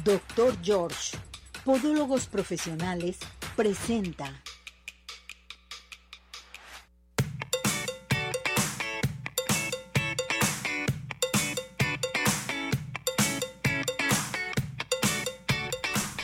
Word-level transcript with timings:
Doctor 0.00 0.56
George, 0.62 1.18
Podólogos 1.64 2.26
Profesionales, 2.26 3.18
presenta. 3.54 4.42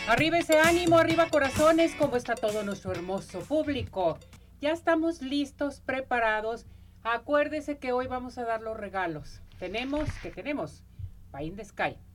Arriba 0.09 0.39
ese 0.39 0.59
ánimo, 0.59 0.98
arriba 0.98 1.29
corazones, 1.29 1.95
como 1.95 2.16
está 2.16 2.35
todo 2.35 2.64
nuestro 2.64 2.91
hermoso 2.93 3.41
público. 3.41 4.19
Ya 4.62 4.73
estamos 4.73 5.21
listos, 5.21 5.80
preparados. 5.80 6.64
Acuérdese 7.05 7.79
que 7.79 7.93
hoy 7.93 8.07
vamos 8.07 8.39
a 8.39 8.45
dar 8.45 8.62
los 8.62 8.79
regalos. 8.79 9.43
Tenemos, 9.59 10.09
¿qué 10.23 10.30
tenemos? 10.30 10.82
Pain 11.30 11.55
de 11.55 11.64
Sky. 11.66 12.08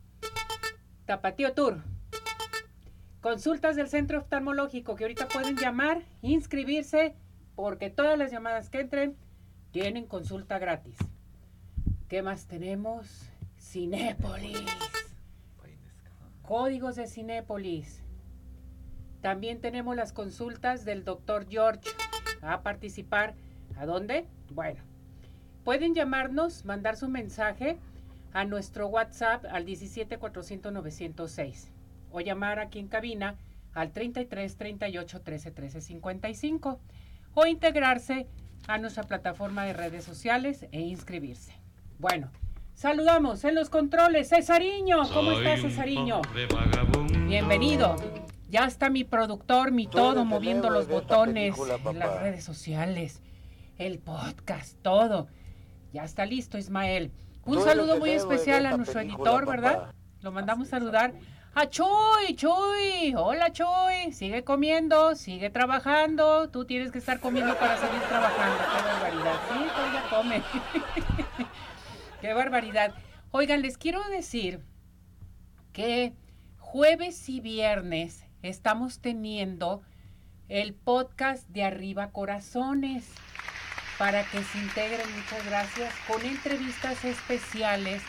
Tapatío 1.06 1.54
Tour. 1.54 1.82
Consultas 3.20 3.75
del 3.75 3.89
centro 3.89 4.20
oftalmológico 4.20 4.96
que 4.96 5.04
ahorita 5.04 5.28
pueden 5.28 5.57
llamar, 5.57 6.04
inscribirse, 6.21 7.16
porque 7.56 7.89
todas 7.89 8.18
las 8.18 8.32
llamadas 8.32 8.70
que 8.70 8.79
entren 8.79 9.18
tienen 9.71 10.06
consulta 10.07 10.60
gratis. 10.60 10.98
¿Qué 12.07 12.21
más 12.21 12.48
tenemos? 12.48 13.29
Cinépolis. 13.60 14.64
Códigos 16.42 16.96
de 16.96 17.07
Cinépolis. 17.07 18.01
También 19.21 19.60
tenemos 19.60 19.96
las 19.98 20.14
consultas 20.14 20.86
del 20.86 21.04
doctor 21.04 21.48
George 21.50 21.90
a 22.42 22.62
participar. 22.62 23.36
¿A 23.76 23.86
dónde? 23.86 24.26
Bueno, 24.51 24.82
pueden 25.64 25.96
llamarnos, 25.96 26.64
mandar 26.64 26.96
su 26.96 27.10
mensaje 27.10 27.78
a 28.33 28.46
nuestro 28.46 28.87
WhatsApp 28.87 29.46
al 29.51 29.65
17 29.65 30.18
400 30.18 30.73
906 30.73 31.71
o 32.11 32.19
llamar 32.19 32.59
aquí 32.59 32.80
en 32.80 32.88
cabina 32.88 33.38
al 33.73 33.92
33 33.92 34.58
38 34.58 35.22
13 35.22 35.52
13 35.52 35.81
55 35.81 36.80
o 37.36 37.45
integrarse 37.45 38.28
a 38.67 38.78
nuestra 38.78 39.04
plataforma 39.04 39.66
de 39.66 39.73
redes 39.73 40.04
sociales 40.04 40.67
e 40.72 40.81
inscribirse. 40.81 41.54
Bueno, 42.00 42.31
saludamos 42.73 43.44
en 43.44 43.56
los 43.56 43.70
controles. 43.70 44.30
Cesariño, 44.30 45.02
¿cómo 45.14 45.31
estás, 45.34 45.61
Cesariño? 45.61 46.22
Bienvenido. 47.28 47.95
Ya 48.50 48.66
está 48.66 48.89
mi 48.89 49.04
productor, 49.04 49.72
mi 49.72 49.88
todo, 49.88 50.26
moviendo 50.26 50.70
los 50.70 50.88
botones 50.88 51.56
en 51.86 52.00
las 52.00 52.22
redes 52.22 52.44
sociales, 52.44 53.22
el 53.78 54.00
podcast, 54.00 54.78
todo. 54.81 55.28
Ya 55.92 56.04
está 56.04 56.26
listo, 56.26 56.58
Ismael. 56.58 57.11
Un 57.45 57.61
saludo 57.61 57.97
muy 57.99 58.11
especial 58.11 58.66
a 58.66 58.77
nuestro 58.77 59.02
editor, 59.02 59.45
¿verdad? 59.45 59.94
Lo 60.22 60.31
mandamos 60.31 60.69
saludar 60.69 61.13
a 61.53 61.69
Chuy, 61.69 62.36
Chuy. 62.36 63.13
Hola, 63.17 63.52
Chuy. 63.52 64.13
Sigue 64.13 64.45
comiendo, 64.45 65.16
sigue 65.16 65.49
trabajando. 65.49 66.49
Tú 66.49 66.64
tienes 66.64 66.91
que 66.91 66.99
estar 66.99 67.19
comiendo 67.19 67.53
para 67.55 67.75
seguir 67.77 68.02
trabajando. 68.02 68.58
Qué 68.58 68.83
barbaridad. 68.83 69.39
Sí, 69.52 69.67
todavía 69.75 70.03
come. 70.09 70.44
Qué 72.21 72.33
barbaridad. 72.33 72.94
Oigan, 73.31 73.61
les 73.61 73.77
quiero 73.77 74.02
decir 74.09 74.64
que 75.73 76.14
jueves 76.59 77.27
y 77.27 77.41
viernes 77.41 78.25
estamos 78.41 78.99
teniendo 79.02 79.81
el 80.47 80.73
podcast 80.73 81.47
de 81.49 81.66
Arriba 81.66 82.11
Corazones 82.11 83.11
para 83.97 84.23
que 84.23 84.44
se 84.44 84.58
integren, 84.58 85.08
muchas 85.16 85.45
gracias, 85.45 85.94
con 86.08 86.23
entrevistas 86.25 87.03
especiales 87.05 88.02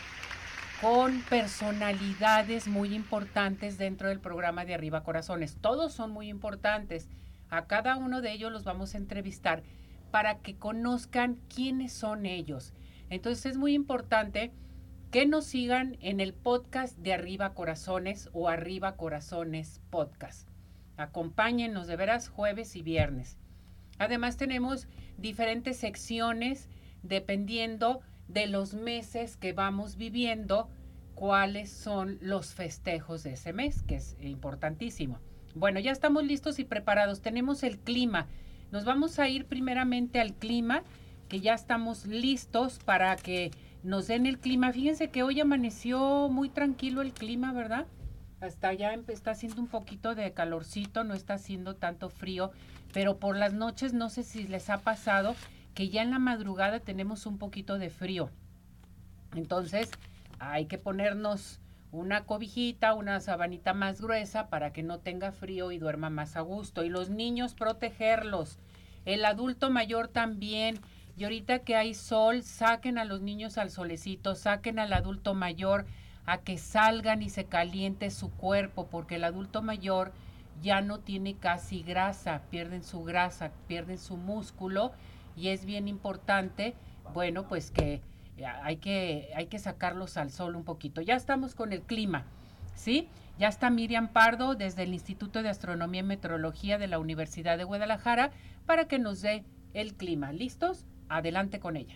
con 0.81 1.21
personalidades 1.21 2.67
muy 2.67 2.93
importantes 2.93 3.77
dentro 3.77 4.09
del 4.09 4.19
programa 4.19 4.65
de 4.65 4.73
Arriba 4.73 5.03
Corazones. 5.03 5.57
Todos 5.61 5.93
son 5.93 6.11
muy 6.11 6.29
importantes. 6.29 7.09
A 7.49 7.65
cada 7.65 7.95
uno 7.95 8.21
de 8.21 8.33
ellos 8.33 8.51
los 8.51 8.65
vamos 8.65 8.93
a 8.93 8.97
entrevistar 8.97 9.63
para 10.11 10.39
que 10.39 10.57
conozcan 10.57 11.39
quiénes 11.53 11.93
son 11.93 12.25
ellos. 12.25 12.73
Entonces 13.09 13.45
es 13.45 13.57
muy 13.57 13.73
importante 13.73 14.51
que 15.11 15.25
nos 15.25 15.45
sigan 15.45 15.97
en 16.01 16.19
el 16.19 16.33
podcast 16.33 16.97
de 16.97 17.13
Arriba 17.13 17.53
Corazones 17.53 18.29
o 18.33 18.49
Arriba 18.49 18.95
Corazones 18.97 19.81
Podcast. 19.89 20.49
Acompáñennos 20.97 21.87
de 21.87 21.95
veras 21.95 22.27
jueves 22.27 22.75
y 22.75 22.81
viernes. 22.81 23.37
Además 23.97 24.37
tenemos 24.37 24.87
diferentes 25.17 25.77
secciones 25.77 26.69
dependiendo 27.03 28.01
de 28.27 28.47
los 28.47 28.73
meses 28.73 29.37
que 29.37 29.53
vamos 29.53 29.95
viviendo, 29.97 30.69
cuáles 31.13 31.69
son 31.69 32.17
los 32.21 32.53
festejos 32.53 33.23
de 33.23 33.33
ese 33.33 33.53
mes, 33.53 33.83
que 33.83 33.95
es 33.95 34.17
importantísimo. 34.19 35.19
Bueno, 35.53 35.79
ya 35.79 35.91
estamos 35.91 36.25
listos 36.25 36.59
y 36.59 36.65
preparados. 36.65 37.21
Tenemos 37.21 37.63
el 37.63 37.79
clima. 37.79 38.27
Nos 38.71 38.83
vamos 38.83 39.19
a 39.19 39.29
ir 39.29 39.45
primeramente 39.45 40.19
al 40.19 40.33
clima, 40.33 40.83
que 41.29 41.39
ya 41.39 41.53
estamos 41.53 42.05
listos 42.05 42.79
para 42.79 43.15
que 43.15 43.51
nos 43.81 44.07
den 44.07 44.25
el 44.25 44.39
clima. 44.39 44.73
Fíjense 44.73 45.09
que 45.09 45.23
hoy 45.23 45.39
amaneció 45.39 46.27
muy 46.29 46.49
tranquilo 46.49 47.01
el 47.01 47.13
clima, 47.13 47.53
¿verdad? 47.53 47.85
Hasta 48.41 48.73
ya 48.73 48.93
está 49.07 49.31
haciendo 49.31 49.61
un 49.61 49.67
poquito 49.67 50.13
de 50.13 50.33
calorcito, 50.33 51.03
no 51.03 51.13
está 51.13 51.35
haciendo 51.35 51.75
tanto 51.75 52.09
frío, 52.09 52.51
pero 52.95 53.17
por 53.17 53.35
las 53.35 53.51
noches 53.51 53.91
no 53.91 54.09
sé 54.09 54.23
si 54.23 54.47
les 54.47 54.69
ha 54.69 54.77
pasado 54.77 55.35
que 55.73 55.89
ya 55.89 56.01
en 56.01 56.11
la 56.11 56.17
madrugada 56.17 56.79
tenemos 56.79 57.25
un 57.25 57.37
poquito 57.37 57.77
de 57.77 57.89
frío. 57.89 58.29
Entonces 59.35 59.91
hay 60.39 60.67
que 60.67 60.77
ponernos 60.77 61.59
una 61.91 62.23
cobijita, 62.23 62.93
una 62.93 63.19
sabanita 63.19 63.73
más 63.73 63.99
gruesa 63.99 64.47
para 64.47 64.71
que 64.71 64.81
no 64.81 64.99
tenga 64.99 65.33
frío 65.33 65.73
y 65.73 65.77
duerma 65.77 66.09
más 66.09 66.37
a 66.37 66.39
gusto. 66.39 66.85
Y 66.85 66.89
los 66.89 67.09
niños 67.09 67.53
protegerlos. 67.53 68.59
El 69.03 69.25
adulto 69.25 69.69
mayor 69.69 70.07
también. 70.07 70.79
Y 71.17 71.25
ahorita 71.25 71.59
que 71.59 71.75
hay 71.75 71.95
sol, 71.95 72.43
saquen 72.43 72.97
a 72.97 73.03
los 73.03 73.19
niños 73.19 73.57
al 73.57 73.71
solecito, 73.71 74.35
saquen 74.35 74.79
al 74.79 74.93
adulto 74.93 75.33
mayor 75.33 75.85
a 76.25 76.37
que 76.37 76.57
salgan 76.57 77.23
y 77.23 77.29
se 77.29 77.43
caliente 77.43 78.09
su 78.09 78.31
cuerpo, 78.31 78.87
porque 78.87 79.15
el 79.15 79.25
adulto 79.25 79.61
mayor 79.61 80.13
ya 80.61 80.81
no 80.81 80.99
tiene 80.99 81.35
casi 81.35 81.83
grasa, 81.83 82.43
pierden 82.49 82.83
su 82.83 83.03
grasa, 83.03 83.51
pierden 83.67 83.97
su 83.97 84.17
músculo 84.17 84.91
y 85.35 85.49
es 85.49 85.65
bien 85.65 85.87
importante, 85.87 86.75
bueno, 87.13 87.47
pues 87.47 87.71
que 87.71 88.01
hay 88.63 88.77
que, 88.77 89.29
hay 89.35 89.47
que 89.47 89.59
sacarlos 89.59 90.17
al 90.17 90.31
sol 90.31 90.55
un 90.55 90.63
poquito. 90.63 91.01
Ya 91.01 91.15
estamos 91.15 91.55
con 91.55 91.73
el 91.73 91.81
clima, 91.81 92.25
¿sí? 92.73 93.07
Ya 93.37 93.47
está 93.47 93.69
Miriam 93.69 94.07
Pardo 94.09 94.55
desde 94.55 94.83
el 94.83 94.93
Instituto 94.93 95.43
de 95.43 95.49
Astronomía 95.49 96.01
y 96.01 96.03
Meteorología 96.03 96.77
de 96.77 96.87
la 96.87 96.99
Universidad 96.99 97.57
de 97.57 97.65
Guadalajara 97.65 98.31
para 98.65 98.87
que 98.87 98.99
nos 98.99 99.21
dé 99.21 99.43
el 99.73 99.95
clima. 99.95 100.31
¿Listos? 100.31 100.85
Adelante 101.09 101.59
con 101.59 101.75
ella. 101.75 101.95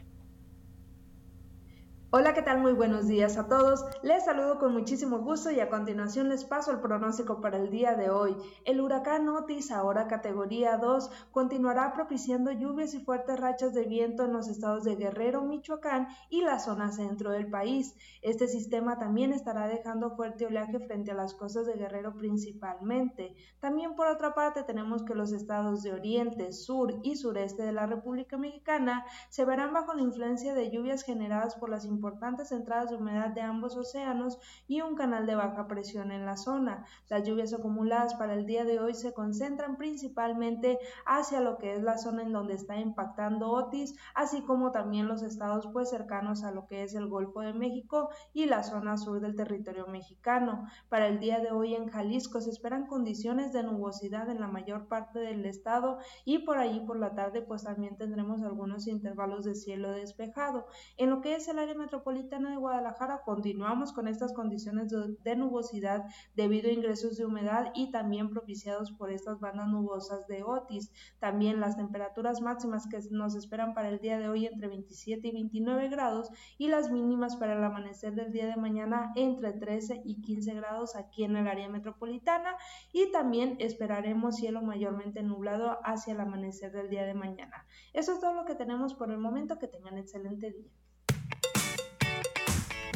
Hola, 2.11 2.33
¿qué 2.33 2.41
tal? 2.41 2.59
Muy 2.59 2.73
buenos 2.73 3.07
días 3.07 3.37
a 3.37 3.47
todos. 3.47 3.85
Les 4.01 4.25
saludo 4.25 4.57
con 4.57 4.73
muchísimo 4.73 5.19
gusto 5.19 5.51
y 5.51 5.59
a 5.59 5.69
continuación 5.69 6.27
les 6.27 6.43
paso 6.43 6.71
el 6.71 6.79
pronóstico 6.79 7.39
para 7.39 7.57
el 7.57 7.69
día 7.69 7.93
de 7.93 8.09
hoy. 8.09 8.35
El 8.65 8.81
huracán 8.81 9.29
Otis, 9.29 9.69
ahora 9.69 10.07
categoría 10.07 10.77
2, 10.77 11.11
continuará 11.29 11.93
propiciando 11.93 12.51
lluvias 12.51 12.95
y 12.95 12.99
fuertes 12.99 13.39
rachas 13.39 13.75
de 13.75 13.83
viento 13.83 14.25
en 14.25 14.33
los 14.33 14.47
estados 14.47 14.85
de 14.85 14.95
Guerrero, 14.95 15.43
Michoacán 15.43 16.07
y 16.31 16.41
la 16.41 16.57
zona 16.57 16.91
centro 16.91 17.29
del 17.29 17.47
país. 17.47 17.95
Este 18.23 18.47
sistema 18.47 18.97
también 18.97 19.31
estará 19.31 19.67
dejando 19.67 20.15
fuerte 20.15 20.47
oleaje 20.47 20.79
frente 20.79 21.11
a 21.11 21.13
las 21.13 21.35
costas 21.35 21.67
de 21.67 21.75
Guerrero 21.75 22.15
principalmente. 22.15 23.35
También 23.59 23.93
por 23.93 24.07
otra 24.07 24.33
parte 24.33 24.63
tenemos 24.63 25.03
que 25.03 25.13
los 25.13 25.31
estados 25.31 25.83
de 25.83 25.93
oriente, 25.93 26.53
sur 26.53 26.91
y 27.03 27.17
sureste 27.17 27.61
de 27.61 27.71
la 27.71 27.85
República 27.85 28.35
Mexicana 28.35 29.05
se 29.29 29.45
verán 29.45 29.73
bajo 29.73 29.93
la 29.93 30.01
influencia 30.01 30.55
de 30.55 30.71
lluvias 30.71 31.03
generadas 31.03 31.53
por 31.53 31.69
las 31.69 31.85
importantes 31.99 32.53
entradas 32.53 32.89
de 32.89 32.95
humedad 32.95 33.31
de 33.31 33.41
ambos 33.41 33.75
océanos 33.75 34.39
y 34.69 34.79
un 34.79 34.95
canal 34.95 35.25
de 35.25 35.35
baja 35.35 35.67
presión 35.67 36.13
en 36.13 36.25
la 36.25 36.37
zona. 36.37 36.85
Las 37.09 37.27
lluvias 37.27 37.53
acumuladas 37.53 38.15
para 38.15 38.35
el 38.35 38.45
día 38.45 38.63
de 38.63 38.79
hoy 38.79 38.93
se 38.93 39.13
concentran 39.13 39.75
principalmente 39.75 40.79
hacia 41.05 41.41
lo 41.41 41.57
que 41.57 41.75
es 41.75 41.83
la 41.83 41.97
zona 41.97 42.21
en 42.21 42.31
donde 42.31 42.53
está 42.53 42.77
impactando 42.77 43.51
Otis, 43.51 43.95
así 44.15 44.41
como 44.43 44.71
también 44.71 45.09
los 45.09 45.23
estados 45.23 45.67
pues 45.73 45.89
cercanos 45.89 46.45
a 46.45 46.51
lo 46.51 46.67
que 46.67 46.83
es 46.83 46.95
el 46.95 47.09
Golfo 47.09 47.41
de 47.41 47.51
México 47.51 48.11
y 48.33 48.45
la 48.45 48.63
zona 48.63 48.95
sur 48.95 49.19
del 49.19 49.35
territorio 49.35 49.87
mexicano. 49.87 50.69
Para 50.87 51.07
el 51.07 51.19
día 51.19 51.41
de 51.41 51.51
hoy 51.51 51.75
en 51.75 51.89
Jalisco 51.89 52.39
se 52.39 52.49
esperan 52.49 52.87
condiciones 52.87 53.51
de 53.51 53.63
nubosidad 53.63 54.29
en 54.29 54.39
la 54.39 54.47
mayor 54.47 54.87
parte 54.87 55.19
del 55.19 55.45
estado 55.45 55.97
y 56.23 56.39
por 56.39 56.59
ahí 56.59 56.79
por 56.87 56.97
la 56.97 57.13
tarde 57.13 57.41
pues 57.41 57.65
también 57.65 57.97
tendremos 57.97 58.41
algunos 58.41 58.87
intervalos 58.87 59.43
de 59.43 59.55
cielo 59.55 59.91
despejado. 59.91 60.65
En 60.97 61.09
lo 61.09 61.21
que 61.21 61.35
es 61.35 61.47
el 61.47 61.59
área 61.59 61.75
metropolitana 61.89 62.51
de 62.51 62.57
Guadalajara 62.57 63.23
continuamos 63.25 63.93
con 63.93 64.07
estas 64.07 64.31
condiciones 64.33 64.93
de, 65.23 65.35
nubosidad 65.35 66.05
debido 66.35 66.69
a 66.69 66.73
ingresos 66.73 67.17
de 67.17 67.25
humedad 67.25 67.71
y 67.73 67.89
también 67.89 68.29
propiciados 68.29 68.91
por 68.91 69.11
estas 69.11 69.39
bandas 69.39 69.69
nubosas 69.69 70.27
de 70.27 70.43
Otis. 70.43 70.91
También 71.17 71.59
las 71.59 71.77
temperaturas 71.77 72.41
máximas 72.41 72.85
que 72.85 72.99
nos 73.09 73.33
esperan 73.33 73.73
para 73.73 73.89
el 73.89 73.97
día 73.97 74.19
de 74.19 74.29
hoy 74.29 74.45
entre 74.45 74.67
27 74.67 75.29
y 75.29 75.31
29 75.31 75.89
grados 75.89 76.29
y 76.59 76.67
las 76.67 76.91
mínimas 76.91 77.37
para 77.37 77.53
el 77.53 77.63
amanecer 77.63 78.13
del 78.13 78.31
día 78.31 78.45
de 78.45 78.55
mañana 78.55 79.11
entre 79.15 79.53
13 79.53 80.03
y 80.05 80.21
15 80.21 80.53
grados 80.53 80.95
aquí 80.95 81.23
en 81.23 81.37
el 81.37 81.47
área 81.47 81.69
metropolitana 81.69 82.55
y 82.93 83.11
también 83.11 83.55
esperaremos 83.57 84.35
cielo 84.35 84.61
mayormente 84.61 85.23
nublado 85.23 85.79
hacia 85.83 86.13
el 86.13 86.19
amanecer 86.19 86.71
del 86.71 86.89
día 86.89 87.05
de 87.05 87.15
mañana. 87.15 87.65
Eso 87.93 88.13
es 88.13 88.19
todo 88.19 88.35
lo 88.35 88.45
que 88.45 88.53
tenemos 88.53 88.93
por 88.93 89.09
el 89.09 89.17
momento. 89.17 89.57
Que 89.57 89.67
tengan 89.67 89.97
excelente 89.97 90.51
día. 90.51 90.69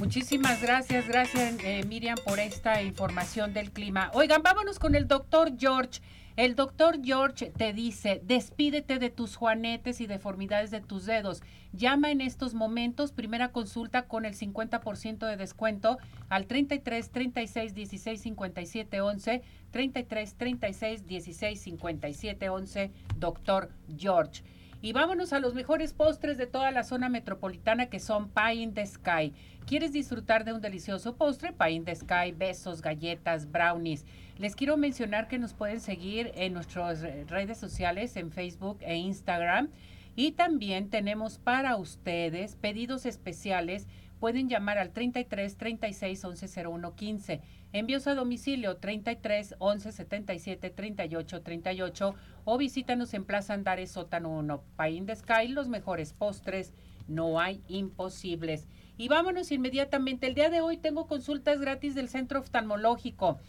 Muchísimas 0.03 0.61
gracias, 0.61 1.07
gracias 1.07 1.55
eh, 1.63 1.85
Miriam 1.87 2.17
por 2.25 2.37
esta 2.37 2.81
información 2.81 3.53
del 3.53 3.71
clima. 3.71 4.11
Oigan, 4.13 4.43
vámonos 4.43 4.77
con 4.77 4.95
el 4.95 5.07
doctor 5.07 5.53
George. 5.57 6.01
El 6.35 6.55
doctor 6.55 6.99
George 7.01 7.53
te 7.55 7.71
dice, 7.71 8.19
despídete 8.25 8.99
de 8.99 9.09
tus 9.09 9.37
juanetes 9.37 10.01
y 10.01 10.07
deformidades 10.07 10.71
de 10.71 10.81
tus 10.81 11.05
dedos. 11.05 11.41
Llama 11.71 12.11
en 12.11 12.19
estos 12.19 12.53
momentos, 12.53 13.13
primera 13.13 13.53
consulta 13.53 14.05
con 14.05 14.25
el 14.25 14.35
50% 14.35 15.25
de 15.25 15.37
descuento 15.37 15.97
al 16.27 16.47
33 16.47 17.09
36 17.09 17.73
16 17.73 18.21
57 18.21 18.99
11, 18.99 19.41
33 19.71 20.35
36 20.35 21.07
16 21.07 21.61
57 21.61 22.49
11, 22.49 22.91
doctor 23.15 23.69
George. 23.97 24.43
Y 24.83 24.91
vámonos 24.91 25.31
a 25.31 25.39
los 25.39 25.53
mejores 25.53 25.93
postres 25.93 26.37
de 26.37 26.45
toda 26.45 26.69
la 26.71 26.83
zona 26.83 27.07
metropolitana 27.07 27.85
que 27.85 28.01
son 28.01 28.27
Pie 28.27 28.55
in 28.55 28.73
the 28.73 28.85
Sky. 28.85 29.31
¿Quieres 29.65 29.93
disfrutar 29.93 30.43
de 30.43 30.51
un 30.51 30.59
delicioso 30.59 31.15
postre? 31.15 31.53
Pie 31.53 31.71
in 31.71 31.85
the 31.85 31.95
Sky, 31.95 32.33
besos, 32.35 32.81
galletas, 32.81 33.49
brownies. 33.49 34.03
Les 34.37 34.57
quiero 34.57 34.75
mencionar 34.75 35.29
que 35.29 35.39
nos 35.39 35.53
pueden 35.53 35.79
seguir 35.79 36.33
en 36.35 36.51
nuestras 36.51 36.99
redes 37.29 37.57
sociales, 37.59 38.17
en 38.17 38.29
Facebook 38.29 38.79
e 38.81 38.97
Instagram. 38.97 39.69
Y 40.15 40.33
también 40.33 40.89
tenemos 40.89 41.37
para 41.37 41.75
ustedes 41.75 42.55
pedidos 42.55 43.05
especiales. 43.05 43.87
Pueden 44.19 44.47
llamar 44.47 44.77
al 44.77 44.91
33 44.91 45.57
36 45.57 46.23
11 46.23 46.65
01 46.65 46.95
15 46.95 47.41
Envíos 47.73 48.05
a 48.05 48.13
domicilio 48.13 48.77
33 48.77 49.55
11 49.57 49.91
77 49.91 50.69
38 50.69 51.41
38 51.41 52.15
o 52.45 52.57
visítanos 52.59 53.15
en 53.15 53.25
Plaza 53.25 53.55
Andares 53.55 53.89
Sótano 53.89 54.29
1. 54.29 54.61
Paín 54.75 55.07
de 55.07 55.17
los 55.49 55.69
mejores 55.69 56.13
postres, 56.13 56.71
no 57.07 57.39
hay 57.39 57.63
imposibles. 57.67 58.67
Y 58.95 59.07
vámonos 59.07 59.51
inmediatamente. 59.51 60.27
El 60.27 60.35
día 60.35 60.51
de 60.51 60.61
hoy 60.61 60.77
tengo 60.77 61.07
consultas 61.07 61.59
gratis 61.59 61.95
del 61.95 62.09
centro 62.09 62.41
oftalmológico. 62.41 63.39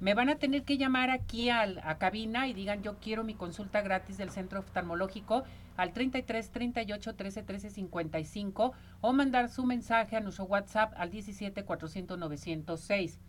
Me 0.00 0.14
van 0.14 0.30
a 0.30 0.36
tener 0.36 0.62
que 0.62 0.78
llamar 0.78 1.10
aquí 1.10 1.50
al, 1.50 1.78
a 1.84 1.98
cabina 1.98 2.48
y 2.48 2.54
digan 2.54 2.82
yo 2.82 2.96
quiero 3.00 3.22
mi 3.22 3.34
consulta 3.34 3.82
gratis 3.82 4.16
del 4.16 4.30
centro 4.30 4.60
oftalmológico 4.60 5.44
al 5.76 5.92
33 5.92 6.50
38 6.50 7.14
13 7.14 7.42
13 7.42 7.70
55 7.70 8.72
o 9.00 9.12
mandar 9.12 9.48
su 9.48 9.64
mensaje 9.64 10.16
a 10.16 10.20
nuestro 10.20 10.44
WhatsApp 10.44 10.92
al 10.96 11.10
17 11.10 11.64
400 11.64 12.18
906. 12.18 13.20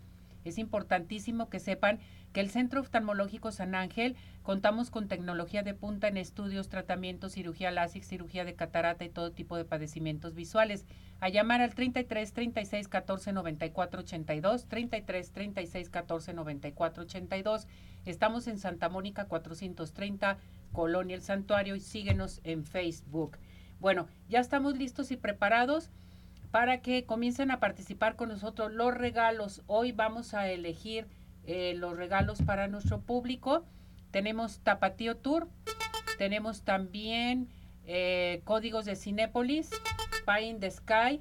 Es 0.44 0.58
importantísimo 0.58 1.48
que 1.48 1.58
sepan 1.58 1.98
que 2.32 2.40
el 2.40 2.50
Centro 2.50 2.80
Oftalmológico 2.80 3.50
San 3.50 3.74
Ángel 3.74 4.14
contamos 4.42 4.90
con 4.90 5.08
tecnología 5.08 5.62
de 5.62 5.74
punta 5.74 6.06
en 6.06 6.16
estudios, 6.16 6.68
tratamientos, 6.68 7.32
cirugía 7.32 7.70
láser, 7.70 8.04
cirugía 8.04 8.44
de 8.44 8.54
catarata 8.54 9.04
y 9.04 9.08
todo 9.08 9.32
tipo 9.32 9.56
de 9.56 9.64
padecimientos 9.64 10.34
visuales. 10.34 10.86
A 11.18 11.30
llamar 11.30 11.62
al 11.62 11.74
33 11.74 12.32
36 12.32 12.88
14 12.88 13.32
94 13.32 14.00
82, 14.00 14.66
33 14.66 15.32
36 15.32 15.90
14 15.90 16.34
94 16.34 17.02
82. 17.02 17.66
Estamos 18.04 18.46
en 18.46 18.58
Santa 18.58 18.88
Mónica 18.88 19.24
430, 19.24 20.38
Colonia 20.72 21.16
El 21.16 21.22
Santuario 21.22 21.76
y 21.76 21.80
síguenos 21.80 22.40
en 22.44 22.64
Facebook. 22.64 23.38
Bueno, 23.78 24.08
ya 24.28 24.40
estamos 24.40 24.76
listos 24.76 25.10
y 25.10 25.16
preparados 25.16 25.90
para 26.50 26.80
que 26.80 27.04
comiencen 27.04 27.50
a 27.50 27.60
participar 27.60 28.16
con 28.16 28.28
nosotros 28.28 28.72
los 28.72 28.94
regalos. 28.94 29.62
Hoy 29.66 29.92
vamos 29.92 30.34
a 30.34 30.48
elegir 30.48 31.06
eh, 31.44 31.74
los 31.76 31.96
regalos 31.96 32.42
para 32.42 32.68
nuestro 32.68 33.00
público. 33.00 33.64
Tenemos 34.10 34.60
Tapatío 34.60 35.16
Tour, 35.16 35.48
tenemos 36.18 36.62
también 36.62 37.48
eh, 37.84 38.40
códigos 38.44 38.84
de 38.86 38.96
Cinépolis, 38.96 39.70
Pie 40.24 40.46
in 40.46 40.60
the 40.60 40.70
Sky, 40.70 41.20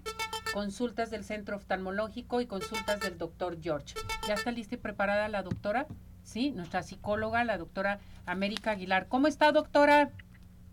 consultas 0.54 1.12
del 1.12 1.24
Centro 1.24 1.58
Oftalmológico 1.58 2.40
y 2.40 2.48
consultas 2.48 3.02
del 3.02 3.18
doctor 3.18 3.58
George. 3.62 3.96
¿Ya 4.28 4.36
está 4.36 4.52
lista 4.52 4.76
y 4.76 4.78
preparada 4.78 5.28
la 5.28 5.44
doctora? 5.44 5.88
Sí, 6.36 6.52
nuestra 6.52 6.84
psicóloga, 6.84 7.46
la 7.46 7.58
doctora 7.58 8.00
América 8.26 8.72
Aguilar. 8.72 9.08
¿Cómo 9.08 9.28
está, 9.28 9.54
doctora? 9.54 10.10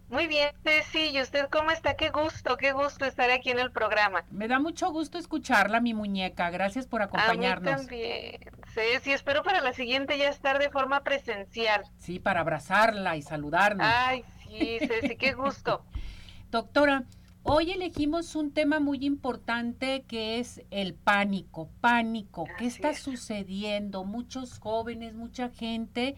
Muy 0.09 0.27
bien, 0.27 0.51
Ceci, 0.65 1.11
¿y 1.11 1.23
usted 1.23 1.49
cómo 1.53 1.71
está? 1.71 1.95
Qué 1.95 2.11
gusto, 2.11 2.57
qué 2.57 2.73
gusto 2.73 3.05
estar 3.05 3.31
aquí 3.31 3.51
en 3.51 3.61
el 3.61 3.71
programa. 3.71 4.25
Me 4.33 4.49
da 4.49 4.59
mucho 4.59 4.91
gusto 4.91 5.19
escucharla, 5.19 5.81
mi 5.81 5.95
muñeca. 5.95 6.51
Gracias 6.51 6.89
por 6.89 7.01
acompañarnos. 7.01 7.75
A 7.75 7.77
mí 7.77 7.81
también. 7.83 8.41
Ceci, 8.75 9.13
espero 9.13 9.45
para 9.45 9.61
la 9.61 9.73
siguiente 9.73 10.19
ya 10.19 10.31
estar 10.31 10.59
de 10.59 10.69
forma 10.69 11.05
presencial. 11.05 11.85
Sí, 11.97 12.19
para 12.19 12.41
abrazarla 12.41 13.17
y 13.17 13.23
saludarnos. 13.23 13.87
Ay, 13.89 14.25
sí, 14.43 14.81
Ceci, 14.81 15.15
qué 15.15 15.33
gusto. 15.35 15.85
Doctora, 16.51 17.05
hoy 17.45 17.73
elegimos 17.73 18.37
un 18.37 18.53
tema 18.53 18.81
muy 18.81 19.05
importante 19.05 20.05
que 20.07 20.39
es 20.39 20.63
el 20.71 20.95
pánico. 20.95 21.69
Pánico, 21.81 22.47
¿qué 22.59 22.67
está 22.67 22.95
sucediendo? 22.95 24.05
Muchos 24.05 24.59
jóvenes, 24.59 25.15
mucha 25.15 25.51
gente 25.51 26.17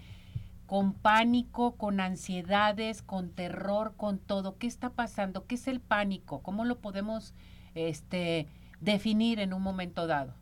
con 0.66 0.94
pánico, 0.94 1.76
con 1.76 2.00
ansiedades, 2.00 3.02
con 3.02 3.30
terror, 3.30 3.94
con 3.96 4.18
todo. 4.18 4.56
¿Qué 4.58 4.66
está 4.66 4.90
pasando? 4.90 5.46
¿Qué 5.46 5.56
es 5.56 5.68
el 5.68 5.80
pánico? 5.80 6.42
¿Cómo 6.42 6.64
lo 6.64 6.78
podemos 6.78 7.34
este, 7.74 8.48
definir 8.80 9.40
en 9.40 9.52
un 9.52 9.62
momento 9.62 10.06
dado? 10.06 10.34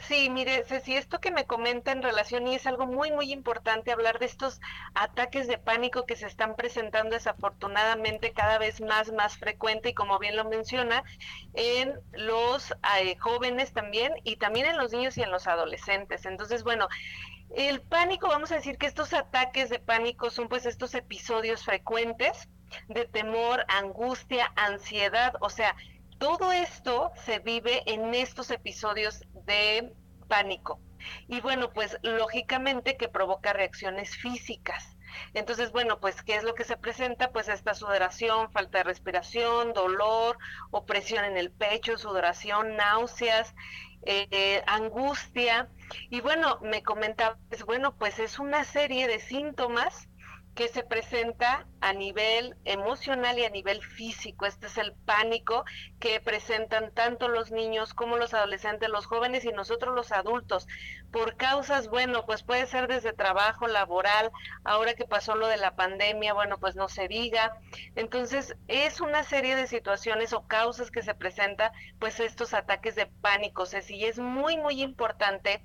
Sí, 0.00 0.30
mire, 0.30 0.64
Ceci, 0.64 0.96
esto 0.96 1.20
que 1.20 1.30
me 1.30 1.46
comenta 1.46 1.92
en 1.92 2.02
relación 2.02 2.46
y 2.48 2.54
es 2.54 2.66
algo 2.66 2.86
muy, 2.86 3.12
muy 3.12 3.32
importante 3.32 3.92
hablar 3.92 4.18
de 4.18 4.26
estos 4.26 4.60
ataques 4.94 5.46
de 5.46 5.58
pánico 5.58 6.06
que 6.06 6.16
se 6.16 6.26
están 6.26 6.56
presentando 6.56 7.14
desafortunadamente 7.14 8.32
cada 8.32 8.58
vez 8.58 8.80
más, 8.80 9.12
más 9.12 9.36
frecuente 9.36 9.90
y 9.90 9.94
como 9.94 10.18
bien 10.18 10.36
lo 10.36 10.44
menciona, 10.46 11.04
en 11.52 11.94
los 12.12 12.72
eh, 12.98 13.16
jóvenes 13.18 13.72
también 13.72 14.14
y 14.24 14.36
también 14.36 14.66
en 14.66 14.78
los 14.78 14.92
niños 14.92 15.18
y 15.18 15.22
en 15.22 15.30
los 15.30 15.46
adolescentes. 15.46 16.24
Entonces, 16.24 16.64
bueno, 16.64 16.88
el 17.54 17.82
pánico, 17.82 18.28
vamos 18.28 18.50
a 18.52 18.56
decir 18.56 18.78
que 18.78 18.86
estos 18.86 19.12
ataques 19.12 19.68
de 19.68 19.80
pánico 19.80 20.30
son 20.30 20.48
pues 20.48 20.66
estos 20.66 20.94
episodios 20.94 21.64
frecuentes 21.64 22.48
de 22.88 23.04
temor, 23.04 23.64
angustia, 23.68 24.50
ansiedad, 24.56 25.34
o 25.40 25.50
sea, 25.50 25.76
todo 26.20 26.52
esto 26.52 27.12
se 27.24 27.38
vive 27.38 27.82
en 27.86 28.14
estos 28.14 28.50
episodios 28.50 29.24
de 29.50 29.92
pánico. 30.28 30.80
Y 31.28 31.40
bueno, 31.40 31.72
pues 31.72 31.98
lógicamente 32.02 32.96
que 32.96 33.08
provoca 33.08 33.52
reacciones 33.52 34.16
físicas. 34.16 34.96
Entonces, 35.34 35.72
bueno, 35.72 35.98
pues, 35.98 36.22
¿qué 36.22 36.36
es 36.36 36.44
lo 36.44 36.54
que 36.54 36.64
se 36.64 36.76
presenta? 36.76 37.32
Pues 37.32 37.48
esta 37.48 37.74
sudoración, 37.74 38.52
falta 38.52 38.78
de 38.78 38.84
respiración, 38.84 39.72
dolor, 39.72 40.38
opresión 40.70 41.24
en 41.24 41.36
el 41.36 41.50
pecho, 41.50 41.98
sudoración, 41.98 42.76
náuseas, 42.76 43.54
eh, 44.02 44.62
angustia. 44.66 45.68
Y 46.10 46.20
bueno, 46.20 46.58
me 46.62 46.82
comentaba, 46.82 47.38
pues 47.48 47.64
bueno, 47.64 47.96
pues 47.96 48.18
es 48.20 48.38
una 48.38 48.62
serie 48.64 49.08
de 49.08 49.18
síntomas 49.18 50.09
que 50.54 50.68
se 50.68 50.82
presenta 50.82 51.66
a 51.80 51.92
nivel 51.92 52.56
emocional 52.64 53.38
y 53.38 53.44
a 53.44 53.50
nivel 53.50 53.82
físico. 53.82 54.46
Este 54.46 54.66
es 54.66 54.76
el 54.78 54.92
pánico 54.92 55.64
que 55.98 56.20
presentan 56.20 56.92
tanto 56.92 57.28
los 57.28 57.50
niños 57.50 57.94
como 57.94 58.16
los 58.16 58.34
adolescentes, 58.34 58.88
los 58.90 59.06
jóvenes 59.06 59.44
y 59.44 59.52
nosotros 59.52 59.94
los 59.94 60.12
adultos. 60.12 60.66
Por 61.10 61.36
causas, 61.36 61.88
bueno, 61.88 62.26
pues 62.26 62.42
puede 62.42 62.66
ser 62.66 62.88
desde 62.88 63.12
trabajo, 63.12 63.66
laboral, 63.66 64.30
ahora 64.64 64.94
que 64.94 65.06
pasó 65.06 65.34
lo 65.34 65.46
de 65.46 65.56
la 65.56 65.76
pandemia, 65.76 66.34
bueno, 66.34 66.58
pues 66.58 66.76
no 66.76 66.88
se 66.88 67.08
diga. 67.08 67.58
Entonces, 67.96 68.56
es 68.68 69.00
una 69.00 69.24
serie 69.24 69.56
de 69.56 69.66
situaciones 69.66 70.32
o 70.32 70.46
causas 70.46 70.90
que 70.90 71.02
se 71.02 71.14
presenta, 71.14 71.72
pues 71.98 72.20
estos 72.20 72.54
ataques 72.54 72.94
de 72.96 73.06
pánico. 73.06 73.64
y 73.88 74.04
es 74.04 74.18
muy, 74.18 74.56
muy 74.56 74.82
importante 74.82 75.62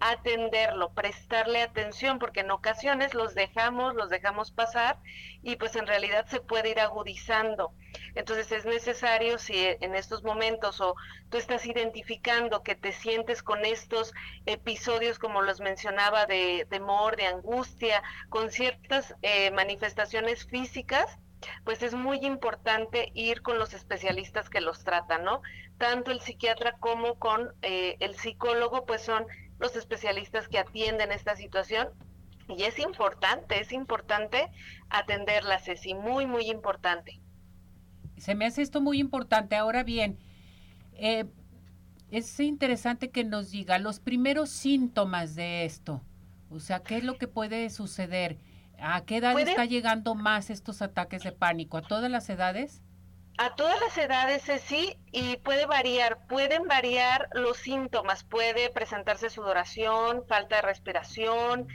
atenderlo, 0.00 0.92
prestarle 0.92 1.62
atención, 1.62 2.18
porque 2.18 2.40
en 2.40 2.50
ocasiones 2.50 3.14
los 3.14 3.34
dejamos, 3.34 3.94
los 3.94 4.10
dejamos 4.10 4.50
pasar 4.50 4.98
y 5.42 5.56
pues 5.56 5.76
en 5.76 5.86
realidad 5.86 6.26
se 6.26 6.40
puede 6.40 6.70
ir 6.70 6.80
agudizando. 6.80 7.72
Entonces 8.14 8.50
es 8.52 8.64
necesario 8.64 9.38
si 9.38 9.54
en 9.56 9.94
estos 9.94 10.22
momentos 10.22 10.80
o 10.80 10.94
tú 11.30 11.38
estás 11.38 11.66
identificando 11.66 12.62
que 12.62 12.74
te 12.74 12.92
sientes 12.92 13.42
con 13.42 13.64
estos 13.64 14.12
episodios 14.46 15.18
como 15.18 15.42
los 15.42 15.60
mencionaba 15.60 16.26
de 16.26 16.66
temor, 16.68 17.16
de 17.16 17.26
angustia, 17.26 18.02
con 18.28 18.50
ciertas 18.50 19.14
eh, 19.22 19.50
manifestaciones 19.52 20.46
físicas, 20.46 21.18
pues 21.64 21.82
es 21.82 21.94
muy 21.94 22.18
importante 22.24 23.10
ir 23.14 23.42
con 23.42 23.58
los 23.58 23.74
especialistas 23.74 24.48
que 24.48 24.60
los 24.60 24.84
tratan, 24.84 25.24
¿no? 25.24 25.42
Tanto 25.78 26.10
el 26.10 26.20
psiquiatra 26.20 26.76
como 26.78 27.18
con 27.18 27.52
eh, 27.62 27.96
el 28.00 28.14
psicólogo, 28.16 28.86
pues 28.86 29.02
son 29.02 29.26
los 29.58 29.76
especialistas 29.76 30.48
que 30.48 30.58
atienden 30.58 31.12
esta 31.12 31.36
situación 31.36 31.88
y 32.48 32.64
es 32.64 32.78
importante, 32.78 33.60
es 33.60 33.72
importante 33.72 34.50
atenderla, 34.90 35.58
Ceci, 35.58 35.94
muy, 35.94 36.26
muy 36.26 36.50
importante. 36.50 37.20
Se 38.18 38.34
me 38.34 38.46
hace 38.46 38.62
esto 38.62 38.80
muy 38.80 39.00
importante. 39.00 39.56
Ahora 39.56 39.82
bien, 39.82 40.18
eh, 40.92 41.24
es 42.10 42.38
interesante 42.40 43.10
que 43.10 43.24
nos 43.24 43.50
diga 43.50 43.78
los 43.78 43.98
primeros 43.98 44.50
síntomas 44.50 45.34
de 45.34 45.64
esto. 45.64 46.02
O 46.50 46.60
sea, 46.60 46.80
¿qué 46.80 46.98
es 46.98 47.04
lo 47.04 47.18
que 47.18 47.26
puede 47.26 47.68
suceder? 47.70 48.38
¿A 48.78 49.04
qué 49.04 49.16
edad 49.16 49.38
está 49.38 49.64
llegando 49.64 50.14
más 50.14 50.50
estos 50.50 50.82
ataques 50.82 51.22
de 51.22 51.32
pánico? 51.32 51.76
¿A 51.78 51.82
todas 51.82 52.10
las 52.10 52.28
edades? 52.28 52.83
A 53.36 53.56
todas 53.56 53.80
las 53.80 53.98
edades, 53.98 54.44
sí, 54.62 54.96
y 55.10 55.36
puede 55.38 55.66
variar. 55.66 56.24
Pueden 56.28 56.68
variar 56.68 57.28
los 57.32 57.56
síntomas. 57.56 58.22
Puede 58.22 58.70
presentarse 58.70 59.28
sudoración, 59.28 60.24
falta 60.28 60.56
de 60.56 60.62
respiración, 60.62 61.66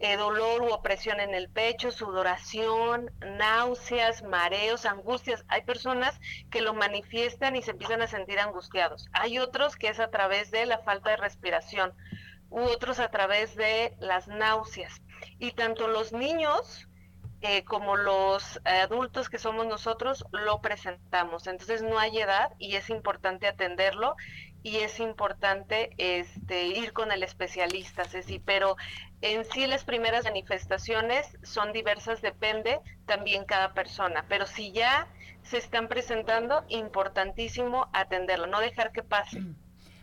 eh, 0.00 0.16
dolor 0.18 0.62
u 0.62 0.68
opresión 0.68 1.18
en 1.18 1.34
el 1.34 1.48
pecho, 1.48 1.90
sudoración, 1.90 3.10
náuseas, 3.20 4.22
mareos, 4.22 4.84
angustias. 4.84 5.44
Hay 5.48 5.62
personas 5.62 6.20
que 6.50 6.60
lo 6.60 6.74
manifiestan 6.74 7.56
y 7.56 7.62
se 7.62 7.70
empiezan 7.70 8.02
a 8.02 8.06
sentir 8.06 8.38
angustiados. 8.38 9.06
Hay 9.12 9.38
otros 9.38 9.76
que 9.76 9.88
es 9.88 10.00
a 10.00 10.10
través 10.10 10.50
de 10.50 10.66
la 10.66 10.78
falta 10.80 11.10
de 11.10 11.16
respiración 11.16 11.94
u 12.50 12.60
otros 12.60 12.98
a 13.00 13.10
través 13.10 13.56
de 13.56 13.96
las 13.98 14.28
náuseas. 14.28 15.00
Y 15.38 15.52
tanto 15.52 15.88
los 15.88 16.12
niños 16.12 16.87
eh, 17.40 17.64
como 17.64 17.96
los 17.96 18.60
adultos 18.64 19.28
que 19.28 19.38
somos 19.38 19.66
nosotros 19.66 20.24
lo 20.32 20.60
presentamos. 20.60 21.46
Entonces 21.46 21.82
no 21.82 21.98
hay 21.98 22.18
edad 22.18 22.52
y 22.58 22.74
es 22.74 22.90
importante 22.90 23.46
atenderlo 23.46 24.16
y 24.62 24.78
es 24.78 24.98
importante 24.98 25.90
este, 25.98 26.66
ir 26.66 26.92
con 26.92 27.12
el 27.12 27.22
especialista, 27.22 28.04
Ceci, 28.04 28.40
pero 28.40 28.76
en 29.20 29.44
sí 29.44 29.66
las 29.66 29.84
primeras 29.84 30.24
manifestaciones 30.24 31.38
son 31.42 31.72
diversas, 31.72 32.22
depende 32.22 32.80
también 33.06 33.44
cada 33.44 33.72
persona, 33.72 34.24
pero 34.28 34.46
si 34.46 34.72
ya 34.72 35.06
se 35.42 35.58
están 35.58 35.88
presentando, 35.88 36.64
importantísimo 36.68 37.88
atenderlo, 37.92 38.46
no 38.48 38.60
dejar 38.60 38.92
que 38.92 39.02
pase. 39.02 39.42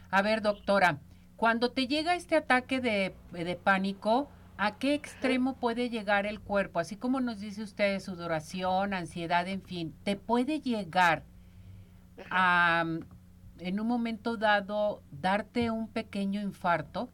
A 0.09 0.21
ver, 0.21 0.41
doctora, 0.41 0.99
cuando 1.35 1.71
te 1.71 1.87
llega 1.87 2.15
este 2.15 2.37
ataque 2.37 2.79
de, 2.79 3.13
de 3.31 3.55
pánico, 3.55 4.29
¿a 4.57 4.77
qué 4.77 4.93
extremo 4.93 5.57
puede 5.57 5.89
llegar 5.89 6.25
el 6.25 6.39
cuerpo? 6.39 6.79
Así 6.79 6.95
como 6.95 7.19
nos 7.19 7.39
dice 7.39 7.63
usted, 7.63 7.99
sudoración, 7.99 8.93
ansiedad, 8.93 9.47
en 9.47 9.61
fin, 9.61 9.95
¿te 10.03 10.15
puede 10.15 10.61
llegar 10.61 11.23
a, 12.29 12.85
en 13.59 13.79
un 13.79 13.87
momento 13.87 14.37
dado, 14.37 15.01
darte 15.11 15.71
un 15.71 15.87
pequeño 15.87 16.41
infarto? 16.41 17.09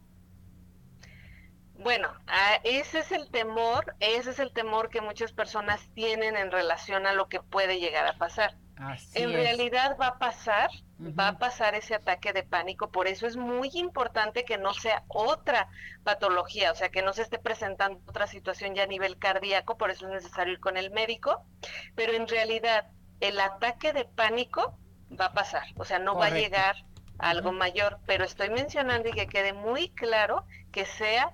Bueno, 1.75 2.13
ese 2.63 2.99
es 2.99 3.11
el 3.11 3.29
temor, 3.31 3.95
ese 3.99 4.29
es 4.29 4.39
el 4.39 4.53
temor 4.53 4.89
que 4.89 5.01
muchas 5.01 5.31
personas 5.31 5.89
tienen 5.95 6.37
en 6.37 6.51
relación 6.51 7.07
a 7.07 7.13
lo 7.13 7.27
que 7.27 7.41
puede 7.41 7.79
llegar 7.79 8.05
a 8.05 8.17
pasar. 8.17 8.55
en 9.15 9.33
realidad 9.33 9.97
va 9.99 10.07
a 10.07 10.19
pasar, 10.19 10.69
va 11.01 11.29
a 11.29 11.37
pasar 11.39 11.73
ese 11.75 11.95
ataque 11.95 12.31
de 12.33 12.43
pánico, 12.43 12.91
por 12.91 13.07
eso 13.07 13.25
es 13.25 13.35
muy 13.35 13.69
importante 13.73 14.45
que 14.45 14.57
no 14.57 14.73
sea 14.73 15.03
otra 15.07 15.67
patología, 16.03 16.71
o 16.71 16.75
sea, 16.75 16.89
que 16.89 17.01
no 17.01 17.13
se 17.13 17.23
esté 17.23 17.39
presentando 17.39 17.99
otra 18.07 18.27
situación 18.27 18.75
ya 18.75 18.83
a 18.83 18.87
nivel 18.87 19.17
cardíaco, 19.17 19.77
por 19.77 19.89
eso 19.89 20.05
es 20.07 20.23
necesario 20.23 20.53
ir 20.53 20.59
con 20.59 20.77
el 20.77 20.91
médico, 20.91 21.43
pero 21.95 22.13
en 22.13 22.27
realidad 22.27 22.87
el 23.19 23.39
ataque 23.39 23.93
de 23.93 24.05
pánico 24.05 24.77
va 25.19 25.25
a 25.25 25.33
pasar, 25.33 25.63
o 25.75 25.85
sea, 25.85 25.99
no 25.99 26.15
va 26.15 26.27
a 26.27 26.31
llegar 26.31 26.75
a 27.17 27.31
algo 27.31 27.51
mayor, 27.51 27.99
pero 28.05 28.23
estoy 28.23 28.49
mencionando 28.49 29.09
y 29.09 29.13
que 29.13 29.27
quede 29.27 29.53
muy 29.53 29.89
claro 29.89 30.45
que 30.71 30.85
sea 30.85 31.33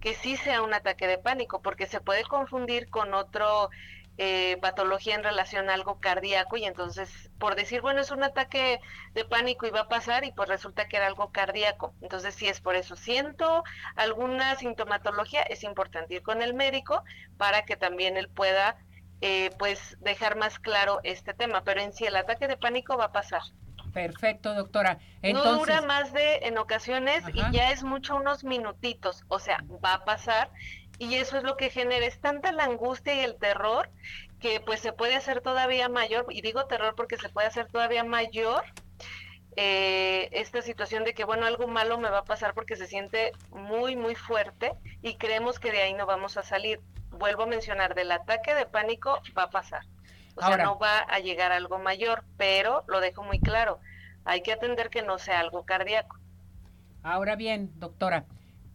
que 0.00 0.14
sí 0.14 0.36
sea 0.36 0.62
un 0.62 0.74
ataque 0.74 1.06
de 1.06 1.18
pánico, 1.18 1.62
porque 1.62 1.86
se 1.86 2.00
puede 2.00 2.22
confundir 2.24 2.90
con 2.90 3.14
otro 3.14 3.70
eh, 4.18 4.56
patología 4.62 5.14
en 5.14 5.22
relación 5.22 5.68
a 5.68 5.74
algo 5.74 6.00
cardíaco 6.00 6.56
y 6.56 6.64
entonces 6.64 7.30
por 7.38 7.54
decir, 7.54 7.82
bueno, 7.82 8.00
es 8.00 8.10
un 8.10 8.22
ataque 8.22 8.80
de 9.12 9.24
pánico 9.24 9.66
y 9.66 9.70
va 9.70 9.80
a 9.80 9.88
pasar 9.88 10.24
y 10.24 10.32
pues 10.32 10.48
resulta 10.48 10.88
que 10.88 10.96
era 10.96 11.06
algo 11.06 11.30
cardíaco. 11.32 11.94
Entonces 12.00 12.34
si 12.34 12.48
es 12.48 12.60
por 12.60 12.76
eso 12.76 12.96
siento 12.96 13.62
alguna 13.94 14.56
sintomatología, 14.56 15.42
es 15.42 15.62
importante 15.64 16.14
ir 16.14 16.22
con 16.22 16.42
el 16.42 16.54
médico 16.54 17.04
para 17.36 17.64
que 17.64 17.76
también 17.76 18.16
él 18.16 18.28
pueda 18.28 18.78
eh, 19.20 19.50
pues 19.58 19.96
dejar 20.00 20.36
más 20.36 20.58
claro 20.58 21.00
este 21.02 21.32
tema, 21.34 21.62
pero 21.64 21.80
en 21.80 21.92
sí 21.92 22.04
el 22.04 22.16
ataque 22.16 22.48
de 22.48 22.56
pánico 22.56 22.96
va 22.96 23.06
a 23.06 23.12
pasar. 23.12 23.42
Perfecto, 23.96 24.52
doctora. 24.52 24.98
Entonces... 25.22 25.52
No 25.52 25.58
dura 25.58 25.80
más 25.80 26.12
de, 26.12 26.40
en 26.42 26.58
ocasiones, 26.58 27.24
y 27.32 27.40
ya 27.50 27.70
es 27.70 27.82
mucho 27.82 28.16
unos 28.16 28.44
minutitos, 28.44 29.24
o 29.28 29.38
sea, 29.38 29.64
va 29.82 29.94
a 29.94 30.04
pasar, 30.04 30.50
y 30.98 31.14
eso 31.16 31.36
es 31.36 31.42
lo 31.42 31.56
que 31.56 31.70
genera, 31.70 32.06
es 32.06 32.20
tanta 32.20 32.52
la 32.52 32.64
angustia 32.64 33.14
y 33.14 33.20
el 33.20 33.36
terror 33.36 33.90
que 34.40 34.60
pues 34.60 34.80
se 34.80 34.92
puede 34.92 35.14
hacer 35.14 35.40
todavía 35.40 35.88
mayor, 35.88 36.26
y 36.30 36.42
digo 36.42 36.66
terror 36.66 36.94
porque 36.96 37.16
se 37.16 37.28
puede 37.28 37.46
hacer 37.46 37.66
todavía 37.68 38.04
mayor 38.04 38.64
eh, 39.56 40.28
esta 40.32 40.60
situación 40.60 41.04
de 41.04 41.14
que, 41.14 41.24
bueno, 41.24 41.46
algo 41.46 41.66
malo 41.66 41.98
me 41.98 42.10
va 42.10 42.18
a 42.18 42.24
pasar 42.24 42.52
porque 42.52 42.76
se 42.76 42.86
siente 42.86 43.32
muy, 43.50 43.96
muy 43.96 44.14
fuerte 44.14 44.72
y 45.00 45.16
creemos 45.16 45.58
que 45.58 45.72
de 45.72 45.80
ahí 45.80 45.94
no 45.94 46.04
vamos 46.04 46.36
a 46.36 46.42
salir. 46.42 46.80
Vuelvo 47.10 47.44
a 47.44 47.46
mencionar, 47.46 47.94
del 47.94 48.12
ataque 48.12 48.54
de 48.54 48.66
pánico 48.66 49.22
va 49.36 49.44
a 49.44 49.50
pasar. 49.50 49.82
O 50.34 50.42
sea, 50.42 50.58
no 50.58 50.78
va 50.78 50.98
a 50.98 51.18
llegar 51.20 51.50
algo 51.50 51.78
mayor, 51.78 52.22
pero 52.36 52.84
lo 52.88 53.00
dejo 53.00 53.22
muy 53.22 53.40
claro, 53.40 53.80
hay 54.26 54.42
que 54.42 54.52
atender 54.52 54.90
que 54.90 55.00
no 55.00 55.18
sea 55.18 55.40
algo 55.40 55.64
cardíaco. 55.64 56.18
Ahora 57.02 57.36
bien, 57.36 57.70
doctora, 57.76 58.26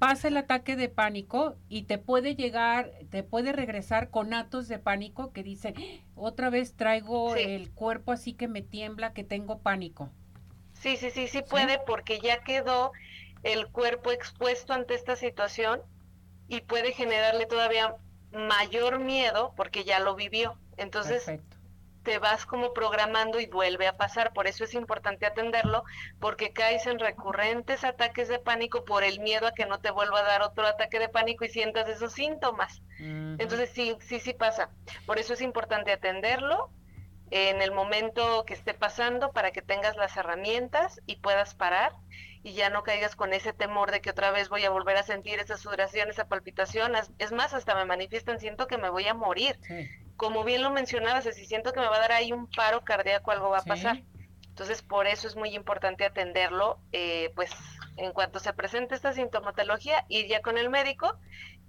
pasa 0.01 0.29
el 0.29 0.37
ataque 0.37 0.75
de 0.75 0.89
pánico 0.89 1.57
y 1.69 1.83
te 1.83 1.99
puede 1.99 2.35
llegar, 2.35 2.91
te 3.11 3.21
puede 3.21 3.51
regresar 3.51 4.09
con 4.09 4.33
atos 4.33 4.67
de 4.67 4.79
pánico 4.79 5.31
que 5.31 5.43
dice, 5.43 5.75
otra 6.15 6.49
vez 6.49 6.73
traigo 6.75 7.35
el 7.35 7.69
cuerpo 7.69 8.11
así 8.11 8.33
que 8.33 8.47
me 8.47 8.63
tiembla, 8.63 9.13
que 9.13 9.23
tengo 9.23 9.59
pánico. 9.59 10.09
Sí, 10.73 10.97
sí, 10.97 11.11
sí, 11.11 11.27
sí 11.27 11.43
puede 11.47 11.77
porque 11.85 12.19
ya 12.19 12.39
quedó 12.39 12.93
el 13.43 13.67
cuerpo 13.67 14.09
expuesto 14.09 14.73
ante 14.73 14.95
esta 14.95 15.15
situación 15.15 15.83
y 16.47 16.61
puede 16.61 16.93
generarle 16.93 17.45
todavía 17.45 17.95
mayor 18.31 18.97
miedo 18.97 19.53
porque 19.55 19.83
ya 19.83 19.99
lo 19.99 20.15
vivió. 20.15 20.57
Entonces, 20.77 21.31
te 22.03 22.19
vas 22.19 22.45
como 22.45 22.73
programando 22.73 23.39
y 23.39 23.45
vuelve 23.45 23.87
a 23.87 23.97
pasar. 23.97 24.33
Por 24.33 24.47
eso 24.47 24.63
es 24.63 24.73
importante 24.73 25.25
atenderlo, 25.25 25.83
porque 26.19 26.53
caes 26.53 26.85
en 26.87 26.99
recurrentes 26.99 27.83
ataques 27.83 28.27
de 28.27 28.39
pánico 28.39 28.83
por 28.85 29.03
el 29.03 29.19
miedo 29.19 29.47
a 29.47 29.53
que 29.53 29.65
no 29.65 29.79
te 29.79 29.91
vuelva 29.91 30.19
a 30.19 30.23
dar 30.23 30.41
otro 30.41 30.65
ataque 30.65 30.99
de 30.99 31.09
pánico 31.09 31.45
y 31.45 31.49
sientas 31.49 31.87
esos 31.89 32.13
síntomas. 32.13 32.81
Entonces, 32.99 33.71
sí, 33.73 33.95
sí, 34.01 34.19
sí 34.19 34.33
pasa. 34.33 34.69
Por 35.05 35.19
eso 35.19 35.33
es 35.33 35.41
importante 35.41 35.91
atenderlo 35.91 36.71
en 37.31 37.61
el 37.61 37.71
momento 37.71 38.43
que 38.45 38.53
esté 38.53 38.73
pasando 38.73 39.31
para 39.31 39.51
que 39.51 39.61
tengas 39.61 39.95
las 39.95 40.15
herramientas 40.17 41.01
y 41.05 41.15
puedas 41.15 41.55
parar 41.55 41.93
y 42.43 42.53
ya 42.53 42.69
no 42.69 42.83
caigas 42.83 43.15
con 43.15 43.33
ese 43.33 43.53
temor 43.53 43.91
de 43.91 44.01
que 44.01 44.09
otra 44.09 44.31
vez 44.31 44.49
voy 44.49 44.65
a 44.65 44.69
volver 44.69 44.97
a 44.97 45.03
sentir 45.03 45.39
esa 45.39 45.57
sudoración, 45.57 46.09
esa 46.09 46.27
palpitación. 46.27 46.93
Es 47.19 47.31
más, 47.31 47.53
hasta 47.53 47.75
me 47.75 47.85
manifiestan, 47.85 48.39
siento 48.39 48.67
que 48.67 48.77
me 48.77 48.89
voy 48.89 49.07
a 49.07 49.13
morir. 49.13 49.57
Como 50.21 50.43
bien 50.43 50.61
lo 50.61 50.69
mencionabas, 50.69 51.23
si 51.23 51.45
siento 51.45 51.73
que 51.73 51.79
me 51.79 51.87
va 51.87 51.95
a 51.95 52.01
dar 52.01 52.11
ahí 52.11 52.31
un 52.31 52.45
paro 52.45 52.81
cardíaco, 52.81 53.31
algo 53.31 53.49
va 53.49 53.57
a 53.57 53.63
pasar. 53.63 54.03
Entonces, 54.47 54.83
por 54.83 55.07
eso 55.07 55.27
es 55.27 55.35
muy 55.35 55.55
importante 55.55 56.05
atenderlo, 56.05 56.77
eh, 56.91 57.31
pues 57.35 57.51
en 57.97 58.11
cuanto 58.11 58.37
se 58.37 58.53
presente 58.53 58.93
esta 58.93 59.13
sintomatología, 59.13 60.05
ir 60.09 60.27
ya 60.27 60.41
con 60.41 60.59
el 60.59 60.69
médico 60.69 61.17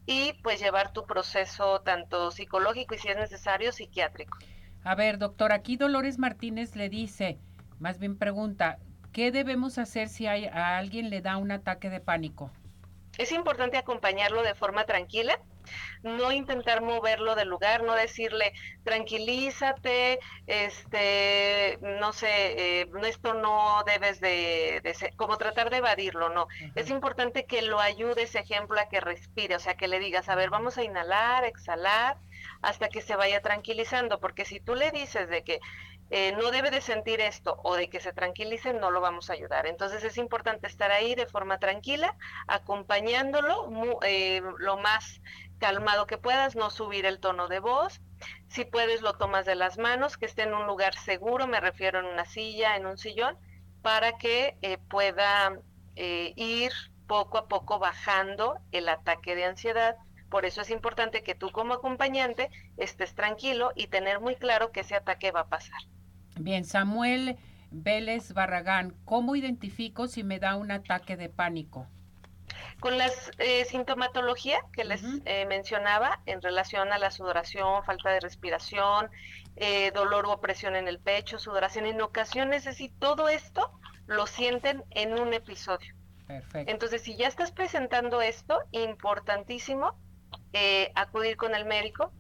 y 0.05 0.35
pues 0.43 0.61
llevar 0.61 0.93
tu 0.93 1.07
proceso 1.07 1.81
tanto 1.81 2.31
psicológico 2.31 2.95
y 2.95 2.99
si 2.99 3.09
es 3.09 3.17
necesario 3.17 3.73
psiquiátrico. 3.73 4.37
A 4.85 4.95
ver, 4.97 5.17
doctor, 5.17 5.53
aquí 5.53 5.79
Dolores 5.79 6.19
Martínez 6.19 6.77
le 6.77 6.91
dice, 6.91 7.39
más 7.79 7.99
bien 7.99 8.19
pregunta, 8.19 8.79
¿Qué 9.13 9.31
debemos 9.31 9.77
hacer 9.77 10.09
si 10.09 10.27
hay, 10.27 10.47
a 10.47 10.79
alguien 10.79 11.11
le 11.11 11.21
da 11.21 11.37
un 11.37 11.53
ataque 11.53 11.91
de 11.91 12.01
pánico? 12.01 12.51
Es 13.19 13.31
importante 13.31 13.77
acompañarlo 13.77 14.43
de 14.43 14.55
forma 14.55 14.85
tranquila, 14.85 15.39
no 16.03 16.33
intentar 16.33 16.83
moverlo 16.83 17.35
del 17.35 17.49
lugar, 17.49 17.83
no 17.83 17.95
decirle 17.95 18.53
tranquilízate, 18.85 20.19
este, 20.47 21.79
no 21.81 22.13
sé, 22.13 22.81
eh, 22.81 22.91
esto 23.05 23.35
no 23.35 23.83
debes 23.87 24.21
de, 24.21 24.81
ser, 24.95 25.15
como 25.17 25.39
tratar 25.39 25.71
de 25.71 25.79
evadirlo, 25.79 26.29
no. 26.29 26.49
Es 26.75 26.91
importante 26.91 27.45
que 27.47 27.63
lo 27.63 27.81
ayudes, 27.81 28.35
ejemplo, 28.35 28.81
a 28.81 28.89
que 28.89 29.01
respire, 29.01 29.57
o 29.57 29.61
sea, 29.61 29.75
que 29.75 29.89
le 29.89 29.99
digas, 29.99 30.29
a 30.29 30.35
ver, 30.35 30.51
vamos 30.51 30.79
a 30.79 30.85
inhalar, 30.85 31.45
exhalar, 31.45 32.17
hasta 32.61 32.89
que 32.89 33.01
se 33.01 33.17
vaya 33.17 33.41
tranquilizando, 33.41 34.21
porque 34.21 34.45
si 34.45 34.61
tú 34.61 34.75
le 34.75 34.91
dices 34.91 35.29
de 35.29 35.45
que 35.45 35.61
eh, 36.15 36.33
no 36.33 36.51
debe 36.51 36.71
de 36.71 36.83
sentir 36.83 37.23
esto 37.23 37.59
o 37.65 37.75
de 37.75 37.89
que 37.89 37.99
se 37.99 38.13
tranquilice, 38.13 38.75
no 38.75 38.91
lo 38.91 39.01
vamos 39.01 39.31
a 39.31 39.33
ayudar. 39.33 39.67
Entonces 39.67 40.05
es 40.05 40.19
importante 40.19 40.67
estar 40.67 40.91
ahí 40.91 41.15
de 41.15 41.25
forma 41.25 41.59
tranquila, 41.59 42.15
acompañándolo 42.47 43.71
eh, 44.03 44.43
lo 44.59 44.77
más 44.77 45.23
calmado 45.63 46.09
que 46.09 46.19
puedas, 46.19 46.57
no 46.57 46.71
subir 46.71 47.07
el 47.07 47.21
tono 47.21 47.47
de 47.47 47.61
voz 47.61 48.01
Si 48.49 48.65
puedes, 48.65 49.01
lo 49.01 49.15
tomas 49.15 49.47
de 49.47 49.55
las 49.55 49.79
manos, 49.79 50.17
que 50.17 50.27
esté 50.27 50.43
en 50.43 50.55
un 50.55 50.67
lugar 50.67 50.95
seguro, 50.97 51.47
me 51.47 51.61
refiero 51.61 52.01
en 52.01 52.07
una 52.07 52.25
silla, 52.25 52.77
en 52.77 52.85
un 52.85 52.99
sillón, 52.99 53.37
para 53.81 54.19
que 54.19 54.57
eh, 54.63 54.79
pueda 54.91 55.61
eh, 55.95 56.33
ir 56.35 56.73
poco 57.07 57.39
a 57.39 57.47
poco 57.47 57.79
bajando 57.79 58.59
el 58.73 58.89
ataque 58.89 59.37
de 59.37 59.45
ansiedad. 59.45 59.95
Por 60.31 60.47
eso 60.47 60.63
es 60.63 60.71
importante 60.71 61.23
que 61.23 61.37
tú 61.37 61.53
como 61.53 61.75
acompañante 61.75 62.51
estés 62.77 63.15
tranquilo 63.15 63.71
y 63.77 63.87
tener 63.87 64.19
muy 64.19 64.35
claro 64.35 64.73
que 64.73 64.81
ese 64.81 64.97
ataque 64.97 65.31
va 65.31 65.43
a 65.43 65.49
pasar. 65.49 65.81
Bien, 66.41 66.65
Samuel 66.65 67.37
Vélez 67.71 68.33
Barragán, 68.33 68.97
¿cómo 69.05 69.37
identifico 69.37 70.09
si 70.09 70.25
me 70.25 70.41
da 70.41 70.57
un 70.57 70.73
ataque 70.73 71.17
de 71.17 71.29
pánico? 71.29 71.87
Con 72.81 72.99
la 72.99 73.11
eh, 73.39 73.65
sintomatología 73.65 74.61
que 74.73 74.85
les 74.85 75.03
eh, 75.25 75.47
mencionaba 75.47 76.21
en 76.27 76.43
relación 76.43 76.93
a 76.93 76.99
la 76.99 77.11
sudoración, 77.11 77.85
falta 77.85 78.11
de 78.11 78.21
respiración, 78.21 79.11
eh, 79.57 79.91
dolor 79.93 80.27
o 80.27 80.33
opresión 80.33 80.77
en 80.77 80.89
el 80.89 80.99
pecho, 80.99 81.39
sudoración, 81.39 81.87
en 81.87 82.01
ocasiones 82.01 82.67
es 82.67 82.77
decir, 82.77 82.93
todo 82.99 83.29
esto 83.29 83.71
lo 84.07 84.27
sienten 84.27 84.85
en 84.91 85.19
un 85.19 85.33
episodio. 85.33 85.95
Perfecto. 86.27 86.71
Entonces, 86.71 87.03
si 87.03 87.17
ya 87.17 87.29
estás 87.29 87.53
presentando 87.53 88.21
esto, 88.21 88.59
importantísimo 88.73 89.99
acudir 90.95 91.37
con 91.37 91.55
el 91.55 91.65
médico 91.65 92.13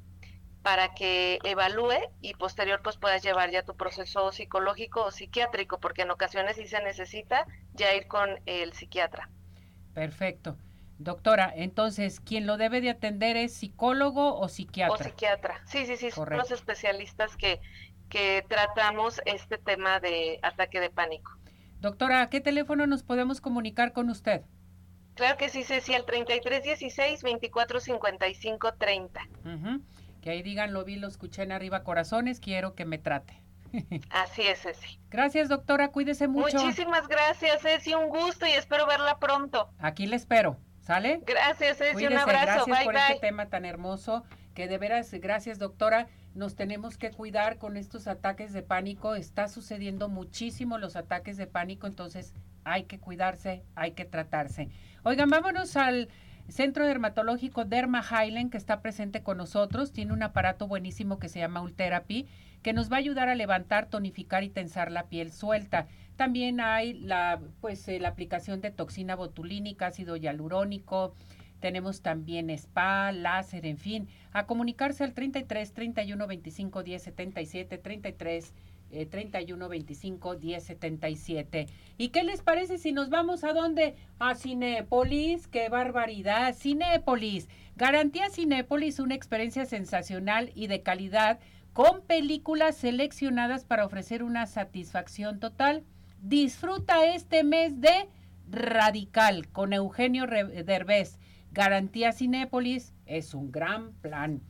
para 0.62 0.94
que 0.94 1.38
evalúe 1.44 1.99
y 2.20 2.34
posterior 2.34 2.80
pues 2.82 2.96
puedas 2.96 3.22
llevar 3.22 3.50
ya 3.50 3.64
tu 3.64 3.76
proceso 3.76 4.32
psicológico 4.32 5.02
o 5.04 5.11
psiquiátrico, 5.11 5.78
porque 5.80 6.02
en 6.02 6.11
ocasiones 6.11 6.56
sí 6.56 6.66
se 6.66 6.82
necesita 6.82 7.46
ya 7.72 7.94
ir 7.94 8.06
con 8.06 8.40
el 8.46 8.72
psiquiatra. 8.72 9.28
Perfecto. 9.94 10.56
Doctora, 10.99 11.52
entonces, 11.54 12.20
¿quién 12.20 12.46
lo 12.46 12.56
debe 12.56 12.80
de 12.80 12.90
atender 12.90 13.37
es 13.37 13.52
psicólogo 13.54 14.38
o 14.38 14.49
psiquiatra? 14.49 14.94
O 14.94 15.02
psiquiatra, 15.02 15.61
sí, 15.66 15.84
sí, 15.87 15.96
sí, 15.96 16.11
son 16.11 16.28
los 16.30 16.50
especialistas 16.52 17.37
que, 17.37 17.61
que 18.08 18.44
tratamos 18.49 19.20
este 19.25 19.58
tema 19.58 19.99
de 19.99 20.38
ataque 20.42 20.80
de 20.80 20.90
pánico. 20.90 21.32
Doctora, 21.80 22.22
¿a 22.22 22.30
qué 22.30 22.40
teléfono 22.40 22.87
nos 22.87 23.02
podemos 23.02 23.40
comunicar 23.40 23.92
con 23.92 24.11
usted? 24.11 24.42
Claro 25.14 25.37
que 25.37 25.49
sí, 25.49 25.64
Ceci, 25.64 25.94
al 25.94 26.06
3316 26.06 27.20
2455 27.20 28.75
30. 28.75 29.28
Que 30.20 30.30
ahí 30.30 30.42
digan, 30.42 30.72
lo 30.72 30.84
vi, 30.84 30.96
lo 30.96 31.08
escuché 31.08 31.42
en 31.42 31.52
arriba 31.52 31.82
corazones, 31.82 32.38
quiero 32.38 32.75
que 32.75 32.84
me 32.84 32.99
trate. 32.99 33.41
Así 34.10 34.42
es, 34.42 34.62
Ceci. 34.62 34.98
Gracias, 35.10 35.48
doctora, 35.48 35.88
cuídese 35.88 36.28
mucho. 36.28 36.58
Muchísimas 36.58 37.08
gracias, 37.08 37.62
Ceci, 37.62 37.94
un 37.94 38.08
gusto 38.08 38.46
y 38.46 38.50
espero 38.50 38.86
verla 38.86 39.18
pronto. 39.18 39.70
Aquí 39.78 40.06
le 40.06 40.16
espero, 40.16 40.58
¿sale? 40.80 41.20
Gracias, 41.26 41.78
Ceci, 41.78 42.06
un 42.06 42.16
abrazo, 42.16 42.66
gracias 42.66 42.84
por 42.84 42.96
este 42.96 43.20
tema 43.20 43.46
tan 43.48 43.64
hermoso, 43.64 44.24
que 44.54 44.68
de 44.68 44.78
veras, 44.78 45.12
gracias, 45.12 45.58
doctora, 45.58 46.08
nos 46.34 46.56
tenemos 46.56 46.96
que 46.96 47.10
cuidar 47.10 47.58
con 47.58 47.76
estos 47.76 48.06
ataques 48.06 48.52
de 48.52 48.62
pánico, 48.62 49.14
está 49.14 49.48
sucediendo 49.48 50.08
muchísimo 50.08 50.78
los 50.78 50.96
ataques 50.96 51.36
de 51.36 51.46
pánico, 51.46 51.86
entonces 51.86 52.34
hay 52.64 52.84
que 52.84 52.98
cuidarse, 52.98 53.64
hay 53.74 53.92
que 53.92 54.04
tratarse. 54.04 54.68
Oigan, 55.02 55.30
vámonos 55.30 55.76
al 55.76 56.08
Centro 56.49 56.87
Dermatológico 56.87 57.64
Derma 57.64 58.02
Highland, 58.02 58.50
que 58.50 58.58
está 58.58 58.80
presente 58.80 59.22
con 59.22 59.38
nosotros, 59.38 59.92
tiene 59.92 60.12
un 60.12 60.22
aparato 60.22 60.68
buenísimo 60.68 61.18
que 61.18 61.28
se 61.28 61.38
llama 61.38 61.62
Ultherapy, 61.62 62.26
que 62.62 62.72
nos 62.72 62.90
va 62.90 62.96
a 62.96 63.00
ayudar 63.00 63.28
a 63.28 63.34
levantar, 63.34 63.87
tonificar 63.87 64.44
y 64.44 64.50
tensar 64.50 64.92
la 64.92 65.04
piel 65.04 65.32
suelta. 65.32 65.87
También 66.16 66.61
hay 66.61 66.94
la, 66.94 67.40
pues, 67.61 67.88
eh, 67.88 67.99
la 67.99 68.08
aplicación 68.08 68.61
de 68.61 68.70
toxina 68.70 69.16
botulínica, 69.16 69.87
ácido 69.87 70.16
hialurónico, 70.16 71.14
tenemos 71.62 72.02
también 72.02 72.50
spa, 72.50 73.12
láser, 73.12 73.66
en 73.66 73.78
fin, 73.78 74.08
a 74.32 74.46
comunicarse 74.46 75.04
al 75.04 75.14
33 75.14 75.72
31 75.72 76.26
25 76.26 76.82
10 76.82 77.02
77 77.02 77.78
33 77.78 78.52
eh, 78.92 79.06
31 79.06 79.68
25 79.68 80.37
10 80.37 80.64
77. 80.64 81.66
¿Y 81.99 82.08
qué 82.11 82.22
les 82.22 82.42
parece 82.42 82.78
si 82.78 82.92
nos 82.92 83.11
vamos 83.11 83.42
a 83.42 83.52
dónde? 83.52 83.96
A 84.18 84.34
Cinépolis, 84.34 85.49
qué 85.49 85.68
barbaridad. 85.68 86.54
Cinépolis, 86.54 87.49
garantía 87.76 88.30
Cinépolis 88.30 88.99
una 88.99 89.14
experiencia 89.14 89.66
sensacional 89.66 90.52
y 90.54 90.66
de 90.66 90.82
calidad 90.82 91.40
con 91.72 92.02
películas 92.02 92.76
seleccionadas 92.76 93.64
para 93.64 93.87
ofrecer 93.87 94.22
una 94.22 94.46
satisfacción 94.46 95.40
total. 95.40 95.84
Disfruta 96.20 97.06
este 97.06 97.44
mes 97.44 97.80
de 97.80 98.08
Radical 98.50 99.49
con 99.49 99.72
Eugenio 99.72 100.26
Derbez. 100.26 101.18
Garantía 101.50 102.12
Cinépolis 102.12 102.94
es 103.06 103.34
un 103.34 103.50
gran 103.50 103.92
plan. 103.94 104.42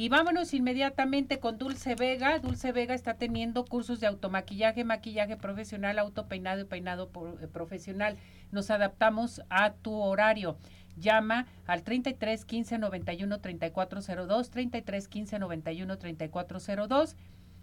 Y 0.00 0.10
vámonos 0.10 0.54
inmediatamente 0.54 1.40
con 1.40 1.58
Dulce 1.58 1.96
Vega. 1.96 2.38
Dulce 2.38 2.70
Vega 2.70 2.94
está 2.94 3.14
teniendo 3.14 3.64
cursos 3.64 3.98
de 3.98 4.06
automaquillaje, 4.06 4.84
maquillaje 4.84 5.36
profesional, 5.36 5.98
autopeinado 5.98 6.60
y 6.60 6.66
peinado 6.66 7.10
eh, 7.40 7.48
profesional. 7.48 8.16
Nos 8.52 8.70
adaptamos 8.70 9.42
a 9.50 9.72
tu 9.72 9.94
horario. 9.94 10.56
Llama 10.96 11.48
al 11.66 11.82
33 11.82 12.44
15 12.44 12.78
91 12.78 13.40
3402, 13.40 14.50
33 14.50 15.08
15 15.08 15.40
91 15.40 15.98
3402. 15.98 17.16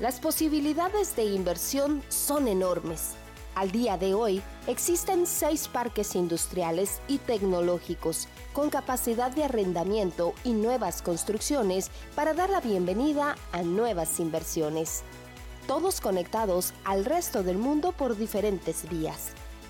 Las 0.00 0.18
posibilidades 0.20 1.14
de 1.16 1.24
inversión 1.24 2.02
son 2.08 2.48
enormes. 2.48 3.14
Al 3.54 3.70
día 3.70 3.96
de 3.96 4.14
hoy 4.14 4.42
existen 4.66 5.28
seis 5.28 5.68
parques 5.68 6.16
industriales 6.16 7.00
y 7.06 7.18
tecnológicos 7.18 8.26
con 8.52 8.68
capacidad 8.68 9.30
de 9.30 9.44
arrendamiento 9.44 10.34
y 10.42 10.54
nuevas 10.54 11.02
construcciones 11.02 11.92
para 12.16 12.34
dar 12.34 12.50
la 12.50 12.60
bienvenida 12.60 13.36
a 13.52 13.62
nuevas 13.62 14.18
inversiones. 14.18 15.04
Todos 15.68 16.00
conectados 16.00 16.74
al 16.84 17.04
resto 17.04 17.44
del 17.44 17.56
mundo 17.56 17.92
por 17.92 18.16
diferentes 18.16 18.88
vías. 18.88 19.28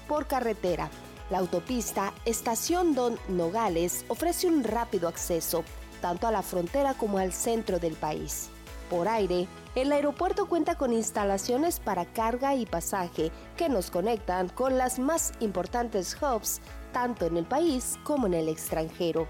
Por 0.09 0.27
carretera, 0.27 0.91
la 1.29 1.39
autopista 1.39 2.15
Estación 2.25 2.95
Don 2.95 3.19
Nogales 3.29 4.07
ofrece 4.09 4.47
un 4.47 4.65
rápido 4.65 5.09
acceso 5.09 5.63
tanto 6.01 6.27
a 6.27 6.33
la 6.33 6.43
frontera 6.43 6.95
como 6.95 7.19
al 7.19 7.35
centro 7.35 7.79
del 7.79 7.95
país. 7.95 8.49
Por 8.89 9.09
aire, 9.09 9.47
el 9.75 9.91
aeropuerto 9.91 10.47
cuenta 10.47 10.77
con 10.77 10.93
instalaciones 10.93 11.81
para 11.81 12.05
carga 12.05 12.55
y 12.55 12.65
pasaje 12.65 13.33
que 13.57 13.69
nos 13.69 13.91
conectan 13.91 14.49
con 14.49 14.79
las 14.79 14.99
más 14.99 15.33
importantes 15.41 16.17
hubs 16.21 16.61
tanto 16.93 17.27
en 17.27 17.37
el 17.37 17.45
país 17.45 17.99
como 18.05 18.27
en 18.27 18.35
el 18.35 18.49
extranjero. 18.49 19.27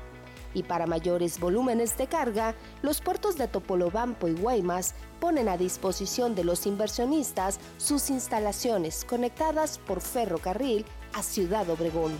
Y 0.52 0.62
para 0.62 0.86
mayores 0.86 1.40
volúmenes 1.40 1.96
de 1.96 2.06
carga, 2.06 2.54
los 2.82 3.00
puertos 3.00 3.36
de 3.36 3.48
Topolobampo 3.48 4.28
y 4.28 4.34
Guaymas 4.34 4.94
ponen 5.18 5.48
a 5.48 5.56
disposición 5.56 6.34
de 6.34 6.44
los 6.44 6.66
inversionistas 6.66 7.58
sus 7.78 8.10
instalaciones 8.10 9.04
conectadas 9.04 9.78
por 9.78 10.00
ferrocarril 10.00 10.84
a 11.14 11.22
Ciudad 11.22 11.68
Obregón. 11.70 12.12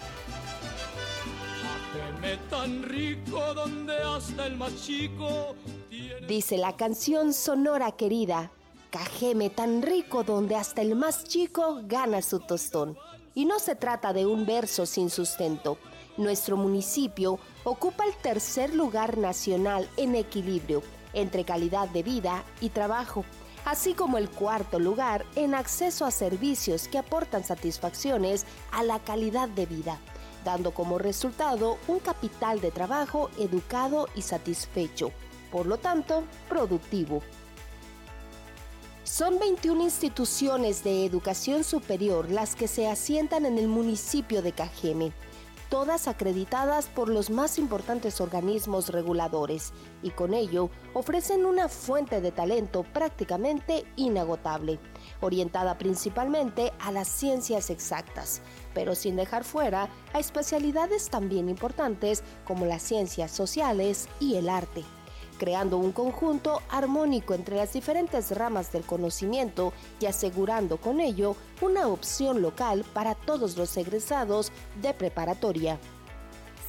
Dice 6.28 6.56
la 6.56 6.74
canción 6.76 7.34
sonora 7.34 7.92
querida, 7.92 8.50
Cajeme 8.90 9.50
tan 9.50 9.82
rico 9.82 10.22
donde 10.22 10.54
hasta 10.54 10.80
el 10.80 10.94
más 10.94 11.24
chico 11.24 11.80
gana 11.84 12.22
su 12.22 12.38
tostón. 12.38 12.96
Y 13.34 13.44
no 13.44 13.58
se 13.58 13.74
trata 13.74 14.12
de 14.12 14.24
un 14.24 14.46
verso 14.46 14.87
sin 14.87 15.10
sustento. 15.10 15.78
Nuestro 16.16 16.56
municipio 16.56 17.40
ocupa 17.64 18.04
el 18.06 18.14
tercer 18.14 18.72
lugar 18.72 19.18
nacional 19.18 19.88
en 19.96 20.14
equilibrio 20.14 20.82
entre 21.12 21.44
calidad 21.44 21.88
de 21.88 22.04
vida 22.04 22.44
y 22.60 22.68
trabajo 22.70 23.24
así 23.64 23.94
como 23.94 24.18
el 24.18 24.30
cuarto 24.30 24.78
lugar 24.78 25.24
en 25.37 25.54
acceso 25.54 26.04
a 26.04 26.10
servicios 26.10 26.88
que 26.88 26.98
aportan 26.98 27.44
satisfacciones 27.44 28.46
a 28.72 28.82
la 28.82 28.98
calidad 28.98 29.48
de 29.48 29.66
vida, 29.66 29.98
dando 30.44 30.72
como 30.72 30.98
resultado 30.98 31.78
un 31.88 31.98
capital 31.98 32.60
de 32.60 32.70
trabajo 32.70 33.30
educado 33.38 34.08
y 34.14 34.22
satisfecho, 34.22 35.12
por 35.54 35.66
lo 35.66 35.78
tanto, 35.78 36.24
productivo. 36.48 37.22
Son 39.04 39.38
21 39.38 39.84
instituciones 39.84 40.82
de 40.82 41.06
educación 41.06 41.62
superior 41.62 42.28
las 42.28 42.56
que 42.56 42.66
se 42.66 42.88
asientan 42.88 43.46
en 43.46 43.58
el 43.58 43.68
municipio 43.68 44.42
de 44.42 44.50
Cajeme, 44.50 45.12
todas 45.68 46.08
acreditadas 46.08 46.86
por 46.86 47.08
los 47.08 47.30
más 47.30 47.56
importantes 47.60 48.20
organismos 48.20 48.88
reguladores 48.88 49.72
y 50.02 50.10
con 50.10 50.34
ello 50.34 50.70
ofrecen 50.92 51.46
una 51.46 51.68
fuente 51.68 52.20
de 52.20 52.32
talento 52.32 52.82
prácticamente 52.92 53.84
inagotable, 53.94 54.80
orientada 55.20 55.78
principalmente 55.78 56.72
a 56.80 56.90
las 56.90 57.06
ciencias 57.06 57.70
exactas, 57.70 58.42
pero 58.74 58.96
sin 58.96 59.14
dejar 59.14 59.44
fuera 59.44 59.88
a 60.14 60.18
especialidades 60.18 61.10
también 61.10 61.48
importantes 61.48 62.24
como 62.44 62.66
las 62.66 62.82
ciencias 62.82 63.30
sociales 63.30 64.08
y 64.18 64.34
el 64.34 64.48
arte 64.48 64.82
creando 65.38 65.78
un 65.78 65.92
conjunto 65.92 66.62
armónico 66.68 67.34
entre 67.34 67.56
las 67.56 67.72
diferentes 67.72 68.30
ramas 68.30 68.72
del 68.72 68.84
conocimiento 68.84 69.72
y 70.00 70.06
asegurando 70.06 70.76
con 70.76 71.00
ello 71.00 71.36
una 71.60 71.88
opción 71.88 72.42
local 72.42 72.84
para 72.92 73.14
todos 73.14 73.56
los 73.56 73.76
egresados 73.76 74.52
de 74.80 74.94
preparatoria. 74.94 75.78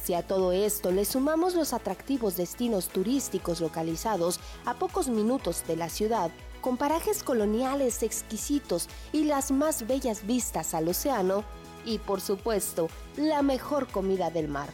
Si 0.02 0.14
a 0.14 0.24
todo 0.24 0.52
esto 0.52 0.92
le 0.92 1.04
sumamos 1.04 1.54
los 1.54 1.72
atractivos 1.72 2.36
destinos 2.36 2.88
turísticos 2.88 3.60
localizados 3.60 4.38
a 4.64 4.74
pocos 4.74 5.08
minutos 5.08 5.64
de 5.66 5.76
la 5.76 5.88
ciudad, 5.88 6.30
con 6.60 6.76
parajes 6.76 7.22
coloniales 7.24 8.02
exquisitos 8.02 8.88
y 9.12 9.24
las 9.24 9.50
más 9.50 9.86
bellas 9.86 10.24
vistas 10.24 10.74
al 10.74 10.88
océano, 10.88 11.44
y 11.84 11.98
por 11.98 12.20
supuesto, 12.20 12.88
la 13.16 13.42
mejor 13.42 13.88
comida 13.88 14.30
del 14.30 14.48
mar, 14.48 14.68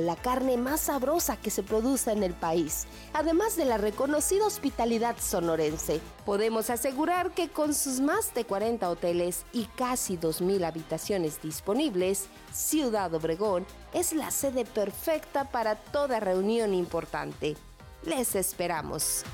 la 0.00 0.16
carne 0.16 0.56
más 0.56 0.82
sabrosa 0.82 1.36
que 1.36 1.50
se 1.50 1.62
produce 1.62 2.12
en 2.12 2.22
el 2.22 2.34
país, 2.34 2.86
además 3.12 3.56
de 3.56 3.64
la 3.64 3.78
reconocida 3.78 4.46
hospitalidad 4.46 5.16
sonorense. 5.18 6.00
Podemos 6.24 6.70
asegurar 6.70 7.30
que 7.32 7.48
con 7.48 7.74
sus 7.74 8.00
más 8.00 8.34
de 8.34 8.44
40 8.44 8.88
hoteles 8.88 9.44
y 9.52 9.64
casi 9.76 10.16
2.000 10.16 10.64
habitaciones 10.64 11.40
disponibles, 11.42 12.26
Ciudad 12.52 13.12
Obregón 13.14 13.66
es 13.92 14.12
la 14.12 14.30
sede 14.30 14.64
perfecta 14.64 15.50
para 15.50 15.76
toda 15.76 16.20
reunión 16.20 16.74
importante. 16.74 17.56
Les 18.04 18.34
esperamos. 18.34 19.24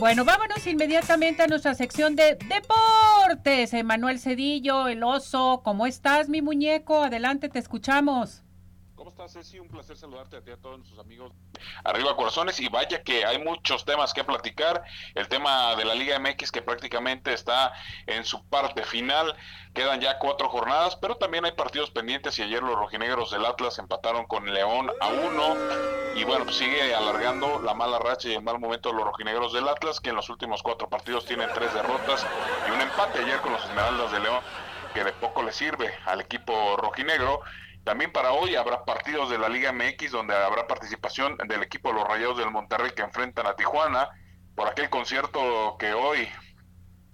Bueno, 0.00 0.24
vámonos 0.24 0.66
inmediatamente 0.66 1.42
a 1.42 1.46
nuestra 1.46 1.74
sección 1.74 2.16
de 2.16 2.38
deportes. 2.48 3.74
Emanuel 3.74 4.18
Cedillo, 4.18 4.88
el 4.88 5.02
oso, 5.02 5.60
¿cómo 5.62 5.86
estás, 5.86 6.30
mi 6.30 6.40
muñeco? 6.40 7.04
Adelante, 7.04 7.50
te 7.50 7.58
escuchamos. 7.58 8.42
¿Cómo 9.20 9.26
estás? 9.26 9.52
Un 9.52 9.68
placer 9.68 9.98
saludarte 9.98 10.38
a 10.38 10.56
todos 10.56 10.78
nuestros 10.78 10.98
amigos. 10.98 11.30
Arriba 11.84 12.16
Corazones 12.16 12.58
y 12.58 12.68
vaya 12.68 13.02
que 13.02 13.26
hay 13.26 13.38
muchos 13.38 13.84
temas 13.84 14.14
que 14.14 14.24
platicar. 14.24 14.82
El 15.14 15.28
tema 15.28 15.76
de 15.76 15.84
la 15.84 15.94
Liga 15.94 16.18
MX 16.18 16.50
que 16.50 16.62
prácticamente 16.62 17.34
está 17.34 17.74
en 18.06 18.24
su 18.24 18.42
parte 18.46 18.82
final. 18.82 19.36
Quedan 19.74 20.00
ya 20.00 20.18
cuatro 20.18 20.48
jornadas, 20.48 20.96
pero 20.96 21.16
también 21.16 21.44
hay 21.44 21.52
partidos 21.52 21.90
pendientes 21.90 22.38
y 22.38 22.42
ayer 22.44 22.62
los 22.62 22.76
rojinegros 22.76 23.30
del 23.30 23.44
Atlas 23.44 23.78
empataron 23.78 24.24
con 24.24 24.54
León 24.54 24.90
a 25.02 25.08
uno. 25.08 25.54
Y 26.16 26.24
bueno, 26.24 26.44
pues 26.44 26.56
sigue 26.56 26.94
alargando 26.94 27.60
la 27.60 27.74
mala 27.74 27.98
racha 27.98 28.26
y 28.26 28.32
el 28.32 28.42
mal 28.42 28.58
momento 28.58 28.90
los 28.90 29.04
rojinegros 29.04 29.52
del 29.52 29.68
Atlas, 29.68 30.00
que 30.00 30.08
en 30.08 30.16
los 30.16 30.30
últimos 30.30 30.62
cuatro 30.62 30.88
partidos 30.88 31.26
tienen 31.26 31.50
tres 31.52 31.74
derrotas 31.74 32.26
y 32.66 32.70
un 32.70 32.80
empate 32.80 33.18
ayer 33.18 33.38
con 33.42 33.52
los 33.52 33.62
Esmeraldas 33.64 34.12
de 34.12 34.20
León, 34.20 34.40
que 34.94 35.04
de 35.04 35.12
poco 35.12 35.42
le 35.42 35.52
sirve 35.52 35.92
al 36.06 36.22
equipo 36.22 36.78
rojinegro 36.78 37.42
también 37.84 38.12
para 38.12 38.32
hoy 38.32 38.56
habrá 38.56 38.84
partidos 38.84 39.30
de 39.30 39.38
la 39.38 39.48
Liga 39.48 39.72
MX 39.72 40.12
donde 40.12 40.34
habrá 40.34 40.66
participación 40.66 41.36
del 41.48 41.62
equipo 41.62 41.88
de 41.88 41.94
los 41.96 42.08
Rayados 42.08 42.38
del 42.38 42.50
Monterrey 42.50 42.90
que 42.94 43.02
enfrentan 43.02 43.46
a 43.46 43.56
Tijuana 43.56 44.10
por 44.54 44.68
aquel 44.68 44.90
concierto 44.90 45.76
que 45.78 45.92
hoy 45.94 46.28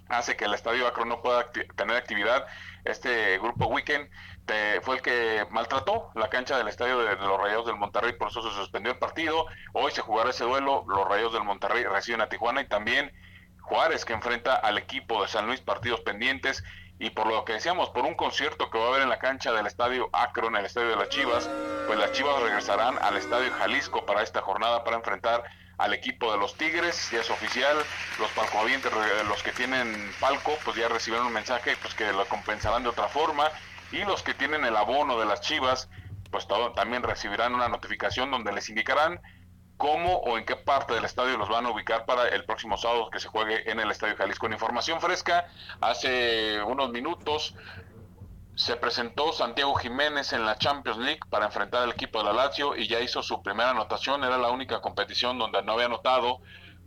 hace 0.08 0.36
que 0.36 0.44
el 0.44 0.54
Estadio 0.54 0.86
Acro 0.86 1.04
no 1.04 1.22
pueda 1.22 1.50
tener 1.76 1.96
actividad. 1.96 2.46
Este 2.84 3.38
grupo 3.38 3.66
Weekend 3.66 4.08
fue 4.82 4.96
el 4.96 5.02
que 5.02 5.46
maltrató 5.50 6.10
la 6.14 6.28
cancha 6.28 6.56
del 6.56 6.68
estadio 6.68 6.98
de, 6.98 7.16
los 7.16 7.40
Rayados 7.40 7.66
del 7.66 7.76
Monterrey, 7.76 8.12
por 8.12 8.28
eso 8.28 8.42
se 8.42 8.54
suspendió 8.56 8.92
el 8.92 8.98
partido. 8.98 9.46
Hoy 9.72 9.90
se 9.90 10.02
jugará 10.02 10.30
ese 10.30 10.44
duelo, 10.44 10.84
los 10.86 11.08
Rayados 11.08 11.32
del 11.32 11.42
Monterrey 11.42 11.84
reciben 11.84 12.20
a 12.20 12.28
Tijuana 12.28 12.60
y 12.60 12.68
también 12.68 13.12
Juárez 13.62 14.04
que 14.04 14.12
enfrenta 14.12 14.54
al 14.54 14.78
equipo 14.78 15.22
de 15.22 15.28
San 15.28 15.46
Luis, 15.46 15.60
partidos 15.60 16.00
pendientes 16.00 16.62
y 16.98 17.10
por 17.10 17.26
lo 17.26 17.44
que 17.44 17.54
decíamos, 17.54 17.90
por 17.90 18.04
un 18.04 18.14
concierto 18.14 18.70
que 18.70 18.78
va 18.78 18.86
a 18.86 18.88
haber 18.88 19.02
en 19.02 19.10
la 19.10 19.18
cancha 19.18 19.52
del 19.52 19.66
estadio 19.66 20.08
Akron, 20.12 20.56
el 20.56 20.64
estadio 20.64 20.88
de 20.90 20.96
las 20.96 21.08
Chivas, 21.10 21.48
pues 21.86 21.98
las 21.98 22.12
Chivas 22.12 22.40
regresarán 22.42 22.98
al 23.02 23.16
estadio 23.16 23.52
Jalisco 23.52 24.06
para 24.06 24.22
esta 24.22 24.40
jornada 24.40 24.82
para 24.82 24.96
enfrentar 24.96 25.44
al 25.78 25.92
equipo 25.92 26.32
de 26.32 26.38
los 26.38 26.54
Tigres, 26.56 27.10
ya 27.10 27.20
es 27.20 27.30
oficial, 27.30 27.76
los 28.18 28.30
palcoavientes, 28.30 28.90
los 29.28 29.42
que 29.42 29.52
tienen 29.52 30.10
palco, 30.18 30.52
pues 30.64 30.76
ya 30.76 30.88
recibieron 30.88 31.26
un 31.26 31.34
mensaje 31.34 31.76
pues 31.82 31.94
que 31.94 32.10
lo 32.12 32.24
compensarán 32.26 32.82
de 32.82 32.88
otra 32.88 33.08
forma 33.08 33.50
y 33.92 33.98
los 33.98 34.22
que 34.22 34.32
tienen 34.32 34.64
el 34.64 34.74
abono 34.74 35.18
de 35.20 35.26
las 35.26 35.42
Chivas, 35.42 35.90
pues 36.30 36.48
también 36.74 37.02
recibirán 37.02 37.54
una 37.54 37.68
notificación 37.68 38.30
donde 38.30 38.52
les 38.52 38.70
indicarán 38.70 39.20
cómo 39.76 40.16
o 40.18 40.38
en 40.38 40.44
qué 40.44 40.56
parte 40.56 40.94
del 40.94 41.04
estadio 41.04 41.36
los 41.36 41.48
van 41.48 41.66
a 41.66 41.70
ubicar 41.70 42.06
para 42.06 42.28
el 42.28 42.44
próximo 42.44 42.76
sábado 42.76 43.10
que 43.10 43.20
se 43.20 43.28
juegue 43.28 43.70
en 43.70 43.80
el 43.80 43.90
Estadio 43.90 44.16
Jalisco. 44.16 44.46
En 44.46 44.54
información 44.54 45.00
fresca, 45.00 45.46
hace 45.80 46.62
unos 46.62 46.90
minutos 46.90 47.54
se 48.56 48.74
presentó 48.76 49.32
Santiago 49.32 49.74
Jiménez 49.74 50.32
en 50.32 50.46
la 50.46 50.56
Champions 50.56 50.98
League 50.98 51.20
para 51.28 51.44
enfrentar 51.44 51.82
al 51.82 51.90
equipo 51.90 52.18
de 52.18 52.24
la 52.24 52.32
Lazio 52.32 52.74
y 52.74 52.88
ya 52.88 53.00
hizo 53.00 53.22
su 53.22 53.42
primera 53.42 53.70
anotación, 53.70 54.24
era 54.24 54.38
la 54.38 54.48
única 54.48 54.80
competición 54.80 55.38
donde 55.38 55.62
no 55.62 55.72
había 55.72 55.86
anotado, 55.86 56.40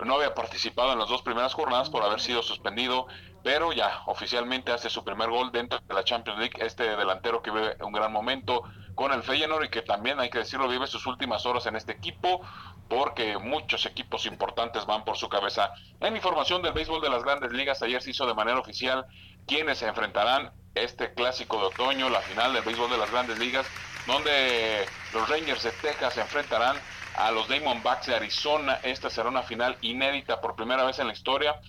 no 0.04 0.16
había 0.16 0.34
participado 0.34 0.94
en 0.94 1.00
las 1.00 1.10
dos 1.10 1.22
primeras 1.22 1.54
jornadas 1.54 1.92
por 1.92 2.04
haber 2.04 2.22
sido 2.22 2.42
suspendido, 2.42 3.06
pero 3.44 3.72
ya 3.72 4.02
oficialmente 4.08 4.72
hace 4.72 4.90
su 4.90 5.04
primer 5.04 5.30
gol 5.30 5.52
dentro 5.52 5.80
de 5.80 5.94
la 5.94 6.04
Champions 6.04 6.40
League, 6.40 6.56
este 6.60 6.96
delantero 6.96 7.44
que 7.44 7.52
vive 7.52 7.78
un 7.82 7.92
gran 7.92 8.12
momento 8.12 8.64
con 8.96 9.14
el 9.14 9.22
Feyenoord 9.22 9.66
y 9.66 9.70
que 9.70 9.84
también 9.84 10.20
hay 10.20 10.32
que 10.32 10.40
decirlo 10.40 10.68
vive 10.68 10.88
sus 10.88 11.06
últimas 11.06 11.46
horas 11.46 11.68
en 11.68 11.76
este 11.76 11.92
equipo, 11.92 12.42
porque 12.90 13.38
muchos 13.38 13.86
equipos 13.86 14.26
importantes 14.26 14.86
van 14.86 15.06
por 15.06 15.16
su 15.16 15.30
cabeza. 15.30 15.72
En 16.02 16.16
información 16.16 16.62
del 16.62 16.74
béisbol 16.74 17.02
de 17.02 17.10
las 17.10 17.24
grandes 17.24 17.54
ligas, 17.54 17.82
ayer 17.84 18.02
se 18.02 18.10
hizo 18.10 18.26
de 18.26 18.34
manera 18.34 18.60
oficial 18.60 19.06
quienes 19.46 19.78
se 19.78 19.88
enfrentarán 19.88 20.52
este 20.76 21.14
clásico 21.14 21.60
de 21.60 21.68
otoño, 21.68 22.10
la 22.10 22.22
final 22.22 22.54
del 22.54 22.64
béisbol 22.64 22.90
de 22.90 22.98
las 22.98 23.12
grandes 23.12 23.38
ligas, 23.38 23.66
donde 24.08 24.86
los 25.14 25.30
Rangers 25.30 25.64
de 25.64 25.72
Texas 25.72 26.16
se 26.16 26.22
enfrentarán 26.22 26.78
a 27.16 27.32
los 27.32 27.48
Diamondbacks 27.48 28.08
de 28.08 28.16
Arizona. 28.16 28.80
Esta 28.82 29.10
será 29.10 29.30
una 29.30 29.44
final 29.44 29.78
inédita 29.82 30.42
por 30.42 30.56
primera 30.56 30.84
vez 30.84 31.00
en 31.00 31.08
la 31.08 31.14
historia. 31.14 31.60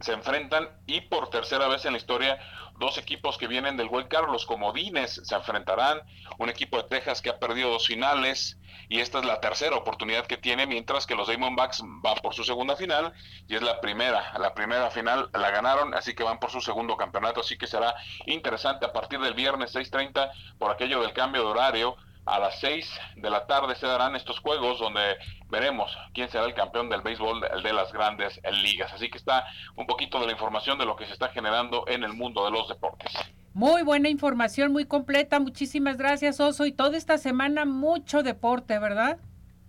Se 0.00 0.12
enfrentan 0.12 0.68
y 0.86 1.02
por 1.02 1.30
tercera 1.30 1.68
vez 1.68 1.84
en 1.84 1.92
la 1.92 1.98
historia 1.98 2.38
dos 2.78 2.98
equipos 2.98 3.38
que 3.38 3.46
vienen 3.46 3.76
del 3.76 3.88
Wild 3.88 4.08
Card, 4.08 4.30
los 4.30 4.46
comodines 4.46 5.20
se 5.24 5.34
enfrentarán, 5.34 6.02
un 6.38 6.48
equipo 6.48 6.76
de 6.76 6.84
Texas 6.84 7.22
que 7.22 7.30
ha 7.30 7.38
perdido 7.38 7.70
dos 7.70 7.86
finales 7.86 8.58
y 8.88 9.00
esta 9.00 9.20
es 9.20 9.24
la 9.24 9.40
tercera 9.40 9.76
oportunidad 9.76 10.26
que 10.26 10.36
tiene, 10.36 10.66
mientras 10.66 11.06
que 11.06 11.14
los 11.14 11.28
Diamondbacks 11.28 11.82
van 11.84 12.16
por 12.16 12.34
su 12.34 12.44
segunda 12.44 12.76
final 12.76 13.12
y 13.48 13.54
es 13.54 13.62
la 13.62 13.80
primera, 13.80 14.36
la 14.38 14.54
primera 14.54 14.90
final 14.90 15.30
la 15.32 15.50
ganaron, 15.50 15.94
así 15.94 16.14
que 16.14 16.22
van 16.22 16.38
por 16.38 16.50
su 16.50 16.60
segundo 16.60 16.96
campeonato, 16.96 17.40
así 17.40 17.56
que 17.56 17.66
será 17.66 17.94
interesante 18.26 18.84
a 18.84 18.92
partir 18.92 19.20
del 19.20 19.34
viernes 19.34 19.74
6.30 19.74 20.30
por 20.58 20.70
aquello 20.70 21.00
del 21.00 21.12
cambio 21.12 21.42
de 21.42 21.48
horario 21.48 21.96
a 22.24 22.38
las 22.38 22.60
6 22.60 22.88
de 23.16 23.30
la 23.30 23.46
tarde 23.46 23.74
se 23.76 23.86
darán 23.86 24.14
estos 24.16 24.38
juegos 24.40 24.78
donde 24.78 25.16
veremos 25.48 25.96
quién 26.14 26.30
será 26.30 26.44
el 26.44 26.54
campeón 26.54 26.88
del 26.88 27.02
béisbol 27.02 27.40
de 27.40 27.72
las 27.72 27.92
grandes 27.92 28.40
ligas. 28.62 28.92
Así 28.92 29.10
que 29.10 29.18
está 29.18 29.44
un 29.76 29.86
poquito 29.86 30.20
de 30.20 30.26
la 30.26 30.32
información 30.32 30.78
de 30.78 30.86
lo 30.86 30.96
que 30.96 31.06
se 31.06 31.12
está 31.12 31.28
generando 31.28 31.84
en 31.88 32.04
el 32.04 32.12
mundo 32.12 32.44
de 32.44 32.50
los 32.50 32.68
deportes. 32.68 33.12
Muy 33.54 33.82
buena 33.82 34.08
información, 34.08 34.72
muy 34.72 34.86
completa. 34.86 35.38
Muchísimas 35.38 35.98
gracias, 35.98 36.40
Oso. 36.40 36.64
Y 36.64 36.72
toda 36.72 36.96
esta 36.96 37.18
semana 37.18 37.64
mucho 37.64 38.22
deporte, 38.22 38.78
¿verdad? 38.78 39.18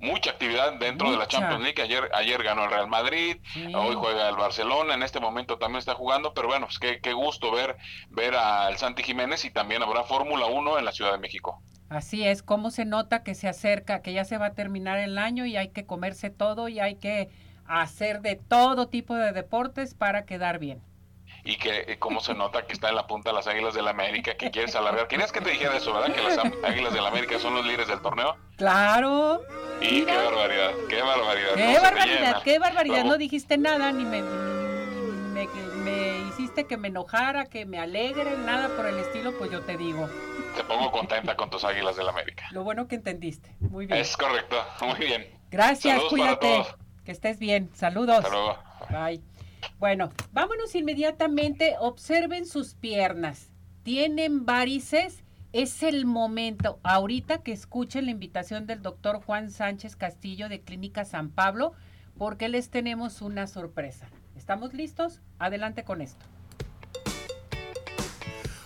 mucha 0.04 0.32
actividad 0.32 0.74
dentro 0.74 1.12
de 1.12 1.18
la 1.18 1.28
Champions 1.28 1.64
League. 1.64 1.82
Ayer, 1.82 2.10
ayer 2.14 2.44
ganó 2.44 2.66
el 2.66 2.70
Real 2.70 2.88
Madrid, 2.88 3.38
hoy 3.74 3.96
juega 3.96 4.30
el 4.30 4.36
Barcelona, 4.36 4.94
en 4.94 5.04
este 5.04 5.20
momento 5.20 5.58
también 5.58 5.80
está 5.80 5.96
jugando, 5.96 6.34
pero 6.34 6.50
bueno, 6.50 6.68
pues 6.68 6.78
qué, 6.78 7.00
qué 7.00 7.14
gusto 7.14 7.52
ver, 7.52 7.78
ver 8.10 8.36
al 8.36 8.78
Santi 8.78 9.02
Jiménez 9.02 9.46
y 9.46 9.52
también 9.52 9.82
habrá 9.82 10.04
Fórmula 10.04 10.46
1 10.46 10.78
en 10.78 10.86
la 10.86 10.92
Ciudad 10.92 11.14
de 11.14 11.20
México. 11.20 11.63
Así 11.90 12.26
es, 12.26 12.42
cómo 12.42 12.72
se 12.72 12.86
nota 12.86 13.24
que 13.24 13.36
se 13.36 13.48
acerca, 13.48 14.02
que 14.02 14.14
ya 14.14 14.26
se 14.26 14.38
va 14.38 14.48
a 14.48 14.54
terminar 14.54 15.00
el 15.00 15.18
año 15.18 15.46
y 15.46 15.58
hay 15.58 15.70
que 15.70 15.86
comerse 15.86 16.30
todo 16.30 16.68
y 16.68 16.80
hay 16.80 16.96
que 16.96 17.30
hacer 17.66 18.22
de 18.22 18.36
todo 18.36 18.88
tipo 18.88 19.16
de 19.16 19.32
deportes 19.32 19.94
para 19.94 20.26
quedar 20.26 20.60
bien. 20.60 20.82
Y 21.46 21.58
que 21.58 21.80
eh, 21.88 22.00
cómo 22.00 22.22
se 22.22 22.34
nota 22.34 22.66
que 22.66 22.74
está 22.74 22.90
en 22.90 22.96
la 22.96 23.06
punta 23.06 23.30
de 23.32 23.36
las 23.36 23.48
Águilas 23.48 23.74
del 23.74 23.86
la 23.86 23.92
América, 23.92 24.36
que 24.36 24.50
quieres 24.50 24.76
alargar. 24.76 25.08
Querías 25.08 25.32
que 25.32 25.42
te 25.42 25.50
dijera 25.50 25.76
eso, 25.76 25.94
¿verdad? 25.94 26.16
Que 26.16 26.22
las 26.22 26.38
Águilas 26.64 26.94
del 26.94 27.04
la 27.04 27.10
América 27.10 27.38
son 27.38 27.56
los 27.56 27.66
líderes 27.66 27.88
del 27.90 28.02
torneo. 28.02 28.38
Claro. 28.56 29.42
Y 29.82 30.06
qué 30.06 30.16
barbaridad, 30.16 30.72
qué 30.88 31.02
barbaridad. 31.02 31.56
Qué 31.56 31.80
barbaridad, 31.80 32.44
qué 32.44 32.60
barbaridad. 32.60 33.04
No 33.04 33.18
dijiste 33.18 33.58
nada, 33.58 33.92
ni 33.92 34.06
me, 34.06 34.22
me, 34.22 35.48
que 36.54 36.78
me 36.78 36.90
enojara, 36.90 37.46
que 37.46 37.66
me 37.66 37.80
alegre, 37.80 38.38
nada 38.38 38.76
por 38.76 38.86
el 38.86 39.00
estilo, 39.00 39.36
pues 39.38 39.52
yo 39.52 39.62
te 39.62 39.78
digo. 39.78 40.08
Te 40.56 40.64
pongo 40.64 40.92
contenta 40.92 41.36
con 41.36 41.50
tus 41.50 41.64
Águilas 41.64 41.96
del 41.96 42.08
América. 42.08 42.46
Lo 42.52 42.64
bueno 42.64 42.88
que 42.88 42.96
entendiste. 42.96 43.56
Muy 43.60 43.88
bien. 43.88 44.00
Es 44.00 44.16
correcto, 44.16 44.56
muy 44.86 45.00
bien. 45.00 45.28
Gracias, 45.50 46.02
cuídate. 46.10 46.64
Que 47.04 47.12
estés 47.12 47.40
bien. 47.40 47.70
Saludos. 47.74 48.26
Bye. 48.90 49.22
Bueno, 49.80 50.10
vámonos 50.32 50.74
inmediatamente. 50.76 51.76
Observen 51.80 52.46
sus 52.46 52.76
piernas. 52.76 53.52
¿Tienen 53.84 54.46
varices? 54.46 55.24
Es 55.52 55.84
el 55.84 56.06
momento. 56.06 56.80
Ahorita 56.84 57.44
que 57.44 57.52
escuchen 57.52 58.06
la 58.06 58.12
invitación 58.12 58.66
del 58.66 58.82
doctor 58.82 59.22
Juan 59.22 59.52
Sánchez 59.52 59.96
Castillo 59.96 60.50
de 60.50 60.62
Clínica 60.62 61.06
San 61.06 61.30
Pablo, 61.30 61.74
porque 62.18 62.48
les 62.50 62.70
tenemos 62.70 63.22
una 63.22 63.46
sorpresa. 63.46 64.08
¿Estamos 64.36 64.74
listos? 64.74 65.22
Adelante 65.38 65.84
con 65.84 66.02
esto. 66.02 66.26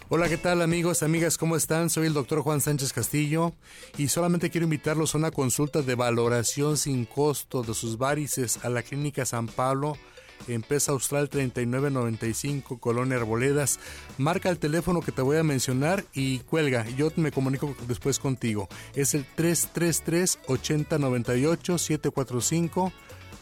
Hola, 0.09 0.29
¿qué 0.29 0.37
tal 0.37 0.61
amigos, 0.61 1.03
amigas? 1.03 1.37
¿Cómo 1.37 1.57
están? 1.57 1.89
Soy 1.89 2.07
el 2.07 2.13
doctor 2.13 2.39
Juan 2.39 2.61
Sánchez 2.61 2.93
Castillo 2.93 3.51
y 3.97 4.07
solamente 4.07 4.49
quiero 4.49 4.63
invitarlos 4.63 5.13
a 5.13 5.17
una 5.17 5.31
consulta 5.31 5.81
de 5.81 5.95
valoración 5.95 6.77
sin 6.77 7.03
costo 7.03 7.61
de 7.61 7.73
sus 7.73 7.97
varices 7.97 8.63
a 8.63 8.69
la 8.69 8.83
Clínica 8.83 9.25
San 9.25 9.47
Pablo 9.47 9.97
en 10.47 10.61
Pesa 10.61 10.93
Austral 10.93 11.27
3995, 11.27 12.79
Colonia 12.79 13.17
Arboledas. 13.17 13.81
Marca 14.17 14.49
el 14.49 14.59
teléfono 14.59 15.01
que 15.01 15.11
te 15.11 15.21
voy 15.21 15.35
a 15.35 15.43
mencionar 15.43 16.05
y 16.13 16.39
cuelga. 16.39 16.87
Yo 16.91 17.11
me 17.17 17.33
comunico 17.33 17.75
después 17.85 18.17
contigo. 18.17 18.69
Es 18.95 19.13
el 19.13 19.25
333 19.25 20.39
8098 20.47 21.77
745 21.77 22.93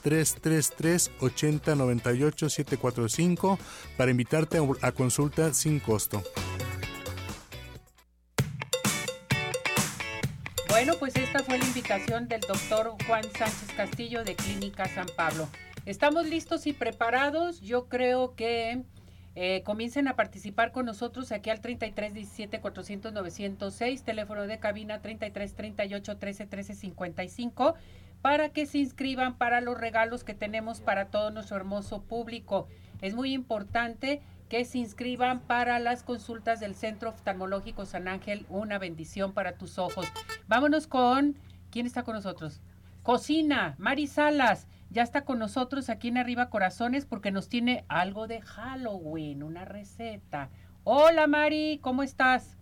333 0.01 1.11
8098 1.19 2.49
745 2.49 3.59
para 3.97 4.09
invitarte 4.09 4.59
a 4.81 4.91
consulta 4.93 5.53
sin 5.53 5.79
costo. 5.79 6.23
Bueno, 10.75 10.95
pues 10.99 11.15
esta 11.15 11.41
fue 11.41 11.57
la 11.57 11.63
invitación 11.63 12.27
del 12.27 12.41
doctor 12.41 12.97
Juan 13.07 13.23
Sánchez 13.23 13.71
Castillo 13.77 14.25
de 14.25 14.35
Clínica 14.35 14.85
San 14.89 15.05
Pablo. 15.15 15.47
Estamos 15.85 16.27
listos 16.27 16.67
y 16.67 16.73
preparados. 16.73 17.61
Yo 17.61 17.87
creo 17.87 18.35
que 18.35 18.83
eh, 19.35 19.63
comiencen 19.63 20.09
a 20.09 20.17
participar 20.17 20.73
con 20.73 20.85
nosotros 20.85 21.31
aquí 21.31 21.49
al 21.49 21.61
33 21.61 22.13
17 22.13 22.59
400 22.59 23.13
906, 23.13 24.03
teléfono 24.03 24.47
de 24.47 24.59
cabina 24.59 25.01
33 25.01 25.55
38 25.55 26.17
13 26.17 26.45
13 26.45 26.75
55 26.75 27.75
para 28.21 28.49
que 28.49 28.65
se 28.65 28.79
inscriban 28.79 29.37
para 29.37 29.61
los 29.61 29.79
regalos 29.79 30.25
que 30.25 30.33
tenemos 30.33 30.81
para 30.81 31.05
todo 31.05 31.31
nuestro 31.31 31.55
hermoso 31.55 32.01
público. 32.01 32.67
Es 33.01 33.15
muy 33.15 33.31
importante 33.31 34.21
que 34.49 34.65
se 34.65 34.77
inscriban 34.77 35.39
para 35.39 35.79
las 35.79 36.03
consultas 36.03 36.59
del 36.59 36.75
Centro 36.75 37.09
Oftalmológico 37.09 37.85
San 37.85 38.07
Ángel. 38.07 38.45
Una 38.49 38.77
bendición 38.77 39.33
para 39.33 39.57
tus 39.57 39.77
ojos. 39.77 40.05
Vámonos 40.47 40.87
con... 40.87 41.37
¿Quién 41.71 41.85
está 41.85 42.03
con 42.03 42.15
nosotros? 42.15 42.61
Cocina, 43.03 43.75
Mari 43.77 44.07
Salas. 44.07 44.67
Ya 44.89 45.03
está 45.03 45.25
con 45.25 45.39
nosotros 45.39 45.89
aquí 45.89 46.07
en 46.07 46.17
Arriba 46.17 46.49
Corazones 46.49 47.05
porque 47.05 47.31
nos 47.31 47.49
tiene 47.49 47.85
algo 47.87 48.27
de 48.27 48.41
Halloween, 48.41 49.43
una 49.43 49.65
receta. 49.65 50.49
Hola 50.83 51.27
Mari, 51.27 51.79
¿cómo 51.81 52.03
estás? 52.03 52.57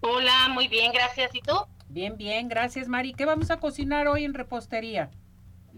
Hola, 0.00 0.48
muy 0.50 0.68
bien, 0.68 0.92
gracias. 0.92 1.34
¿Y 1.34 1.40
tú? 1.40 1.54
Bien, 1.88 2.16
bien, 2.16 2.48
gracias 2.48 2.88
Mari. 2.88 3.12
¿Qué 3.12 3.24
vamos 3.24 3.50
a 3.50 3.58
cocinar 3.58 4.08
hoy 4.08 4.24
en 4.24 4.34
repostería? 4.34 5.10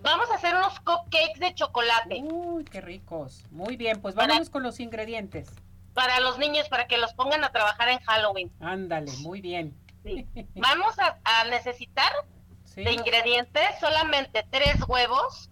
Vamos 0.02 0.30
a 0.30 0.36
hacer 0.36 0.54
unos 0.54 0.78
cupcakes 0.80 1.40
de 1.40 1.54
chocolate. 1.54 2.22
Uy, 2.22 2.64
qué 2.64 2.80
ricos. 2.80 3.44
Muy 3.50 3.76
bien, 3.76 4.00
pues 4.00 4.14
vamos 4.14 4.50
con 4.50 4.62
los 4.62 4.80
ingredientes. 4.80 5.50
Para 5.94 6.20
los 6.20 6.38
niños, 6.38 6.68
para 6.68 6.86
que 6.86 6.98
los 6.98 7.12
pongan 7.14 7.42
a 7.42 7.50
trabajar 7.50 7.88
en 7.88 7.98
Halloween. 8.00 8.52
Ándale, 8.60 9.10
muy 9.18 9.40
bien. 9.40 9.74
Vamos 10.54 10.96
a, 10.98 11.44
necesitar 11.50 12.12
de 12.76 12.92
ingredientes 12.92 13.62
solamente 13.80 14.46
tres 14.50 14.76
huevos, 14.86 15.50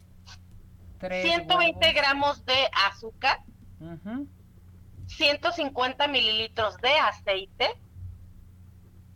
120 1.00 1.92
gramos 1.92 2.44
de 2.46 2.70
azúcar, 2.87 3.40
150 5.09 6.06
mililitros 6.06 6.76
de 6.78 6.90
aceite, 6.90 7.74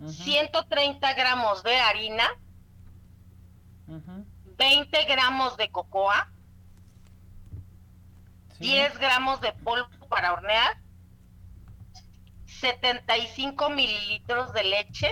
130 0.05 1.15
gramos 1.15 1.63
de 1.63 1.77
harina, 1.77 2.29
20 4.61 5.05
gramos 5.05 5.57
de 5.57 5.71
cocoa, 5.71 6.31
10 8.59 8.99
gramos 8.99 9.41
de 9.41 9.55
polvo 9.55 9.89
para 10.11 10.35
hornear, 10.35 10.77
75 12.45 13.71
mililitros 13.71 14.53
de 14.53 14.65
leche 14.65 15.11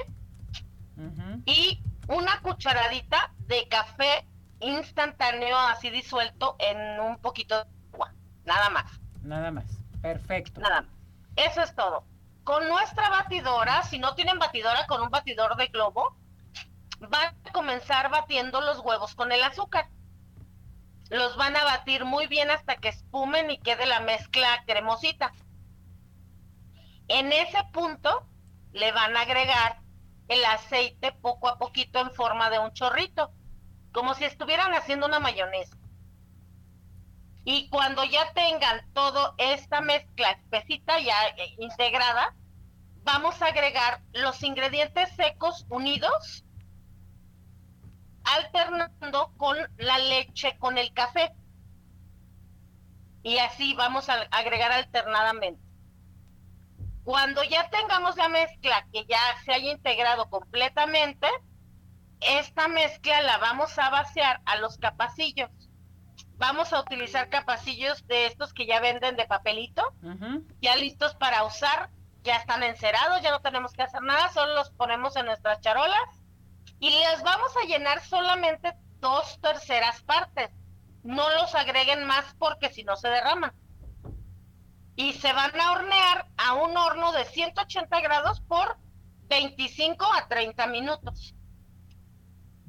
y 1.47 1.81
una 2.09 2.43
cucharadita 2.43 3.33
de 3.47 3.67
café 3.69 4.27
instantáneo 4.61 5.57
así 5.57 5.89
disuelto 5.89 6.57
en 6.59 7.01
un 7.01 7.17
poquito 7.17 7.65
de 7.65 7.71
agua. 7.95 8.13
Nada 8.45 8.69
más. 8.69 9.01
Nada 9.23 9.51
más. 9.51 9.65
Perfecto. 10.03 10.61
Nada 10.61 10.83
más. 10.83 10.91
Eso 11.37 11.63
es 11.63 11.75
todo 11.75 12.05
con 12.49 12.67
nuestra 12.67 13.11
batidora, 13.11 13.83
si 13.83 13.99
no 13.99 14.15
tienen 14.15 14.39
batidora 14.39 14.87
con 14.87 15.03
un 15.03 15.11
batidor 15.11 15.55
de 15.57 15.67
globo, 15.67 16.17
van 17.01 17.37
a 17.45 17.53
comenzar 17.53 18.11
batiendo 18.11 18.61
los 18.61 18.79
huevos 18.81 19.15
con 19.15 19.33
el 19.33 19.43
azúcar. 19.43 19.89
Los 21.11 21.37
van 21.37 21.57
a 21.57 21.65
batir 21.65 22.05
muy 22.05 22.27
bien 22.27 22.51
hasta 22.51 22.77
que 22.77 22.89
espumen 22.89 23.51
y 23.51 23.59
quede 23.59 23.87
la 23.87 24.01
mezcla 24.01 24.63
cremosita. 24.67 25.33
En 27.09 27.33
ese 27.33 27.59
punto 27.73 28.27
le 28.73 28.93
van 28.93 29.17
a 29.17 29.23
agregar 29.23 29.81
el 30.29 30.45
aceite 30.45 31.13
poco 31.13 31.49
a 31.49 31.59
poquito 31.59 32.01
en 32.01 32.11
forma 32.11 32.51
de 32.51 32.59
un 32.59 32.73
chorrito, 32.73 33.33
como 33.93 34.15
si 34.15 34.25
estuvieran 34.25 34.75
haciendo 34.75 35.07
una 35.07 35.21
mayonesa. 35.21 35.77
Y 37.45 37.71
cuando 37.71 38.05
ya 38.05 38.31
tengan 38.35 38.93
toda 38.93 39.35
esta 39.39 39.81
mezcla 39.81 40.33
espesita 40.33 41.01
ya 41.01 41.29
eh, 41.39 41.55
integrada, 41.59 42.35
vamos 43.05 43.41
a 43.41 43.47
agregar 43.47 44.03
los 44.13 44.43
ingredientes 44.43 45.09
secos 45.17 45.65
unidos, 45.71 46.45
alternando 48.37 49.33
con 49.37 49.57
la 49.77 49.99
leche 49.99 50.57
con 50.59 50.79
el 50.79 50.93
café. 50.93 51.33
Y 53.23 53.39
así 53.39 53.75
vamos 53.75 54.09
a 54.09 54.23
agregar 54.31 54.73
alternadamente. 54.73 55.63
Cuando 57.05 57.43
ya 57.43 57.69
tengamos 57.71 58.17
la 58.17 58.29
mezcla 58.29 58.87
que 58.93 59.05
ya 59.07 59.19
se 59.45 59.53
haya 59.53 59.73
integrado 59.73 60.29
completamente, 60.29 61.27
esta 62.21 62.69
mezcla 62.69 63.23
la 63.23 63.39
vamos 63.39 63.79
a 63.79 63.91
vaciar 63.91 64.41
a 64.45 64.57
los 64.57 64.77
capacillos 64.79 65.51
vamos 66.39 66.73
a 66.73 66.81
utilizar 66.81 67.29
capacillos 67.29 68.07
de 68.07 68.27
estos 68.27 68.53
que 68.53 68.67
ya 68.67 68.81
venden 68.81 69.17
de 69.17 69.27
papelito, 69.27 69.83
ya 70.61 70.77
listos 70.77 71.15
para 71.17 71.45
usar, 71.45 71.91
ya 72.23 72.37
están 72.37 72.63
encerados, 72.63 73.21
ya 73.23 73.31
no 73.31 73.41
tenemos 73.41 73.73
que 73.73 73.83
hacer 73.83 74.03
nada, 74.03 74.29
solo 74.31 74.55
los 74.55 74.71
ponemos 74.71 75.17
en 75.17 75.27
nuestras 75.27 75.61
charolas 75.61 76.18
y 76.79 76.91
les 76.91 77.23
vamos 77.23 77.53
a 77.57 77.67
llenar 77.67 78.01
solamente 78.05 78.75
dos 79.01 79.39
terceras 79.41 80.03
partes. 80.03 80.51
No 81.03 81.31
los 81.31 81.55
agreguen 81.55 82.05
más 82.05 82.35
porque 82.39 82.71
si 82.71 82.85
no 82.85 82.97
se 82.97 83.09
derraman. 83.09 83.53
Y 84.97 85.13
se 85.13 85.33
van 85.33 85.59
a 85.61 85.73
hornear 85.73 86.27
a 86.37 86.55
un 86.55 86.77
horno 86.77 87.13
de 87.13 87.25
180 87.25 88.01
grados 88.01 88.41
por 88.41 88.77
25 89.29 90.05
a 90.13 90.27
30 90.27 90.67
minutos 90.67 91.35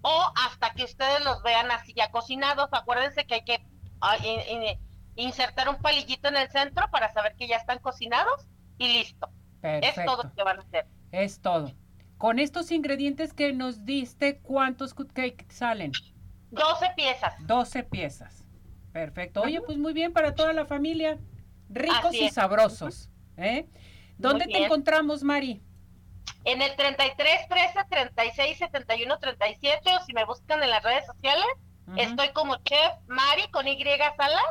o 0.01 0.31
hasta 0.35 0.71
que 0.73 0.83
ustedes 0.83 1.23
los 1.23 1.41
vean 1.43 1.71
así 1.71 1.93
ya 1.93 2.12
cocinados. 2.12 2.69
Acuérdense 2.71 3.25
que 3.25 3.35
hay 3.35 3.43
que 3.43 3.65
ah, 4.01 4.17
insertar 5.15 5.69
un 5.69 5.77
palillito 5.77 6.27
en 6.27 6.38
el 6.38 6.49
centro 6.49 6.89
para 6.91 7.12
saber 7.12 7.35
que 7.35 7.47
ya 7.47 7.57
están 7.57 7.79
cocinados 7.79 8.47
y 8.77 8.93
listo. 8.93 9.29
Es 9.62 9.95
todo 10.05 10.23
lo 10.23 10.33
que 10.33 10.43
van 10.43 10.59
a 10.59 10.62
hacer. 10.62 10.88
Es 11.12 11.41
todo. 11.41 11.71
Con 12.19 12.38
estos 12.38 12.69
ingredientes 12.71 13.34
que 13.34 13.51
nos 13.53 13.86
diste, 13.86 14.38
¿cuántos 14.39 14.93
cupcakes 14.93 15.45
salen? 15.49 15.91
12 16.51 16.91
piezas. 16.95 17.34
12 17.47 17.84
piezas. 17.84 18.45
Perfecto. 18.93 19.41
Oye, 19.41 19.62
pues 19.62 19.79
muy 19.79 19.93
bien 19.93 20.13
para 20.13 20.36
toda 20.36 20.53
la 20.53 20.65
familia. 20.65 21.17
Ricos 21.69 22.13
y 22.13 22.29
sabrosos. 22.29 23.10
¿eh? 23.38 23.67
¿Dónde 24.19 24.45
te 24.45 24.63
encontramos, 24.63 25.23
Mari? 25.23 25.63
en 26.45 26.62
el 26.62 26.73
33 26.75 27.47
13 27.49 27.79
36 27.89 28.58
71 28.58 29.19
37 29.19 29.95
o 29.95 30.05
si 30.05 30.13
me 30.13 30.23
buscan 30.23 30.63
en 30.63 30.69
las 30.69 30.82
redes 30.84 31.05
sociales 31.05 31.45
Estoy 31.97 32.29
como 32.29 32.55
chef 32.58 32.93
Mari 33.08 33.47
con 33.51 33.67
Y 33.67 33.84
Sala. 34.15 34.41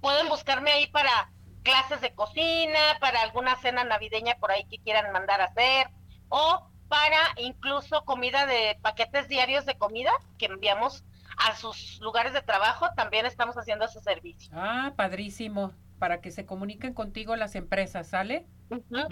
Pueden 0.00 0.28
buscarme 0.28 0.70
ahí 0.72 0.86
para 0.88 1.30
clases 1.62 2.00
de 2.00 2.14
cocina, 2.14 2.78
para 3.00 3.22
alguna 3.22 3.56
cena 3.56 3.84
navideña 3.84 4.36
por 4.38 4.50
ahí 4.50 4.64
que 4.66 4.78
quieran 4.78 5.12
mandar 5.12 5.40
a 5.40 5.46
hacer, 5.46 5.90
o 6.28 6.68
para 6.88 7.18
incluso 7.36 8.04
comida 8.04 8.46
de 8.46 8.78
paquetes 8.82 9.28
diarios 9.28 9.66
de 9.66 9.76
comida 9.76 10.10
que 10.38 10.46
enviamos 10.46 11.04
a 11.36 11.54
sus 11.54 12.00
lugares 12.00 12.32
de 12.32 12.42
trabajo, 12.42 12.86
también 12.96 13.26
estamos 13.26 13.56
haciendo 13.56 13.84
ese 13.84 14.00
servicio. 14.00 14.50
Ah, 14.54 14.92
padrísimo, 14.96 15.72
para 15.98 16.20
que 16.20 16.30
se 16.30 16.46
comuniquen 16.46 16.94
contigo 16.94 17.36
las 17.36 17.54
empresas, 17.54 18.08
¿sale? 18.08 18.46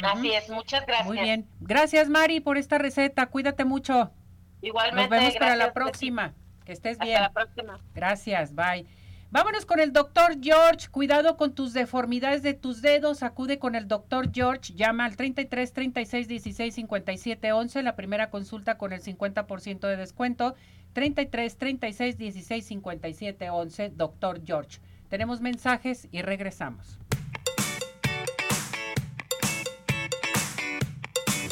Así 0.02 0.32
es, 0.32 0.48
muchas 0.48 0.86
gracias. 0.86 1.06
Muy 1.06 1.18
bien, 1.18 1.48
gracias 1.60 2.08
Mari 2.08 2.40
por 2.40 2.56
esta 2.56 2.78
receta, 2.78 3.26
cuídate 3.26 3.64
mucho. 3.64 4.10
Igualmente. 4.62 5.10
Nos 5.10 5.10
vemos 5.10 5.36
para 5.36 5.56
la 5.56 5.72
próxima, 5.72 6.34
que 6.64 6.72
estés 6.72 6.98
bien. 6.98 7.16
Hasta 7.16 7.28
la 7.28 7.32
próxima. 7.32 7.80
Gracias, 7.94 8.54
bye. 8.54 9.03
Vámonos 9.30 9.66
con 9.66 9.80
el 9.80 9.92
doctor 9.92 10.36
George. 10.40 10.88
Cuidado 10.90 11.36
con 11.36 11.54
tus 11.54 11.72
deformidades 11.72 12.42
de 12.42 12.54
tus 12.54 12.82
dedos. 12.82 13.22
Acude 13.22 13.58
con 13.58 13.74
el 13.74 13.88
doctor 13.88 14.30
George. 14.32 14.74
Llama 14.74 15.04
al 15.04 15.16
33 15.16 15.72
36 15.72 16.28
16 16.28 16.74
57 16.74 17.52
11. 17.52 17.82
La 17.82 17.96
primera 17.96 18.30
consulta 18.30 18.78
con 18.78 18.92
el 18.92 19.02
50% 19.02 19.88
de 19.88 19.96
descuento. 19.96 20.54
33 20.92 21.56
36 21.56 22.16
16 22.16 22.66
57 22.66 23.50
11. 23.50 23.90
Doctor 23.90 24.40
George. 24.44 24.78
Tenemos 25.08 25.40
mensajes 25.40 26.08
y 26.12 26.22
regresamos. 26.22 26.98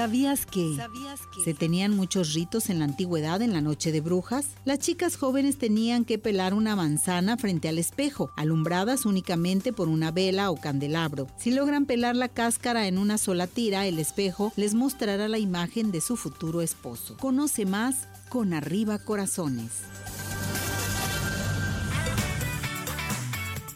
¿Sabías 0.00 0.46
que, 0.46 0.78
se 1.44 1.52
tenían 1.52 1.94
muchos 1.94 2.32
ritos 2.32 2.70
en 2.70 2.78
la 2.78 2.86
antigüedad 2.86 3.42
en 3.42 3.52
la 3.52 3.60
noche 3.60 3.92
de 3.92 4.00
brujas? 4.00 4.46
Las 4.64 4.78
chicas 4.78 5.16
jóvenes 5.16 5.58
tenían 5.58 6.06
que 6.06 6.18
pelar 6.18 6.54
una 6.54 6.74
manzana 6.74 7.36
frente 7.36 7.68
al 7.68 7.76
espejo, 7.76 8.30
alumbradas 8.38 9.04
únicamente 9.04 9.74
por 9.74 9.88
una 9.88 10.10
vela 10.10 10.50
o 10.50 10.56
candelabro. 10.56 11.26
Si 11.36 11.50
logran 11.50 11.84
pelar 11.84 12.16
la 12.16 12.28
cáscara 12.28 12.88
en 12.88 12.96
una 12.96 13.18
sola 13.18 13.46
tira, 13.46 13.86
el 13.86 13.98
espejo 13.98 14.54
les 14.56 14.72
mostrará 14.72 15.28
la 15.28 15.38
imagen 15.38 15.92
de 15.92 16.00
su 16.00 16.16
futuro 16.16 16.62
esposo. 16.62 17.18
Conoce 17.18 17.66
más 17.66 18.08
con 18.30 18.54
Arriba 18.54 18.98
Corazones. 19.00 19.82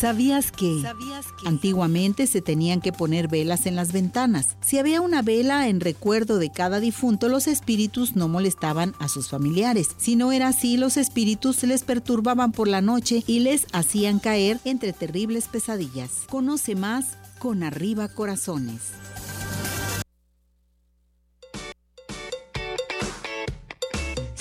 ¿Sabías 0.00 0.52
que, 0.52 0.80
antiguamente 1.44 2.28
se 2.28 2.40
tenían 2.40 2.80
que 2.80 2.92
poner 2.92 3.26
velas 3.26 3.66
en 3.66 3.74
las 3.74 3.92
ventanas? 3.92 4.56
Si 4.60 4.78
había 4.78 5.00
una 5.00 5.22
vela 5.22 5.66
en 5.66 5.80
recuerdo 5.80 6.38
de 6.38 6.50
cada 6.50 6.78
difunto, 6.78 7.28
los 7.28 7.48
espíritus 7.48 8.14
no 8.14 8.28
molestaban 8.28 8.94
a 9.00 9.08
sus 9.08 9.28
familiares. 9.28 9.88
Si 9.96 10.14
no 10.14 10.30
era 10.30 10.48
así, 10.48 10.76
los 10.76 10.96
espíritus 10.96 11.64
les 11.64 11.82
perturbaban 11.82 12.52
por 12.52 12.68
la 12.68 12.80
noche 12.80 13.24
y 13.26 13.40
les 13.40 13.66
hacían 13.72 14.20
caer 14.20 14.60
entre 14.64 14.92
terribles 14.92 15.48
pesadillas. 15.48 16.10
Conoce 16.30 16.76
más 16.76 17.18
con 17.40 17.64
Arriba 17.64 18.06
Corazones. 18.08 18.92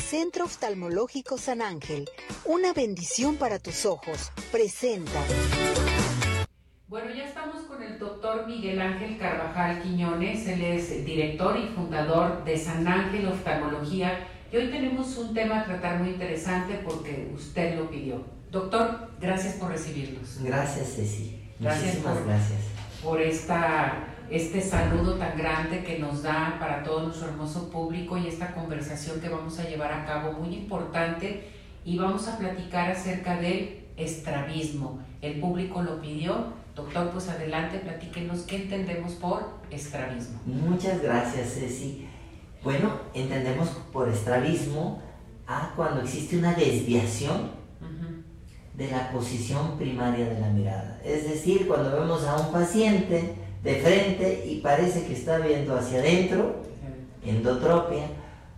Centro 0.10 0.46
Oftalmológico 0.46 1.38
San 1.38 1.62
Ángel, 1.62 2.10
una 2.46 2.72
bendición 2.72 3.36
para 3.36 3.60
tus 3.60 3.86
ojos, 3.86 4.32
presenta. 4.54 5.22
Bueno, 6.88 7.14
ya 7.14 7.26
estamos 7.26 7.64
con 7.64 7.84
el 7.84 8.00
doctor 8.00 8.48
Miguel 8.48 8.80
Ángel 8.80 9.18
Carvajal 9.18 9.84
Quiñones, 9.84 10.48
él 10.48 10.64
es 10.64 11.04
director 11.04 11.58
y 11.58 11.68
fundador 11.76 12.46
de 12.46 12.58
San 12.58 12.88
Ángel 12.88 13.28
Oftalmología 13.28 14.30
y 14.50 14.56
hoy 14.56 14.72
tenemos 14.72 15.18
un 15.18 15.34
tema 15.34 15.60
a 15.60 15.66
tratar 15.66 16.00
muy 16.00 16.12
interesante 16.12 16.80
porque 16.86 17.30
usted 17.36 17.78
lo 17.78 17.90
pidió. 17.90 18.24
Doctor, 18.50 19.10
gracias 19.20 19.56
por 19.56 19.72
recibirnos. 19.72 20.42
Gracias, 20.42 20.96
Ceci. 20.96 21.38
Gracias 21.60 21.96
Muchísimas 21.96 22.26
gracias. 22.26 22.60
Por 23.04 23.22
esta 23.22 24.17
este 24.30 24.62
saludo 24.62 25.14
tan 25.14 25.38
grande 25.38 25.84
que 25.84 26.00
nos 26.00 26.24
da 26.24 26.58
para 26.60 26.84
todo 26.84 27.04
nuestro 27.04 27.30
hermoso 27.30 27.70
público 27.70 28.18
y 28.18 28.28
esta 28.28 28.54
conversación 28.54 29.22
que 29.22 29.30
vamos 29.30 29.58
a 29.60 29.68
llevar 29.68 29.94
a 29.94 30.06
cabo 30.06 30.34
muy 30.34 30.54
importante 30.54 31.48
y 31.86 31.98
vamos 31.98 32.28
a 32.28 32.38
platicar 32.38 32.92
acerca 32.92 33.38
del 33.38 33.86
estrabismo. 33.96 35.00
El 35.22 35.40
público 35.40 35.82
lo 35.82 36.02
pidió. 36.02 36.54
Doctor, 36.76 37.10
pues 37.12 37.30
adelante, 37.30 37.80
platíquenos 37.80 38.42
qué 38.42 38.58
entendemos 38.64 39.14
por 39.14 39.44
estrabismo. 39.72 40.40
Muchas 40.46 41.02
gracias, 41.02 41.54
Ceci. 41.54 42.08
Bueno, 42.64 42.92
entendemos 43.14 43.70
por 43.92 44.10
estrabismo 44.10 45.02
a 45.48 45.72
cuando 45.76 46.02
existe 46.02 46.38
una 46.38 46.54
desviación 46.54 47.56
de 48.74 48.92
la 48.92 49.10
posición 49.12 49.76
primaria 49.78 50.28
de 50.30 50.40
la 50.40 50.50
mirada. 50.50 51.02
Es 51.04 51.28
decir, 51.28 51.68
cuando 51.68 52.00
vemos 52.00 52.24
a 52.26 52.36
un 52.36 52.52
paciente 52.52 53.47
de 53.68 53.76
frente 53.82 54.46
y 54.50 54.62
parece 54.62 55.06
que 55.06 55.12
está 55.12 55.40
viendo 55.40 55.76
hacia 55.76 56.00
adentro, 56.00 56.56
endotropia, 57.22 58.08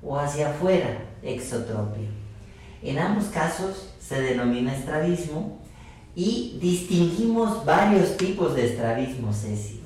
o 0.03 0.15
hacia 0.19 0.51
afuera, 0.51 1.01
exotropia. 1.23 2.07
En 2.83 2.99
ambos 2.99 3.25
casos 3.25 3.89
se 3.99 4.21
denomina 4.21 4.75
estrabismo 4.75 5.57
y 6.15 6.59
distinguimos 6.61 7.65
varios 7.65 8.17
tipos 8.17 8.55
de 8.55 8.67
estrabismo, 8.67 9.33
Ceci. 9.33 9.81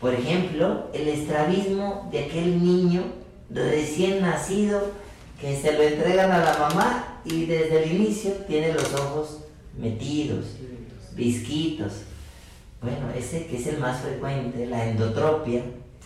Por 0.00 0.14
ejemplo, 0.14 0.88
el 0.94 1.06
estrabismo 1.08 2.08
de 2.10 2.20
aquel 2.20 2.64
niño 2.64 3.02
recién 3.50 4.22
nacido 4.22 4.90
que 5.38 5.54
se 5.54 5.72
lo 5.72 5.82
entregan 5.82 6.32
a 6.32 6.38
la 6.38 6.56
mamá 6.58 7.20
y 7.26 7.44
desde 7.44 7.82
el 7.82 7.92
inicio 7.92 8.32
tiene 8.48 8.72
los 8.72 8.94
ojos 8.94 9.40
metidos, 9.78 10.46
visquitos. 11.14 11.92
Bueno, 12.80 13.10
ese 13.16 13.46
que 13.46 13.56
es 13.56 13.66
el 13.66 13.78
más 13.78 14.00
frecuente, 14.00 14.66
la 14.66 14.86
endotropia, 14.86 15.62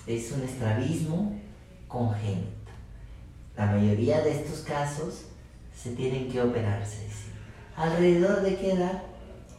es 0.06 0.32
un 0.32 0.42
estrabismo 0.42 1.38
congénito. 1.88 2.70
La 3.56 3.66
mayoría 3.66 4.20
de 4.22 4.32
estos 4.32 4.60
casos 4.60 5.24
se 5.76 5.90
tienen 5.90 6.30
que 6.30 6.40
operarse. 6.40 7.08
¿Alrededor 7.76 8.42
de 8.42 8.56
qué 8.56 8.72
edad? 8.72 9.02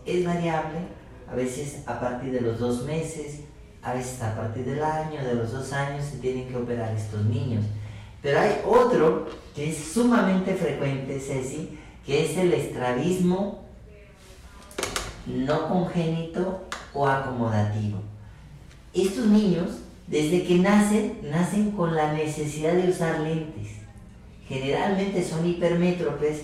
Es 0.06 0.26
variable, 0.26 0.80
a 1.30 1.36
veces 1.36 1.84
a 1.86 2.00
partir 2.00 2.32
de 2.32 2.42
los 2.42 2.60
dos 2.60 2.84
meses, 2.84 3.42
a 3.84 3.94
veces 3.94 4.22
a 4.22 4.36
partir 4.36 4.66
del 4.66 4.84
año, 4.84 5.24
de 5.24 5.36
los 5.36 5.52
dos 5.52 5.74
años 5.74 6.06
se 6.06 6.18
tienen 6.18 6.48
que 6.48 6.56
operar 6.56 6.96
estos 6.96 7.26
niños. 7.26 7.66
Pero 8.22 8.40
hay 8.40 8.62
otro 8.66 9.28
que 9.56 9.70
es 9.70 9.78
sumamente 9.78 10.56
frecuente, 10.56 11.20
Ceci, 11.20 11.78
que 12.06 12.26
es 12.26 12.38
el 12.38 12.54
estrabismo 12.54 13.66
no 15.26 15.68
congénito 15.68 16.68
o 16.94 17.08
acomodativo. 17.08 18.00
Estos 18.94 19.26
niños, 19.28 19.80
desde 20.08 20.44
que 20.44 20.56
nacen, 20.56 21.20
nacen 21.24 21.72
con 21.72 21.96
la 21.96 22.14
necesidad 22.14 22.74
de 22.74 22.90
usar 22.90 23.22
lentes. 23.22 23.70
Generalmente 24.48 25.24
son 25.24 25.46
hipermétropes 25.46 26.42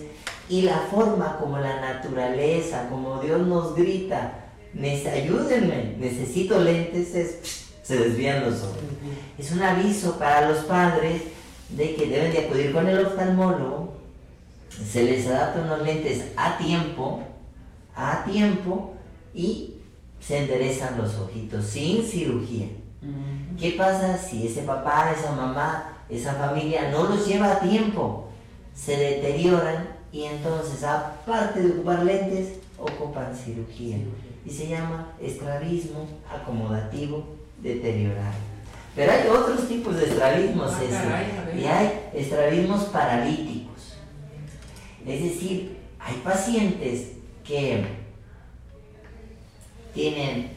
y 0.49 0.61
la 0.61 0.77
forma 0.89 1.37
como 1.37 1.57
la 1.57 1.81
naturaleza, 1.81 2.87
como 2.89 3.19
Dios 3.19 3.45
nos 3.45 3.75
grita, 3.75 4.45
ayúdenme, 5.13 5.95
necesito 5.99 6.59
lentes, 6.63 7.61
se 7.83 7.97
desvían 7.97 8.45
los 8.45 8.63
ojos. 8.63 8.77
Es 9.37 9.51
un 9.51 9.61
aviso 9.61 10.17
para 10.17 10.49
los 10.49 10.59
padres 10.65 11.23
de 11.69 11.95
que 11.95 12.07
deben 12.07 12.31
de 12.31 12.45
acudir 12.45 12.71
con 12.71 12.87
el 12.87 13.05
oftalmólogo, 13.05 13.97
se 14.69 15.03
les 15.03 15.27
adapta 15.27 15.61
unos 15.61 15.81
lentes 15.81 16.25
a 16.35 16.57
tiempo, 16.57 17.23
a 17.95 18.23
tiempo 18.23 18.93
y 19.33 19.76
se 20.19 20.39
enderezan 20.39 20.97
los 20.97 21.15
ojitos 21.15 21.65
sin 21.65 22.03
cirugía. 22.03 22.67
¿Qué 23.59 23.71
pasa 23.71 24.17
si 24.17 24.47
ese 24.47 24.63
papá, 24.63 25.13
esa 25.17 25.31
mamá, 25.31 25.97
esa 26.09 26.33
familia 26.33 26.91
no 26.91 27.03
los 27.03 27.27
lleva 27.27 27.53
a 27.53 27.59
tiempo? 27.59 28.27
Se 28.75 28.97
deterioran 28.97 29.87
y 30.11 30.23
entonces 30.23 30.83
aparte 30.83 31.61
de 31.61 31.71
ocupar 31.71 32.03
lentes, 32.03 32.59
ocupan 32.77 33.35
cirugía. 33.35 33.97
Y 34.45 34.49
se 34.49 34.67
llama 34.67 35.13
estrabismo 35.21 36.07
acomodativo 36.29 37.23
deteriorado. 37.61 38.35
Pero 38.95 39.11
hay 39.11 39.27
otros 39.27 39.67
tipos 39.67 39.95
de 39.95 40.05
estrabismos, 40.05 40.71
ah, 40.73 41.55
y 41.55 41.65
hay 41.65 42.09
estrabismos 42.13 42.85
paralíticos. 42.85 43.95
Es 45.05 45.23
decir, 45.23 45.77
hay 45.99 46.15
pacientes 46.23 47.11
que 47.43 47.85
tienen, 49.97 50.51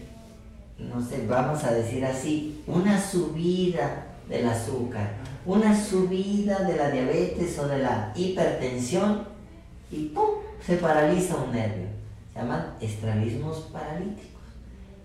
no 0.79 1.03
sé, 1.03 1.27
vamos 1.27 1.65
a 1.65 1.73
decir 1.73 2.05
así, 2.05 2.63
una 2.67 3.01
subida 3.01 4.07
del 4.29 4.47
azúcar, 4.47 5.15
una 5.47 5.75
subida 5.75 6.59
de 6.59 6.77
la 6.77 6.91
diabetes 6.91 7.59
o 7.59 7.67
de 7.67 7.79
la 7.79 8.13
hipertensión 8.15 9.23
y 9.91 10.09
¡pum! 10.09 10.29
se 10.65 10.77
paraliza 10.77 11.37
un 11.37 11.53
nervio. 11.53 11.87
Se 12.35 12.39
llaman 12.39 12.75
estrabismos 12.83 13.57
paralíticos. 13.73 14.43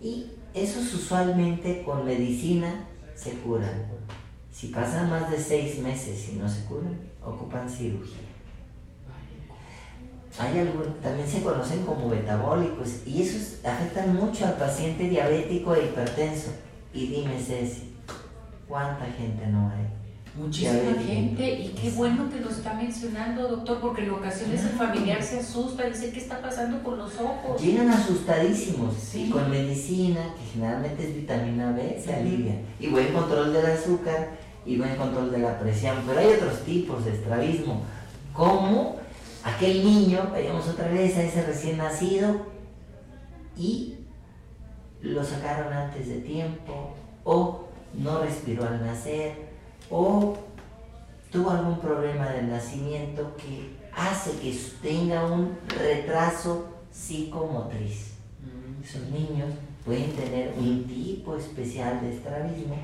Y 0.02 0.28
esos 0.54 0.94
usualmente 0.94 1.82
con 1.84 2.04
medicina 2.04 2.88
se 3.16 3.32
curan. 3.40 3.86
Si 4.52 4.68
pasan 4.68 5.10
más 5.10 5.32
de 5.32 5.40
seis 5.40 5.80
meses 5.80 6.30
y 6.34 6.36
no 6.36 6.50
se 6.50 6.66
curan, 6.66 7.00
ocupan 7.24 7.70
cirugía. 7.70 8.25
Hay 10.38 10.60
algún, 10.60 10.94
también 11.02 11.28
se 11.28 11.42
conocen 11.42 11.84
como 11.86 12.10
metabólicos 12.10 13.06
y 13.06 13.22
esos 13.22 13.66
afectan 13.66 14.16
mucho 14.16 14.46
al 14.46 14.56
paciente 14.56 15.08
diabético 15.08 15.74
e 15.76 15.86
hipertenso. 15.86 16.52
Y 16.94 17.08
dime, 17.08 17.40
Ceci, 17.40 17.96
¿cuánta 18.68 19.06
gente 19.06 19.48
no 19.48 19.70
hay? 19.70 19.88
Muchísima 20.38 21.02
gente 21.02 21.50
y 21.62 21.70
qué 21.70 21.90
bueno 21.92 22.30
que 22.30 22.42
lo 22.42 22.50
está 22.50 22.74
mencionando, 22.74 23.48
doctor, 23.48 23.80
porque 23.80 24.04
en 24.04 24.10
ocasiones 24.10 24.62
el 24.66 24.72
familiar 24.72 25.24
se 25.24 25.40
asusta, 25.40 25.86
dice, 25.86 26.12
¿qué 26.12 26.20
está 26.20 26.42
pasando 26.42 26.84
con 26.84 26.98
los 26.98 27.18
ojos? 27.18 27.62
Llegan 27.62 27.90
asustadísimos 27.90 29.16
y 29.16 29.30
con 29.30 29.50
medicina, 29.50 30.34
que 30.38 30.52
generalmente 30.52 31.08
es 31.08 31.16
vitamina 31.16 31.72
B, 31.72 32.02
se 32.04 32.14
alivia. 32.14 32.56
Y 32.82 32.88
buen 32.88 33.14
control 33.14 33.54
del 33.54 33.66
azúcar 33.66 34.32
y 34.66 34.76
buen 34.76 34.98
control 34.98 35.32
de 35.32 35.38
la 35.38 35.58
presión. 35.58 35.96
Pero 36.06 36.20
hay 36.20 36.34
otros 36.34 36.60
tipos 36.66 37.06
de 37.06 37.14
estrabismo, 37.14 37.84
como 38.34 38.98
aquel 39.46 39.86
niño, 39.86 40.30
vayamos 40.32 40.68
otra 40.68 40.88
vez 40.88 41.16
a 41.18 41.24
ese 41.24 41.46
recién 41.46 41.78
nacido, 41.78 42.48
y 43.56 44.00
lo 45.02 45.24
sacaron 45.24 45.72
antes 45.72 46.10
de 46.10 46.20
tiempo, 46.22 46.96
o 47.24 47.66
no 47.94 48.22
respiró 48.22 48.66
al 48.66 48.84
nacer, 48.84 49.34
o 49.90 50.36
tuvo 51.32 51.52
algún 51.52 51.80
problema 51.80 52.30
del 52.30 52.50
nacimiento 52.50 53.36
que 53.38 53.76
hace 53.96 54.32
que 54.40 54.58
tenga 54.82 55.26
un 55.26 55.58
retraso 55.68 56.68
psicomotriz. 56.92 58.16
Mm. 58.42 58.84
Esos 58.84 59.10
niños 59.10 59.50
pueden 59.86 60.12
tener 60.14 60.54
un 60.58 60.86
tipo 60.86 61.36
especial 61.38 62.02
de 62.02 62.16
estrabismo 62.16 62.78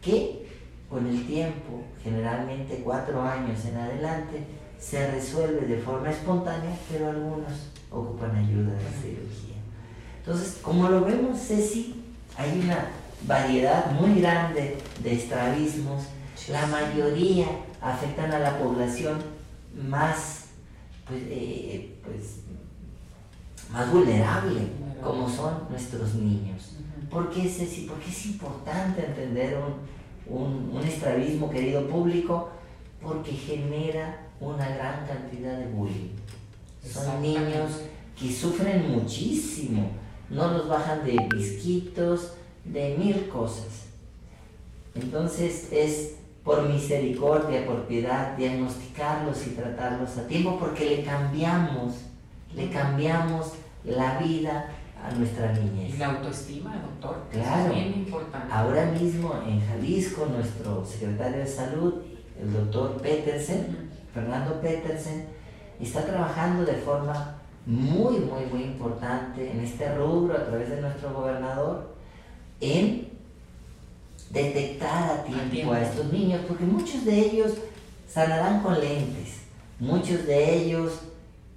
que 0.00 0.46
con 0.88 1.06
el 1.06 1.26
tiempo, 1.26 1.82
generalmente 2.02 2.82
cuatro 2.84 3.20
años 3.20 3.64
en 3.64 3.76
adelante, 3.76 4.44
se 4.84 5.10
resuelve 5.10 5.66
de 5.66 5.78
forma 5.78 6.10
espontánea, 6.10 6.76
pero 6.90 7.10
algunos 7.10 7.52
ocupan 7.90 8.36
ayuda 8.36 8.72
de 8.72 9.02
cirugía. 9.02 9.56
Entonces, 10.18 10.58
como 10.60 10.88
lo 10.88 11.04
vemos, 11.04 11.38
Ceci, 11.40 12.02
hay 12.36 12.60
una 12.64 12.88
variedad 13.26 13.92
muy 13.92 14.20
grande 14.20 14.76
de 15.02 15.12
estrabismos 15.14 16.04
la 16.48 16.66
mayoría 16.66 17.46
afectan 17.80 18.32
a 18.32 18.38
la 18.38 18.58
población 18.58 19.18
más, 19.88 20.46
pues, 21.06 21.22
eh, 21.28 21.94
pues 22.04 22.40
más 23.72 23.90
vulnerable, 23.90 24.60
como 25.02 25.28
son 25.28 25.68
nuestros 25.70 26.14
niños. 26.14 26.74
¿Por 27.10 27.30
qué, 27.30 27.48
Ceci? 27.48 27.86
Porque 27.88 28.10
es 28.10 28.26
importante 28.26 29.06
entender 29.06 29.58
un, 30.26 30.70
un, 30.74 30.82
estrabismo, 30.82 31.50
querido 31.50 31.88
público, 31.88 32.50
porque 33.00 33.32
genera 33.32 34.23
una 34.40 34.68
gran 34.68 35.06
cantidad 35.06 35.58
de 35.58 35.66
bullying. 35.66 36.10
Son 36.84 37.22
niños 37.22 37.80
que 38.18 38.32
sufren 38.32 38.90
muchísimo, 38.92 39.90
no 40.30 40.48
los 40.48 40.68
bajan 40.68 41.04
de 41.04 41.16
bisquitos, 41.34 42.34
de 42.64 42.96
mil 42.98 43.28
cosas. 43.28 43.84
Entonces 44.94 45.68
es 45.72 46.16
por 46.44 46.68
misericordia, 46.68 47.66
por 47.66 47.86
piedad, 47.86 48.36
diagnosticarlos 48.36 49.46
y 49.46 49.50
tratarlos 49.50 50.16
a 50.18 50.26
tiempo, 50.26 50.58
porque 50.58 50.96
le 50.96 51.04
cambiamos, 51.04 51.94
le 52.54 52.70
cambiamos 52.70 53.52
la 53.84 54.18
vida 54.18 54.70
a 55.02 55.10
nuestra 55.12 55.52
niñez. 55.52 55.94
Y 55.94 55.98
la 55.98 56.06
autoestima, 56.12 56.76
doctor, 56.76 57.24
claro. 57.30 57.66
es 57.66 57.74
bien 57.74 57.94
importante. 57.94 58.52
Ahora 58.52 58.86
mismo 58.86 59.34
en 59.46 59.66
Jalisco, 59.66 60.26
nuestro 60.26 60.84
secretario 60.84 61.38
de 61.38 61.46
salud, 61.46 61.94
el 62.40 62.52
doctor 62.52 63.00
Petersen, 63.00 63.90
Fernando 64.12 64.60
Petersen, 64.60 65.26
está 65.80 66.04
trabajando 66.04 66.64
de 66.64 66.74
forma 66.74 67.36
muy, 67.66 68.18
muy, 68.18 68.44
muy 68.52 68.62
importante 68.62 69.50
en 69.50 69.60
este 69.60 69.94
rubro 69.94 70.36
a 70.36 70.46
través 70.46 70.68
de 70.70 70.80
nuestro 70.80 71.12
gobernador 71.12 71.94
en 72.60 73.08
detectar 74.30 75.10
a 75.10 75.24
tiempo 75.24 75.72
a, 75.72 75.82
estos 75.82 76.12
niños, 76.12 76.42
porque 76.46 76.64
muchos 76.64 77.04
de 77.04 77.18
ellos 77.18 77.52
sanarán 78.08 78.62
con 78.62 78.78
lentes, 78.80 79.42
muchos 79.78 80.26
de 80.26 80.56
ellos 80.56 81.00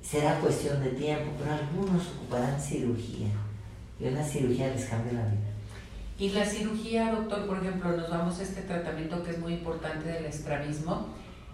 será 0.02 0.40
cuestión 0.40 0.82
de 0.84 0.92
tiempo, 0.92 1.32
pero 1.38 1.54
algunos 1.54 2.08
ocuparán 2.16 2.60
cirugía 2.60 3.28
y 4.00 4.08
una 4.08 4.24
cirugía 4.24 4.70
les 4.70 4.86
cambia 4.86 5.14
la 5.14 5.26
vida. 5.26 5.47
Y 6.20 6.30
la 6.30 6.46
cirugía, 6.46 7.12
doctor, 7.12 7.46
por 7.46 7.60
ejemplo, 7.60 7.96
nos 7.96 8.10
vamos 8.10 8.40
a 8.40 8.44
este 8.44 8.62
tratamiento 8.62 9.24
que 9.24 9.32
es 9.32 9.40
muy 9.40 9.54
importante 9.54 10.10
del 10.10 10.26
estrabismo. 10.26 11.08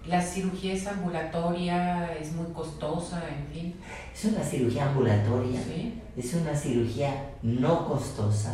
La 0.08 0.22
cirugía 0.22 0.74
es 0.74 0.88
ambulatoria, 0.88 2.14
es 2.14 2.34
muy 2.34 2.52
costosa, 2.54 3.24
en 3.28 3.48
fin. 3.54 3.76
Es 4.14 4.26
una 4.26 4.44
cirugía 4.44 4.88
ambulatoria, 4.88 5.60
es 6.16 6.34
una 6.34 6.56
cirugía 6.56 7.32
no 7.42 7.88
costosa 7.88 8.54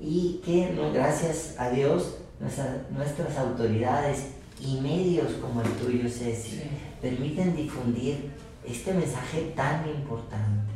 y 0.00 0.40
que 0.44 0.74
gracias 0.92 1.54
a 1.58 1.70
Dios 1.70 2.16
nuestras 2.90 3.38
autoridades 3.38 4.32
y 4.60 4.80
medios 4.80 5.32
como 5.40 5.62
el 5.62 5.70
tuyo, 5.72 6.08
Ceci, 6.08 6.60
permiten 7.00 7.56
difundir 7.56 8.30
este 8.66 8.92
mensaje 8.92 9.52
tan 9.56 9.88
importante. 9.88 10.72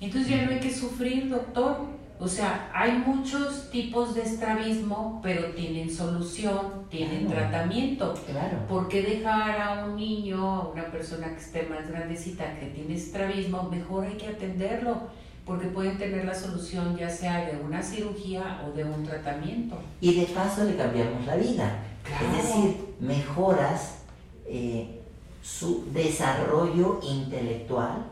Entonces 0.00 0.28
ya 0.28 0.44
no 0.44 0.50
hay 0.50 0.60
que 0.60 0.72
sufrir, 0.72 1.28
doctor. 1.30 1.93
O 2.20 2.28
sea, 2.28 2.70
hay 2.72 2.92
muchos 2.92 3.70
tipos 3.70 4.14
de 4.14 4.22
estrabismo, 4.22 5.20
pero 5.22 5.46
tienen 5.54 5.90
solución, 5.90 6.86
tienen 6.88 7.26
tratamiento. 7.26 8.14
Claro. 8.30 8.58
¿Por 8.68 8.88
qué 8.88 9.02
dejar 9.02 9.60
a 9.60 9.84
un 9.84 9.96
niño, 9.96 10.38
a 10.38 10.68
una 10.68 10.86
persona 10.86 11.28
que 11.28 11.40
esté 11.40 11.64
más 11.64 11.88
grandecita, 11.88 12.58
que 12.60 12.66
tiene 12.66 12.94
estrabismo? 12.94 13.64
Mejor 13.64 14.04
hay 14.04 14.16
que 14.16 14.28
atenderlo, 14.28 15.08
porque 15.44 15.66
pueden 15.66 15.98
tener 15.98 16.24
la 16.24 16.34
solución 16.34 16.96
ya 16.96 17.10
sea 17.10 17.46
de 17.46 17.60
una 17.60 17.82
cirugía 17.82 18.62
o 18.64 18.76
de 18.76 18.84
un 18.84 19.04
tratamiento. 19.04 19.76
Y 20.00 20.14
de 20.20 20.26
paso 20.26 20.64
le 20.64 20.76
cambiamos 20.76 21.26
la 21.26 21.36
vida. 21.36 21.78
Es 22.22 22.44
decir, 22.44 22.94
mejoras 23.00 24.04
eh, 24.46 25.00
su 25.42 25.90
desarrollo 25.92 27.00
intelectual, 27.02 28.06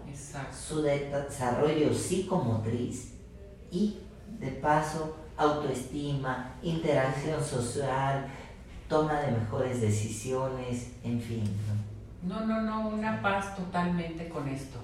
su 0.53 0.83
desarrollo 0.83 1.95
psicomotriz 1.95 3.12
y 3.73 3.99
de 4.39 4.49
paso 4.49 5.17
autoestima, 5.37 6.55
interacción 6.63 7.43
social, 7.43 8.27
toma 8.89 9.21
de 9.21 9.33
mejores 9.33 9.81
decisiones, 9.81 10.93
en 11.03 11.21
fin. 11.21 11.43
No, 12.23 12.47
no, 12.47 12.61
no, 12.61 12.89
una 12.89 13.21
paz 13.21 13.57
totalmente 13.57 14.29
con 14.29 14.47
esto. 14.47 14.79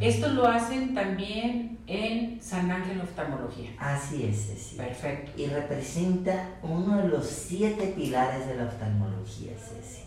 Esto 0.00 0.28
lo 0.28 0.46
hacen 0.46 0.94
también 0.94 1.78
en 1.86 2.40
San 2.40 2.70
Ángel 2.70 3.02
Oftalmología. 3.02 3.72
Así 3.78 4.24
es, 4.24 4.46
Ceci. 4.46 4.76
Perfecto. 4.76 5.32
Y 5.36 5.46
representa 5.46 6.54
uno 6.62 7.02
de 7.02 7.08
los 7.08 7.26
siete 7.26 7.92
pilares 7.94 8.46
de 8.46 8.54
la 8.54 8.64
oftalmología, 8.64 9.52
Ceci. 9.58 10.04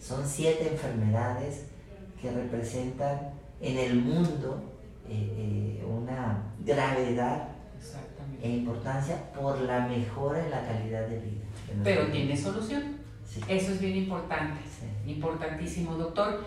Son 0.00 0.26
siete 0.26 0.72
enfermedades 0.72 1.66
que 2.20 2.32
representan 2.32 3.30
en 3.60 3.78
el 3.78 3.94
mundo 3.94 4.64
eh, 5.08 5.80
eh, 5.80 5.86
una 5.86 6.42
gravedad 6.64 7.55
e 8.42 8.50
importancia 8.50 9.32
por 9.32 9.60
la 9.60 9.86
mejora 9.86 10.44
en 10.44 10.50
la 10.50 10.66
calidad 10.66 11.06
de 11.06 11.18
vida. 11.20 11.44
Pero 11.82 12.06
tiene 12.06 12.36
solución. 12.36 12.96
Eso 13.48 13.72
es 13.72 13.80
bien 13.80 13.96
importante, 13.96 14.60
importantísimo, 15.06 15.94
doctor. 15.94 16.44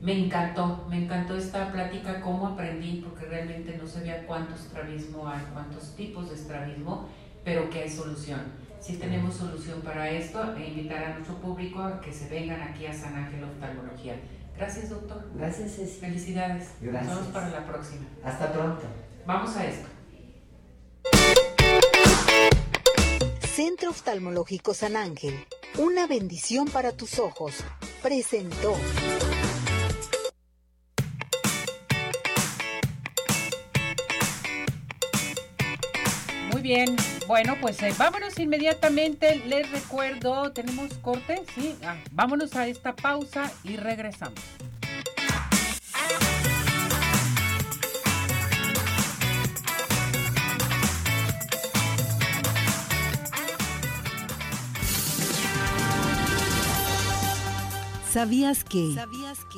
Me 0.00 0.24
encantó, 0.24 0.86
me 0.88 1.04
encantó 1.04 1.36
esta 1.36 1.70
plática, 1.72 2.20
cómo 2.20 2.48
aprendí, 2.48 3.04
porque 3.06 3.26
realmente 3.26 3.76
no 3.80 3.86
sabía 3.86 4.26
cuántos 4.26 4.60
estrabismo 4.60 5.28
hay, 5.28 5.40
cuántos 5.52 5.94
tipos 5.94 6.30
de 6.30 6.36
estrabismo, 6.36 7.08
pero 7.44 7.68
que 7.68 7.80
hay 7.80 7.90
solución. 7.90 8.40
Si 8.80 8.96
tenemos 8.96 9.34
solución 9.34 9.82
para 9.82 10.08
esto, 10.08 10.56
e 10.56 10.68
invitar 10.68 11.04
a 11.04 11.14
nuestro 11.14 11.36
público 11.36 11.82
a 11.82 12.00
que 12.00 12.12
se 12.12 12.28
vengan 12.28 12.62
aquí 12.62 12.86
a 12.86 12.94
San 12.94 13.14
Ángel 13.14 13.44
Oftalmología. 13.44 14.14
Gracias, 14.56 14.88
doctor. 14.88 15.26
Gracias, 15.34 15.76
Ceci. 15.76 16.00
Felicidades. 16.00 16.72
Gracias. 16.80 17.06
Nos 17.06 17.20
vemos 17.20 17.32
para 17.34 17.48
la 17.50 17.66
próxima. 17.66 18.06
Hasta 18.24 18.52
pronto. 18.52 18.82
Vamos 19.26 19.54
a 19.56 19.66
esto. 19.66 19.99
Centro 23.54 23.90
Oftalmológico 23.90 24.74
San 24.74 24.96
Ángel, 24.96 25.34
una 25.78 26.06
bendición 26.06 26.68
para 26.68 26.92
tus 26.92 27.18
ojos, 27.18 27.54
presentó. 28.02 28.74
Muy 36.52 36.62
bien, 36.62 36.96
bueno, 37.26 37.56
pues 37.60 37.80
eh, 37.82 37.94
vámonos 37.96 38.38
inmediatamente. 38.38 39.36
Les 39.46 39.70
recuerdo, 39.70 40.52
¿tenemos 40.52 40.92
corte? 40.98 41.42
Sí, 41.54 41.76
ah, 41.84 41.96
vámonos 42.10 42.56
a 42.56 42.66
esta 42.66 42.94
pausa 42.96 43.52
y 43.64 43.76
regresamos. 43.76 44.40
¿Sabías 58.12 58.64
que? 58.64 58.96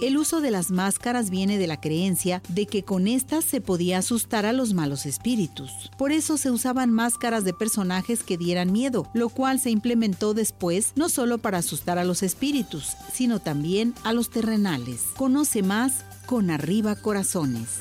El 0.03 0.19
uso 0.19 0.43
de 0.43 0.51
las 0.51 0.71
máscaras 0.71 1.31
viene 1.31 1.57
de 1.57 1.67
la 1.67 1.81
creencia 1.81 2.43
de 2.49 2.67
que 2.67 2.83
con 2.83 3.09
estas 3.09 3.47
se 3.47 3.63
podía 3.63 3.99
asustar 3.99 4.45
a 4.45 4.53
los 4.53 4.75
malos 4.75 5.07
espíritus. 5.07 5.91
Por 5.97 6.13
eso 6.13 6.37
se 6.37 6.51
usaban 6.51 6.91
máscaras 6.91 7.45
de 7.45 7.55
personajes 7.55 8.23
que 8.23 8.37
dieran 8.37 8.71
miedo, 8.71 9.09
lo 9.15 9.31
cual 9.31 9.59
se 9.59 9.71
implementó 9.71 10.35
después 10.35 10.93
no 10.97 11.09
solo 11.09 11.39
para 11.39 11.59
asustar 11.59 11.99
a 11.99 12.05
los 12.05 12.23
espíritus, 12.23 12.95
sino 13.11 13.41
también 13.41 13.95
a 14.05 14.13
los 14.13 14.29
terrenales. 14.29 15.07
Conoce 15.17 15.63
más 15.63 16.05
con 16.27 16.51
Arriba 16.51 16.95
Corazones. 16.97 17.81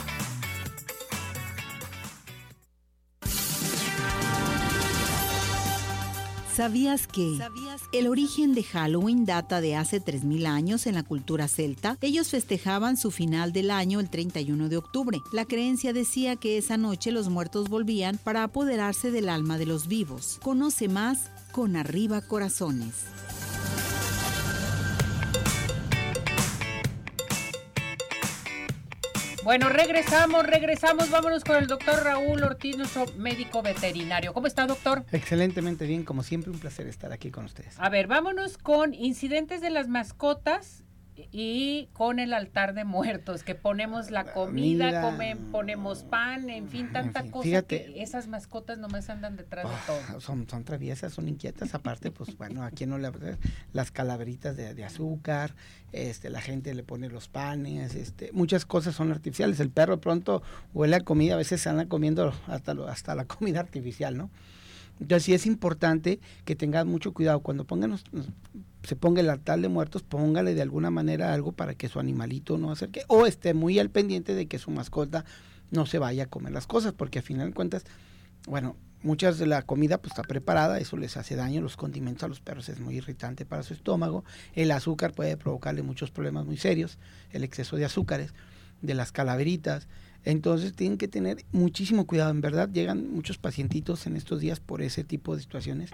¿Sabías 6.61 7.07
que 7.07 7.39
el 7.91 8.05
origen 8.05 8.53
de 8.53 8.61
Halloween 8.61 9.25
data 9.25 9.61
de 9.61 9.75
hace 9.75 9.99
3.000 9.99 10.45
años 10.45 10.85
en 10.85 10.93
la 10.93 11.01
cultura 11.01 11.47
celta? 11.47 11.97
Ellos 12.01 12.29
festejaban 12.29 12.97
su 12.97 13.09
final 13.09 13.51
del 13.51 13.71
año 13.71 13.99
el 13.99 14.11
31 14.11 14.69
de 14.69 14.77
octubre. 14.77 15.23
La 15.31 15.45
creencia 15.45 15.91
decía 15.91 16.35
que 16.35 16.59
esa 16.59 16.77
noche 16.77 17.11
los 17.11 17.29
muertos 17.29 17.67
volvían 17.67 18.19
para 18.23 18.43
apoderarse 18.43 19.09
del 19.09 19.29
alma 19.29 19.57
de 19.57 19.65
los 19.65 19.87
vivos. 19.87 20.37
Conoce 20.43 20.87
más 20.87 21.31
con 21.51 21.75
Arriba 21.75 22.21
Corazones. 22.21 22.93
Bueno, 29.43 29.69
regresamos, 29.69 30.45
regresamos. 30.45 31.09
Vámonos 31.09 31.43
con 31.43 31.55
el 31.55 31.65
doctor 31.65 32.03
Raúl 32.03 32.43
Ortiz, 32.43 32.77
nuestro 32.77 33.05
médico 33.17 33.63
veterinario. 33.63 34.33
¿Cómo 34.33 34.45
está, 34.45 34.67
doctor? 34.67 35.03
Excelentemente 35.11 35.87
bien, 35.87 36.03
como 36.03 36.21
siempre, 36.21 36.51
un 36.51 36.59
placer 36.59 36.85
estar 36.85 37.11
aquí 37.11 37.31
con 37.31 37.45
ustedes. 37.45 37.75
A 37.79 37.89
ver, 37.89 38.05
vámonos 38.05 38.59
con 38.59 38.93
incidentes 38.93 39.59
de 39.61 39.71
las 39.71 39.87
mascotas 39.87 40.83
y 41.31 41.89
con 41.93 42.19
el 42.19 42.33
altar 42.33 42.73
de 42.73 42.83
muertos, 42.83 43.43
que 43.43 43.55
ponemos 43.55 44.11
la 44.11 44.33
comida, 44.33 45.15
ponemos 45.51 46.03
pan, 46.03 46.49
en 46.49 46.67
fin, 46.69 46.91
tanta 46.91 47.29
cosa 47.29 47.61
que 47.63 48.01
esas 48.01 48.27
mascotas 48.27 48.79
nomás 48.79 49.09
andan 49.09 49.35
detrás 49.35 49.65
de 49.65 49.75
todo. 49.85 49.99
Ah, 50.09 50.15
son, 50.19 50.47
son 50.49 50.63
traviesas, 50.63 51.13
son 51.13 51.27
inquietas, 51.27 51.73
aparte, 51.75 52.11
pues 52.11 52.35
bueno, 52.37 52.63
aquí 52.63 52.85
no 52.85 52.97
le 52.97 53.11
las 53.73 53.91
calaveritas 53.91 54.55
de, 54.55 54.83
azúcar, 54.83 55.53
este, 55.91 56.29
la 56.29 56.41
gente 56.41 56.73
le 56.73 56.83
pone 56.83 57.09
los 57.09 57.27
panes, 57.27 57.95
este, 57.95 58.31
muchas 58.33 58.65
cosas 58.65 58.95
son 58.95 59.11
artificiales. 59.11 59.59
El 59.59 59.69
perro 59.69 59.99
pronto 59.99 60.41
huele 60.73 60.95
a 60.95 61.01
comida, 61.01 61.35
a 61.35 61.37
veces 61.37 61.61
se 61.61 61.69
anda 61.69 61.85
comiendo 61.85 62.33
hasta, 62.47 62.73
hasta 62.87 63.15
la 63.15 63.25
comida 63.25 63.59
artificial, 63.59 64.17
¿no? 64.17 64.29
Entonces 64.99 65.23
sí 65.23 65.33
es 65.33 65.45
importante 65.47 66.19
que 66.45 66.55
tengan 66.55 66.87
mucho 66.87 67.11
cuidado. 67.11 67.39
Cuando 67.39 67.65
pongan, 67.65 67.97
se 68.83 68.95
ponga 68.95 69.21
el 69.21 69.29
altar 69.29 69.59
de 69.59 69.69
muertos, 69.69 70.03
póngale 70.03 70.53
de 70.53 70.61
alguna 70.61 70.89
manera 70.89 71.33
algo 71.33 71.51
para 71.51 71.75
que 71.75 71.89
su 71.89 71.99
animalito 71.99 72.57
no 72.57 72.71
acerque 72.71 73.03
o 73.07 73.25
esté 73.25 73.53
muy 73.53 73.79
al 73.79 73.89
pendiente 73.89 74.33
de 74.33 74.47
que 74.47 74.59
su 74.59 74.71
mascota 74.71 75.25
no 75.69 75.85
se 75.85 75.99
vaya 75.99 76.23
a 76.23 76.27
comer 76.27 76.53
las 76.53 76.67
cosas, 76.67 76.93
porque 76.93 77.19
a 77.19 77.21
final 77.21 77.49
de 77.49 77.53
cuentas, 77.53 77.85
bueno, 78.47 78.75
muchas 79.03 79.37
de 79.37 79.45
la 79.45 79.61
comida 79.61 79.99
pues 79.99 80.11
está 80.11 80.23
preparada, 80.23 80.79
eso 80.79 80.97
les 80.97 81.17
hace 81.17 81.35
daño, 81.35 81.61
los 81.61 81.77
condimentos 81.77 82.23
a 82.23 82.27
los 82.27 82.41
perros 82.41 82.69
es 82.69 82.79
muy 82.79 82.97
irritante 82.97 83.45
para 83.45 83.63
su 83.63 83.73
estómago, 83.73 84.23
el 84.53 84.71
azúcar 84.71 85.13
puede 85.13 85.37
provocarle 85.37 85.83
muchos 85.83 86.11
problemas 86.11 86.45
muy 86.45 86.57
serios, 86.57 86.97
el 87.31 87.43
exceso 87.43 87.77
de 87.77 87.85
azúcares, 87.85 88.33
de 88.81 88.95
las 88.95 89.11
calaveritas, 89.11 89.87
entonces 90.23 90.73
tienen 90.73 90.97
que 90.97 91.07
tener 91.07 91.45
muchísimo 91.51 92.05
cuidado. 92.05 92.31
En 92.31 92.41
verdad 92.41 92.69
llegan 92.71 93.11
muchos 93.11 93.37
pacientitos 93.37 94.05
en 94.05 94.15
estos 94.15 94.39
días 94.39 94.59
por 94.59 94.81
ese 94.81 95.03
tipo 95.03 95.35
de 95.35 95.41
situaciones 95.41 95.91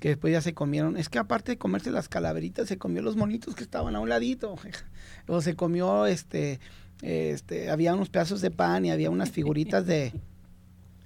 que 0.00 0.08
después 0.08 0.32
ya 0.32 0.40
se 0.40 0.54
comieron. 0.54 0.96
Es 0.96 1.08
que 1.08 1.18
aparte 1.18 1.52
de 1.52 1.58
comerse 1.58 1.90
las 1.90 2.08
calaveritas, 2.08 2.68
se 2.68 2.78
comió 2.78 3.02
los 3.02 3.16
monitos 3.16 3.54
que 3.54 3.64
estaban 3.64 3.96
a 3.96 4.00
un 4.00 4.08
ladito. 4.08 4.56
o 5.28 5.40
se 5.40 5.54
comió, 5.54 6.06
este, 6.06 6.60
este, 7.02 7.70
había 7.70 7.94
unos 7.94 8.10
pedazos 8.10 8.40
de 8.40 8.50
pan 8.50 8.84
y 8.84 8.90
había 8.90 9.10
unas 9.10 9.30
figuritas 9.30 9.86
de, 9.86 10.12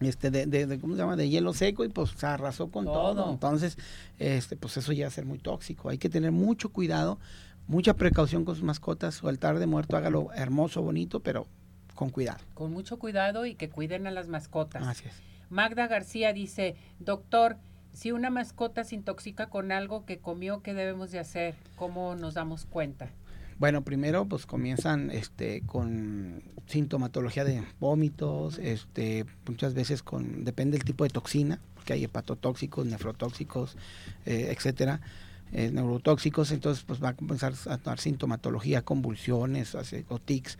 este 0.00 0.30
de, 0.30 0.46
de, 0.46 0.78
¿cómo 0.78 0.94
se 0.94 1.00
llama? 1.00 1.16
de 1.16 1.28
hielo 1.28 1.52
seco 1.52 1.84
y 1.84 1.88
pues 1.88 2.10
se 2.10 2.26
arrasó 2.26 2.70
con 2.70 2.84
todo. 2.84 3.30
Entonces, 3.30 3.78
este 4.18 4.56
pues 4.56 4.76
eso 4.76 4.92
ya 4.92 5.04
va 5.04 5.08
a 5.08 5.12
ser 5.12 5.26
muy 5.26 5.38
tóxico. 5.38 5.88
Hay 5.88 5.98
que 5.98 6.08
tener 6.08 6.32
mucho 6.32 6.70
cuidado, 6.70 7.18
mucha 7.66 7.94
precaución 7.94 8.44
con 8.44 8.54
sus 8.54 8.64
mascotas. 8.64 9.14
Su 9.14 9.28
altar 9.28 9.58
de 9.58 9.66
muerto 9.66 9.96
hágalo 9.96 10.32
hermoso, 10.34 10.82
bonito, 10.82 11.20
pero 11.20 11.46
con 11.94 12.10
cuidado. 12.10 12.38
Con 12.54 12.72
mucho 12.72 12.98
cuidado 12.98 13.44
y 13.46 13.54
que 13.54 13.68
cuiden 13.68 14.06
a 14.06 14.10
las 14.10 14.28
mascotas. 14.28 14.86
Así 14.86 15.08
es. 15.08 15.14
Magda 15.50 15.88
García 15.88 16.32
dice, 16.32 16.76
"Doctor, 17.00 17.56
si 17.92 18.12
una 18.12 18.30
mascota 18.30 18.84
se 18.84 18.94
intoxica 18.94 19.48
con 19.48 19.72
algo 19.72 20.04
que 20.04 20.18
comió, 20.18 20.62
¿qué 20.62 20.74
debemos 20.74 21.10
de 21.10 21.18
hacer? 21.18 21.54
¿Cómo 21.76 22.14
nos 22.14 22.34
damos 22.34 22.64
cuenta?" 22.64 23.10
Bueno, 23.58 23.82
primero 23.82 24.24
pues 24.24 24.46
comienzan 24.46 25.10
este 25.10 25.62
con 25.66 26.44
sintomatología 26.66 27.42
de 27.44 27.64
vómitos, 27.80 28.58
este 28.58 29.26
muchas 29.48 29.74
veces 29.74 30.04
con 30.04 30.44
depende 30.44 30.78
del 30.78 30.84
tipo 30.84 31.02
de 31.02 31.10
toxina, 31.10 31.58
porque 31.74 31.92
hay 31.92 32.04
hepatotóxicos, 32.04 32.86
nefrotóxicos, 32.86 33.76
eh, 34.26 34.54
etcétera, 34.56 35.00
eh, 35.50 35.72
neurotóxicos, 35.72 36.52
entonces 36.52 36.84
pues 36.84 37.02
va 37.02 37.08
a 37.08 37.16
comenzar 37.16 37.52
a 37.66 37.78
dar 37.78 37.98
sintomatología, 37.98 38.82
convulsiones, 38.82 39.74
o 40.08 40.18
tics. 40.20 40.56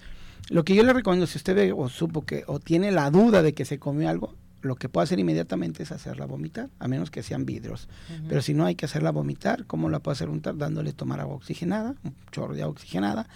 Lo 0.51 0.65
que 0.65 0.75
yo 0.75 0.83
le 0.83 0.93
recomiendo 0.93 1.29
si 1.29 1.39
usted 1.39 1.55
ve 1.55 1.73
o 1.73 1.89
supo 1.89 2.23
que 2.23 2.43
o 2.49 2.59
tiene 2.59 2.91
la 2.91 3.11
duda 3.13 3.43
de 3.43 3.55
que 3.55 3.65
se 3.65 3.79
comió 3.79 4.09
algo, 4.09 4.35
lo 4.61 4.77
que 4.77 4.89
puede 4.89 5.05
hacer 5.05 5.19
inmediatamente 5.19 5.83
es 5.83 5.93
hacerla 5.93 6.27
vomitar, 6.27 6.69
a 6.79 6.89
menos 6.89 7.11
que 7.11 7.23
sean 7.23 7.47
vidrios. 7.47 7.89
Pero 8.29 8.43
si 8.43 8.55
no 8.55 8.65
hay 8.65 8.75
que 8.75 8.87
hacerla 8.87 9.11
vomitar, 9.11 9.67
¿cómo 9.67 9.89
la 9.89 10.01
puede 10.01 10.15
hacer 10.15 10.29
untar? 10.29 10.57
Dándole 10.57 10.93
tomar 10.93 11.21
agua 11.21 11.37
oxigenada, 11.37 11.95
un 12.03 12.15
chorro 12.33 12.55
de 12.55 12.63
agua 12.63 12.73
oxigenada. 12.73 13.29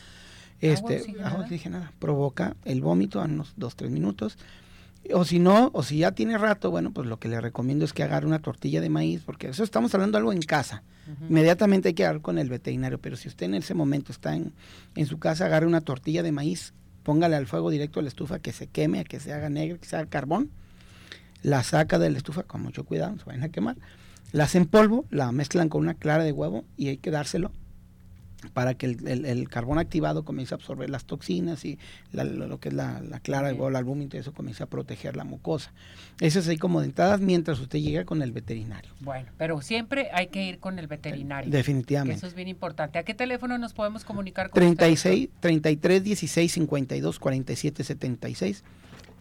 Este, 0.60 1.16
¿Agua 1.22 1.40
oxigenada? 1.40 1.92
provoca 1.98 2.56
el 2.64 2.80
vómito 2.80 3.20
a 3.20 3.24
unos 3.24 3.56
2-3 3.56 3.90
minutos. 3.90 4.36
O 5.12 5.24
si 5.24 5.40
no, 5.40 5.70
o 5.72 5.82
si 5.82 5.98
ya 5.98 6.12
tiene 6.12 6.38
rato, 6.38 6.70
bueno, 6.70 6.92
pues 6.92 7.08
lo 7.08 7.18
que 7.18 7.28
le 7.28 7.40
recomiendo 7.40 7.84
es 7.84 7.92
que 7.92 8.04
agarre 8.04 8.26
una 8.26 8.38
tortilla 8.38 8.80
de 8.80 8.88
maíz, 8.88 9.22
porque 9.26 9.48
eso 9.48 9.64
estamos 9.64 9.92
hablando 9.94 10.16
de 10.16 10.20
algo 10.20 10.32
en 10.32 10.42
casa. 10.42 10.82
Inmediatamente 11.28 11.88
hay 11.88 11.94
que 11.94 12.06
hablar 12.06 12.22
con 12.22 12.38
el 12.38 12.48
veterinario, 12.48 13.00
pero 13.00 13.16
si 13.16 13.26
usted 13.26 13.46
en 13.46 13.54
ese 13.54 13.74
momento 13.74 14.12
está 14.12 14.36
en, 14.36 14.52
en 14.94 15.06
su 15.06 15.18
casa, 15.18 15.46
agarre 15.46 15.66
una 15.66 15.80
tortilla 15.80 16.22
de 16.22 16.30
maíz, 16.30 16.72
póngale 17.02 17.34
al 17.34 17.48
fuego 17.48 17.70
directo 17.70 17.98
a 17.98 18.04
la 18.04 18.08
estufa, 18.08 18.38
que 18.38 18.52
se 18.52 18.68
queme, 18.68 19.04
que 19.04 19.18
se 19.18 19.32
haga 19.32 19.48
negro, 19.48 19.80
que 19.80 19.86
se 19.86 19.96
haga 19.96 20.06
carbón 20.06 20.50
la 21.42 21.62
saca 21.62 21.98
de 21.98 22.10
la 22.10 22.18
estufa 22.18 22.44
con 22.44 22.62
mucho 22.62 22.84
cuidado, 22.84 23.12
no 23.12 23.18
se 23.18 23.24
vayan 23.24 23.42
a 23.42 23.48
quemar, 23.50 23.76
la 24.32 24.44
hacen 24.44 24.66
polvo, 24.66 25.04
la 25.10 25.30
mezclan 25.32 25.68
con 25.68 25.82
una 25.82 25.94
clara 25.94 26.24
de 26.24 26.32
huevo 26.32 26.64
y 26.76 26.88
hay 26.88 26.96
que 26.96 27.10
dárselo 27.10 27.52
para 28.54 28.74
que 28.74 28.86
el, 28.86 29.48
carbón 29.48 29.78
activado 29.78 30.24
comience 30.24 30.54
a 30.54 30.56
absorber 30.56 30.90
las 30.90 31.04
toxinas 31.04 31.64
y 31.64 31.78
lo, 32.12 32.58
que 32.58 32.70
es 32.70 32.74
la, 32.74 33.00
clara 33.22 33.48
de 33.48 33.54
huevo, 33.54 33.68
el 33.68 33.76
albúmina, 33.76 34.10
y 34.14 34.18
eso 34.18 34.32
comienza 34.32 34.64
a 34.64 34.66
proteger 34.66 35.16
la 35.16 35.24
mucosa. 35.24 35.72
Eso 36.20 36.40
es 36.40 36.48
ahí 36.48 36.56
como 36.56 36.80
de 36.80 36.86
entrada 36.86 37.18
mientras 37.18 37.60
usted 37.60 37.78
llega 37.78 38.04
con 38.04 38.22
el 38.22 38.32
veterinario. 38.32 38.90
Bueno, 39.00 39.30
pero 39.38 39.60
siempre 39.60 40.08
hay 40.12 40.28
que 40.28 40.42
ir 40.42 40.58
con 40.58 40.78
el 40.78 40.86
veterinario. 40.86 41.50
Definitivamente. 41.50 42.16
eso 42.16 42.26
es 42.26 42.34
bien 42.34 42.48
importante. 42.48 42.98
¿A 42.98 43.04
qué 43.04 43.14
teléfono 43.14 43.58
nos 43.58 43.74
podemos 43.74 44.04
comunicar 44.04 44.50
con 44.50 44.60
36, 44.60 45.28
33 45.40 46.02
16 46.02 46.52
52 46.52 47.18
47 47.18 47.84
76 47.84 48.64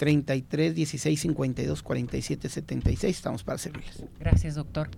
33 0.01 0.73
16 0.73 1.21
52 1.21 1.83
47 1.83 2.49
76. 2.49 3.15
Estamos 3.15 3.43
para 3.43 3.59
servirles. 3.59 4.01
Gracias, 4.19 4.55
doctor. 4.55 4.89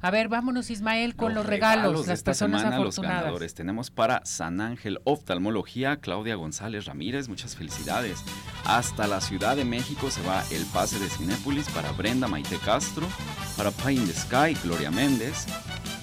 A 0.00 0.12
ver, 0.12 0.28
vámonos, 0.28 0.70
Ismael, 0.70 1.16
con 1.16 1.34
los, 1.34 1.44
regalos, 1.44 2.06
las 2.06 2.22
personas 2.22 2.62
afortunadas. 2.62 2.96
Los 2.96 3.22
ganadores 3.22 3.54
tenemos 3.54 3.90
para 3.90 4.24
San 4.24 4.60
Ángel 4.60 5.00
Oftalmología, 5.02 5.96
Claudia 5.96 6.36
González 6.36 6.84
Ramírez. 6.84 7.28
Muchas 7.28 7.56
felicidades. 7.56 8.22
Hasta 8.64 9.08
la 9.08 9.20
Ciudad 9.20 9.56
de 9.56 9.64
México 9.64 10.12
se 10.12 10.22
va 10.22 10.44
el 10.52 10.64
pase 10.66 11.00
de 11.00 11.08
Cinépolis 11.08 11.68
para 11.70 11.90
Brenda 11.90 12.28
Maite 12.28 12.58
Castro, 12.64 13.08
para 13.56 13.72
Pine 13.72 14.06
the 14.06 14.12
Sky, 14.12 14.56
Gloria 14.62 14.92
Méndez. 14.92 15.46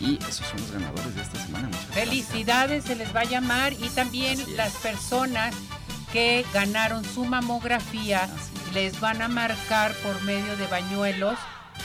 Y 0.01 0.17
esos 0.17 0.45
son 0.45 0.59
los 0.59 0.71
ganadores 0.73 1.15
de 1.15 1.21
esta 1.21 1.39
semana. 1.45 1.67
Muchas 1.67 1.85
Felicidades, 1.85 2.83
se 2.83 2.97
les 2.97 3.15
va 3.15 3.21
a 3.21 3.25
llamar. 3.25 3.71
Y 3.71 3.87
también 3.95 4.37
las 4.57 4.73
personas 4.73 5.55
que 6.11 6.45
ganaron 6.53 7.03
su 7.05 7.25
mamografía 7.25 8.27
les 8.73 8.99
van 8.99 9.21
a 9.21 9.27
marcar 9.27 9.93
por 10.03 10.21
medio 10.23 10.57
de 10.57 10.67
bañuelos 10.67 11.37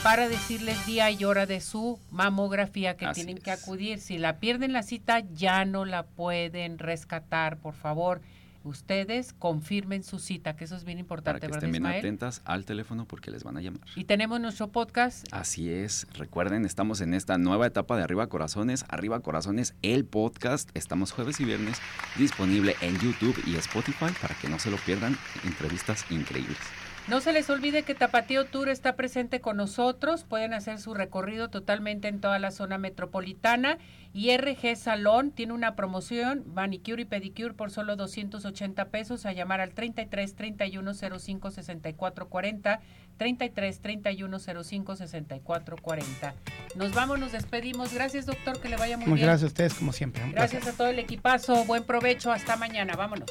para 0.03 0.29
decirles 0.29 0.87
día 0.87 1.11
y 1.11 1.25
hora 1.25 1.47
de 1.47 1.61
su 1.61 1.99
mamografía 2.11 2.97
que 2.97 3.07
tienen 3.09 3.39
que 3.39 3.51
acudir. 3.51 4.01
Si 4.01 4.19
la 4.19 4.39
pierden 4.39 4.73
la 4.73 4.83
cita, 4.83 5.21
ya 5.21 5.65
no 5.65 5.85
la 5.85 6.03
pueden 6.05 6.79
rescatar, 6.79 7.59
por 7.59 7.75
favor 7.75 8.21
ustedes 8.65 9.33
confirmen 9.33 10.03
su 10.03 10.19
cita, 10.19 10.57
que 10.57 10.65
eso 10.65 10.75
es 10.77 10.85
bien 10.85 10.99
importante. 10.99 11.41
Para 11.41 11.51
que 11.51 11.67
estén 11.67 11.71
bien 11.71 11.87
atentas 11.87 12.43
al 12.45 12.65
teléfono 12.65 13.07
porque 13.07 13.31
les 13.31 13.45
van 13.45 13.57
a 13.57 13.61
llamar. 13.61 13.81
Y 13.95 14.05
tenemos 14.05 14.41
nuestro 14.41 14.69
podcast. 14.69 15.27
Así 15.31 15.71
es, 15.71 16.07
recuerden, 16.15 16.65
estamos 16.65 17.01
en 17.01 17.15
esta 17.15 17.39
nueva 17.39 17.67
etapa 17.67 17.97
de 17.97 18.03
Arriba 18.03 18.27
Corazones. 18.27 18.85
Arriba 18.89 19.21
Corazones, 19.21 19.75
el 19.83 20.05
podcast. 20.05 20.71
Estamos 20.75 21.13
jueves 21.13 21.39
y 21.41 21.45
viernes 21.45 21.79
disponible 22.17 22.75
en 22.81 22.99
YouTube 22.99 23.41
y 23.47 23.57
Spotify 23.57 24.13
para 24.21 24.35
que 24.35 24.49
no 24.49 24.59
se 24.59 24.71
lo 24.71 24.77
pierdan. 24.79 25.17
Entrevistas 25.45 26.05
increíbles. 26.11 26.59
No 27.07 27.21
se 27.21 27.35
les 27.35 27.51
olvide 27.51 27.83
que 27.83 27.95
Tapatío 27.95 28.47
Tour 28.47 28.71
está 28.71 28.97
presente 28.97 29.43
con 29.43 29.59
nosotros. 29.59 30.25
Pueden 30.25 30.55
hacer 30.55 30.79
su 30.79 30.95
recorrido 30.95 31.51
totalmente 31.51 32.09
en 32.09 32.19
toda 32.19 32.39
la 32.39 32.51
zona 32.51 32.79
metropolitana. 32.79 33.77
Y 34.15 34.35
RG 34.35 34.75
Salón 34.77 35.31
tiene 35.31 35.53
una 35.53 35.77
promoción, 35.77 36.45
manicure 36.55 37.03
y 37.03 37.05
pedicure 37.05 37.53
por 37.53 37.71
solo 37.71 37.97
280 37.97 38.87
pesos. 38.87 39.27
A 39.27 39.33
llamar 39.33 39.61
al 39.61 39.75
33 39.75 40.35
31 40.35 40.95
05 40.95 41.51
64 41.51 42.29
40. 42.29 42.81
33 43.19 43.81
31 43.81 44.39
05 44.39 44.97
64 44.97 45.77
40. 45.77 46.35
Nos 46.75 46.95
vamos, 46.95 47.19
nos 47.19 47.33
despedimos. 47.33 47.93
Gracias, 47.93 48.25
doctor, 48.25 48.59
que 48.61 48.71
le 48.71 48.77
vaya 48.77 48.97
muy 48.97 49.05
bien. 49.07 49.19
Gracias 49.19 49.43
a 49.43 49.47
ustedes, 49.49 49.75
como 49.75 49.93
siempre. 49.93 50.23
Gracias 50.33 50.67
a 50.67 50.73
todo 50.73 50.89
el 50.89 50.99
equipazo. 50.99 51.65
Buen 51.67 51.85
provecho. 51.85 52.33
Hasta 52.33 52.57
mañana. 52.57 52.97
Vámonos. 52.97 53.31